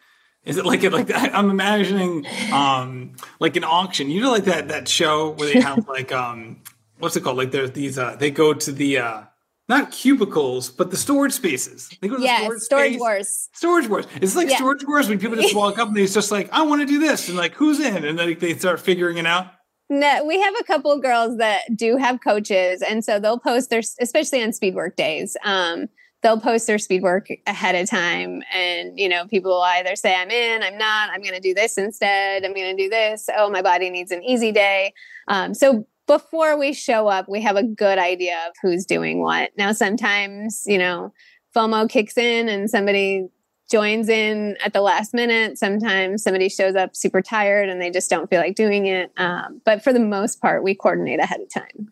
"Is 0.43 0.57
it 0.57 0.65
like 0.65 0.83
it 0.83 0.91
like 0.91 1.11
I'm 1.13 1.49
imagining 1.49 2.25
um 2.51 3.15
like 3.39 3.55
an 3.55 3.63
auction? 3.63 4.09
You 4.09 4.21
know, 4.21 4.31
like 4.31 4.45
that 4.45 4.67
that 4.69 4.87
show 4.87 5.31
where 5.31 5.53
they 5.53 5.61
have 5.61 5.87
like 5.87 6.11
um 6.11 6.61
what's 6.99 7.15
it 7.15 7.21
called? 7.21 7.37
Like 7.37 7.51
there's 7.51 7.71
these 7.71 7.97
uh 7.97 8.15
they 8.15 8.31
go 8.31 8.53
to 8.53 8.71
the 8.71 8.99
uh 8.99 9.23
not 9.69 9.91
cubicles, 9.91 10.71
but 10.71 10.89
the 10.89 10.97
storage 10.97 11.31
spaces. 11.31 11.95
They 12.01 12.07
go 12.07 12.17
to 12.17 12.23
yeah, 12.23 12.39
the 12.39 12.43
storage, 12.45 12.61
storage 12.63 12.91
space. 12.93 12.99
wars. 12.99 13.49
Storage 13.53 13.87
wars. 13.87 14.07
It's 14.15 14.35
like 14.35 14.49
yeah. 14.49 14.57
storage 14.57 14.83
wars 14.83 15.07
when 15.07 15.19
people 15.19 15.37
just 15.37 15.55
walk 15.55 15.77
up 15.77 15.89
and 15.89 15.95
they're 15.95 16.07
just 16.07 16.31
like, 16.31 16.49
I 16.51 16.63
want 16.63 16.81
to 16.81 16.87
do 16.87 16.97
this. 16.97 17.29
And 17.29 17.37
like, 17.37 17.53
who's 17.53 17.79
in? 17.79 18.03
And 18.03 18.17
then 18.17 18.35
they 18.39 18.57
start 18.57 18.79
figuring 18.79 19.17
it 19.17 19.27
out. 19.27 19.45
No, 19.89 20.23
we 20.23 20.39
have 20.39 20.53
a 20.59 20.63
couple 20.63 20.99
girls 20.99 21.37
that 21.37 21.61
do 21.75 21.97
have 21.97 22.21
coaches, 22.21 22.83
and 22.83 23.03
so 23.03 23.19
they'll 23.19 23.39
post 23.39 23.71
their, 23.71 23.81
especially 23.99 24.43
on 24.43 24.53
speed 24.53 24.75
work 24.75 24.95
days. 24.95 25.35
Um, 25.43 25.87
they'll 26.21 26.39
post 26.39 26.67
their 26.67 26.77
speed 26.77 27.01
work 27.01 27.27
ahead 27.47 27.73
of 27.73 27.89
time, 27.89 28.43
and 28.53 28.99
you 28.99 29.09
know, 29.09 29.25
people 29.25 29.51
will 29.51 29.61
either 29.61 29.95
say, 29.95 30.13
"I'm 30.15 30.29
in," 30.29 30.61
"I'm 30.61 30.77
not," 30.77 31.09
"I'm 31.09 31.21
going 31.21 31.33
to 31.33 31.39
do 31.39 31.55
this 31.55 31.75
instead," 31.77 32.45
"I'm 32.45 32.53
going 32.53 32.75
to 32.75 32.83
do 32.83 32.87
this." 32.87 33.29
Oh, 33.35 33.49
my 33.49 33.63
body 33.63 33.89
needs 33.89 34.11
an 34.11 34.23
easy 34.23 34.51
day. 34.51 34.93
Um, 35.27 35.55
so 35.55 35.87
before 36.05 36.57
we 36.57 36.71
show 36.73 37.07
up, 37.07 37.27
we 37.27 37.41
have 37.41 37.55
a 37.55 37.63
good 37.63 37.97
idea 37.97 38.37
of 38.47 38.53
who's 38.61 38.85
doing 38.85 39.21
what. 39.21 39.51
Now, 39.57 39.71
sometimes 39.71 40.63
you 40.67 40.77
know, 40.77 41.11
FOMO 41.55 41.89
kicks 41.89 42.15
in, 42.15 42.47
and 42.47 42.69
somebody 42.69 43.27
joins 43.69 44.09
in 44.09 44.57
at 44.63 44.73
the 44.73 44.81
last 44.81 45.13
minute. 45.13 45.57
Sometimes 45.57 46.23
somebody 46.23 46.49
shows 46.49 46.75
up 46.75 46.95
super 46.95 47.21
tired 47.21 47.69
and 47.69 47.81
they 47.81 47.91
just 47.91 48.09
don't 48.09 48.29
feel 48.29 48.39
like 48.39 48.55
doing 48.55 48.87
it. 48.87 49.11
Um, 49.17 49.61
but 49.65 49.83
for 49.83 49.93
the 49.93 49.99
most 49.99 50.41
part, 50.41 50.63
we 50.63 50.75
coordinate 50.75 51.19
ahead 51.19 51.41
of 51.41 51.53
time. 51.53 51.91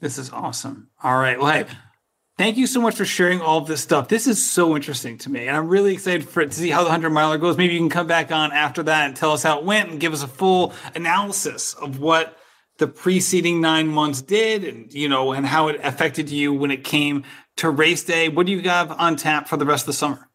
This 0.00 0.18
is 0.18 0.30
awesome. 0.30 0.88
All 1.02 1.16
right. 1.16 1.38
Well, 1.38 1.52
hey, 1.52 1.64
thank 2.36 2.56
you 2.56 2.66
so 2.66 2.80
much 2.80 2.96
for 2.96 3.04
sharing 3.04 3.40
all 3.40 3.58
of 3.58 3.68
this 3.68 3.80
stuff. 3.80 4.08
This 4.08 4.26
is 4.26 4.50
so 4.50 4.74
interesting 4.74 5.16
to 5.18 5.30
me. 5.30 5.46
And 5.46 5.56
I'm 5.56 5.68
really 5.68 5.94
excited 5.94 6.28
for 6.28 6.44
to 6.44 6.52
see 6.52 6.70
how 6.70 6.80
the 6.80 6.90
100 6.90 7.10
miler 7.10 7.38
goes. 7.38 7.56
Maybe 7.56 7.74
you 7.74 7.80
can 7.80 7.88
come 7.88 8.08
back 8.08 8.32
on 8.32 8.52
after 8.52 8.82
that 8.82 9.06
and 9.06 9.16
tell 9.16 9.32
us 9.32 9.44
how 9.44 9.60
it 9.60 9.64
went 9.64 9.90
and 9.90 10.00
give 10.00 10.12
us 10.12 10.24
a 10.24 10.28
full 10.28 10.74
analysis 10.94 11.74
of 11.74 12.00
what 12.00 12.36
the 12.78 12.88
preceding 12.88 13.60
nine 13.60 13.86
months 13.86 14.22
did 14.22 14.64
and 14.64 14.92
you 14.92 15.08
know 15.08 15.32
and 15.32 15.46
how 15.46 15.68
it 15.68 15.80
affected 15.84 16.30
you 16.30 16.52
when 16.52 16.70
it 16.70 16.82
came 16.82 17.22
to 17.54 17.70
race 17.70 18.02
day 18.02 18.28
what 18.28 18.46
do 18.46 18.52
you 18.52 18.62
have 18.62 18.90
on 18.92 19.14
tap 19.14 19.46
for 19.46 19.56
the 19.56 19.66
rest 19.66 19.82
of 19.82 19.86
the 19.88 19.92
summer 19.92 20.28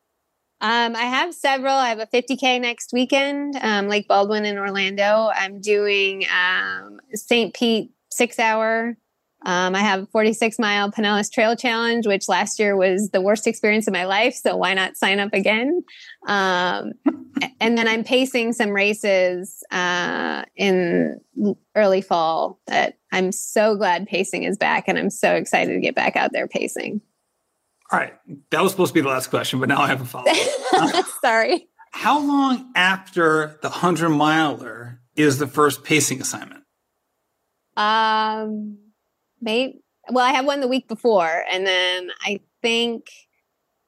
um, 0.62 0.95
I 0.95 1.03
have 1.03 1.34
several. 1.34 1.74
I 1.74 1.89
have 1.89 1.99
a 1.99 2.08
50K 2.08 2.60
next 2.62 2.91
weekend, 2.93 3.55
um, 3.62 3.88
Lake 3.88 4.08
Baldwin 4.08 4.45
in 4.45 4.58
Orlando. 4.58 5.30
I'm 5.34 5.62
doing 5.62 6.26
um, 6.34 6.99
St. 7.14 7.53
Pete 7.53 7.91
six 8.10 8.39
hour. 8.39 8.97
Um, 9.45 9.76
I 9.76 9.80
have 9.80 10.03
a 10.03 10.05
46 10.08 10.58
mile 10.58 10.91
Pinellas 10.91 11.32
Trail 11.32 11.55
Challenge, 11.55 12.08
which 12.08 12.28
last 12.28 12.60
year 12.60 12.76
was 12.76 13.12
the 13.12 13.22
worst 13.22 13.45
experience 13.45 13.88
of 13.88 13.93
my 13.93 14.05
life. 14.05 14.34
So 14.34 14.58
why 14.58 14.74
not 14.74 14.97
sign 14.97 15.20
up 15.20 15.30
again? 15.34 15.84
Um, 16.28 16.93
and 17.62 17.78
then 17.78 17.88
I'm 17.88 18.03
pacing 18.03 18.53
some 18.53 18.72
races 18.72 19.64
uh, 19.72 20.43
in 20.55 21.20
early 21.76 22.01
fall 22.01 22.60
that 22.66 22.97
I'm 23.12 23.32
so 23.32 23.76
glad 23.76 24.08
pacing 24.08 24.43
is 24.43 24.58
back 24.58 24.86
and 24.88 24.97
I'm 24.97 25.12
so 25.12 25.36
excited 25.36 25.74
to 25.74 25.80
get 25.80 25.95
back 25.95 26.16
out 26.16 26.34
there 26.34 26.47
pacing. 26.47 27.01
All 27.92 28.00
right. 28.00 28.14
That 28.52 28.62
was 28.62 28.72
supposed 28.72 28.90
to 28.90 28.94
be 28.94 29.02
the 29.02 29.08
last 29.08 29.28
question, 29.28 29.60
but 29.60 29.70
now 29.70 29.82
I 29.82 29.88
have 29.88 30.02
a 30.02 30.06
follow 30.06 30.30
up. 30.74 31.06
Sorry. 31.22 31.68
How 31.92 32.20
long 32.20 32.72
after 32.76 33.58
the 33.62 33.70
100 33.70 34.10
miler 34.10 35.00
is 35.16 35.40
the 35.40 35.48
first 35.48 35.84
pacing 35.84 36.22
assignment? 36.22 36.64
Um, 37.76 38.78
maybe. 39.42 39.82
Well, 40.10 40.26
I 40.26 40.32
had 40.32 40.46
one 40.46 40.62
the 40.62 40.68
week 40.68 40.88
before, 40.88 41.44
and 41.52 41.66
then 41.66 42.12
I 42.22 42.40
think 42.62 43.08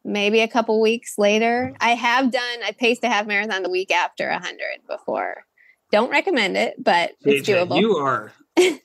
maybe 0.03 0.41
a 0.41 0.47
couple 0.47 0.81
weeks 0.81 1.17
later, 1.17 1.73
I 1.79 1.91
have 1.91 2.31
done. 2.31 2.63
I 2.63 2.71
paced 2.71 3.03
a 3.03 3.09
half 3.09 3.25
marathon 3.25 3.63
the 3.63 3.69
week 3.69 3.91
after 3.91 4.27
a 4.27 4.39
hundred 4.39 4.79
before. 4.87 5.43
Don't 5.91 6.11
recommend 6.11 6.57
it, 6.57 6.75
but 6.77 7.11
it's 7.21 7.47
JJ, 7.47 7.67
doable. 7.67 7.79
You 7.79 7.95
are 7.95 8.31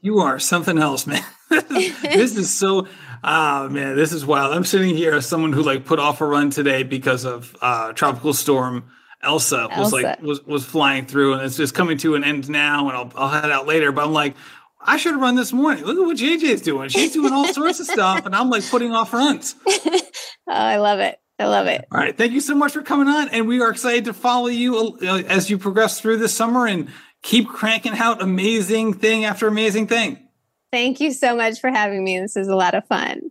you 0.00 0.18
are 0.18 0.38
something 0.38 0.78
else, 0.78 1.06
man. 1.06 1.24
this 1.50 2.36
is 2.36 2.54
so 2.54 2.86
oh 3.22 3.68
man, 3.68 3.96
this 3.96 4.12
is 4.12 4.24
wild. 4.26 4.54
I'm 4.54 4.64
sitting 4.64 4.96
here 4.96 5.14
as 5.14 5.26
someone 5.26 5.52
who 5.52 5.62
like 5.62 5.84
put 5.84 5.98
off 5.98 6.20
a 6.20 6.26
run 6.26 6.50
today 6.50 6.82
because 6.82 7.24
of 7.24 7.56
uh 7.60 7.92
tropical 7.92 8.32
storm 8.32 8.90
Elsa, 9.22 9.68
was 9.76 9.92
like 9.92 10.20
was 10.22 10.44
was 10.44 10.64
flying 10.64 11.06
through 11.06 11.34
and 11.34 11.42
it's 11.42 11.56
just 11.56 11.74
coming 11.74 11.98
to 11.98 12.14
an 12.14 12.24
end 12.24 12.48
now 12.48 12.88
and 12.88 12.96
I'll 12.96 13.12
I'll 13.16 13.28
head 13.28 13.50
out 13.50 13.66
later. 13.66 13.92
But 13.92 14.04
I'm 14.04 14.12
like, 14.12 14.36
I 14.80 14.96
should 14.98 15.12
have 15.12 15.20
run 15.20 15.34
this 15.34 15.52
morning. 15.52 15.84
Look 15.84 15.96
at 15.96 16.04
what 16.04 16.16
JJ's 16.16 16.60
doing. 16.60 16.88
She's 16.90 17.12
doing 17.12 17.32
all 17.32 17.52
sorts 17.52 17.80
of 17.80 17.86
stuff, 17.86 18.26
and 18.26 18.36
I'm 18.36 18.50
like 18.50 18.68
putting 18.68 18.92
off 18.92 19.12
runs. 19.12 19.56
oh, 19.66 20.00
I 20.46 20.76
love 20.76 21.00
it. 21.00 21.18
I 21.38 21.46
love 21.46 21.66
it. 21.66 21.84
All 21.90 21.98
right. 21.98 22.16
Thank 22.16 22.32
you 22.32 22.40
so 22.40 22.54
much 22.54 22.72
for 22.72 22.82
coming 22.82 23.08
on. 23.08 23.28
And 23.30 23.48
we 23.48 23.60
are 23.60 23.70
excited 23.70 24.04
to 24.04 24.12
follow 24.12 24.46
you 24.46 24.98
uh, 25.02 25.22
as 25.26 25.50
you 25.50 25.58
progress 25.58 26.00
through 26.00 26.18
this 26.18 26.32
summer 26.32 26.66
and 26.66 26.88
keep 27.24 27.48
cranking 27.48 27.94
out 27.94 28.22
amazing 28.22 28.94
thing 28.94 29.24
after 29.24 29.48
amazing 29.48 29.88
thing. 29.88 30.28
Thank 30.70 31.00
you 31.00 31.12
so 31.12 31.34
much 31.34 31.58
for 31.58 31.70
having 31.70 32.04
me. 32.04 32.20
This 32.20 32.36
is 32.36 32.46
a 32.46 32.54
lot 32.54 32.74
of 32.74 32.86
fun. 32.86 33.30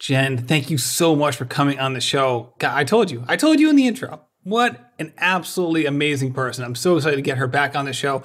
Jen, 0.00 0.38
thank 0.38 0.68
you 0.68 0.78
so 0.78 1.14
much 1.14 1.36
for 1.36 1.44
coming 1.44 1.78
on 1.78 1.92
the 1.92 2.00
show. 2.00 2.54
God, 2.58 2.76
I 2.76 2.82
told 2.82 3.12
you, 3.12 3.24
I 3.28 3.36
told 3.36 3.60
you 3.60 3.70
in 3.70 3.76
the 3.76 3.86
intro, 3.86 4.22
what 4.42 4.92
an 4.98 5.12
absolutely 5.18 5.86
amazing 5.86 6.32
person. 6.32 6.64
I'm 6.64 6.74
so 6.74 6.96
excited 6.96 7.16
to 7.16 7.22
get 7.22 7.38
her 7.38 7.46
back 7.46 7.76
on 7.76 7.84
the 7.84 7.92
show. 7.92 8.24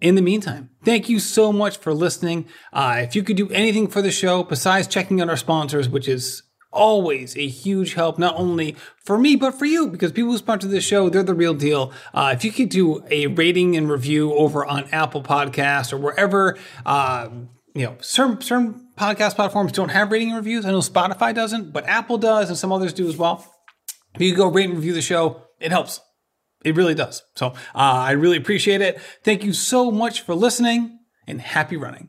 In 0.00 0.14
the 0.14 0.22
meantime, 0.22 0.70
thank 0.84 1.08
you 1.08 1.18
so 1.18 1.52
much 1.52 1.78
for 1.78 1.92
listening. 1.92 2.46
Uh, 2.72 3.00
if 3.02 3.16
you 3.16 3.24
could 3.24 3.36
do 3.36 3.50
anything 3.50 3.88
for 3.88 4.00
the 4.00 4.12
show 4.12 4.44
besides 4.44 4.86
checking 4.86 5.20
out 5.20 5.28
our 5.28 5.36
sponsors, 5.36 5.88
which 5.88 6.06
is 6.06 6.44
always 6.70 7.36
a 7.36 7.46
huge 7.46 7.94
help, 7.94 8.18
not 8.18 8.34
only 8.36 8.76
for 9.04 9.18
me, 9.18 9.36
but 9.36 9.54
for 9.54 9.64
you, 9.64 9.88
because 9.88 10.12
people 10.12 10.32
who 10.32 10.38
sponsor 10.38 10.68
this 10.68 10.84
show, 10.84 11.08
they're 11.08 11.22
the 11.22 11.34
real 11.34 11.54
deal. 11.54 11.92
Uh, 12.12 12.32
if 12.34 12.44
you 12.44 12.52
could 12.52 12.68
do 12.68 13.04
a 13.10 13.26
rating 13.28 13.76
and 13.76 13.90
review 13.90 14.32
over 14.34 14.64
on 14.64 14.84
Apple 14.92 15.22
Podcasts 15.22 15.92
or 15.92 15.96
wherever, 15.96 16.58
uh, 16.84 17.28
you 17.74 17.84
know, 17.84 17.96
certain, 18.00 18.40
certain 18.40 18.88
podcast 18.96 19.34
platforms 19.34 19.72
don't 19.72 19.90
have 19.90 20.10
rating 20.10 20.28
and 20.28 20.36
reviews. 20.36 20.66
I 20.66 20.70
know 20.70 20.80
Spotify 20.80 21.34
doesn't, 21.34 21.72
but 21.72 21.86
Apple 21.86 22.18
does 22.18 22.48
and 22.48 22.58
some 22.58 22.72
others 22.72 22.92
do 22.92 23.08
as 23.08 23.16
well. 23.16 23.44
If 24.14 24.20
you 24.20 24.34
go 24.34 24.48
rate 24.48 24.66
and 24.66 24.74
review 24.74 24.94
the 24.94 25.02
show, 25.02 25.42
it 25.60 25.70
helps. 25.70 26.00
It 26.64 26.74
really 26.74 26.94
does. 26.94 27.22
So 27.36 27.48
uh, 27.48 27.52
I 27.74 28.12
really 28.12 28.36
appreciate 28.36 28.80
it. 28.80 29.00
Thank 29.22 29.44
you 29.44 29.52
so 29.52 29.90
much 29.90 30.22
for 30.22 30.34
listening 30.34 30.98
and 31.26 31.40
happy 31.40 31.76
running. 31.76 32.08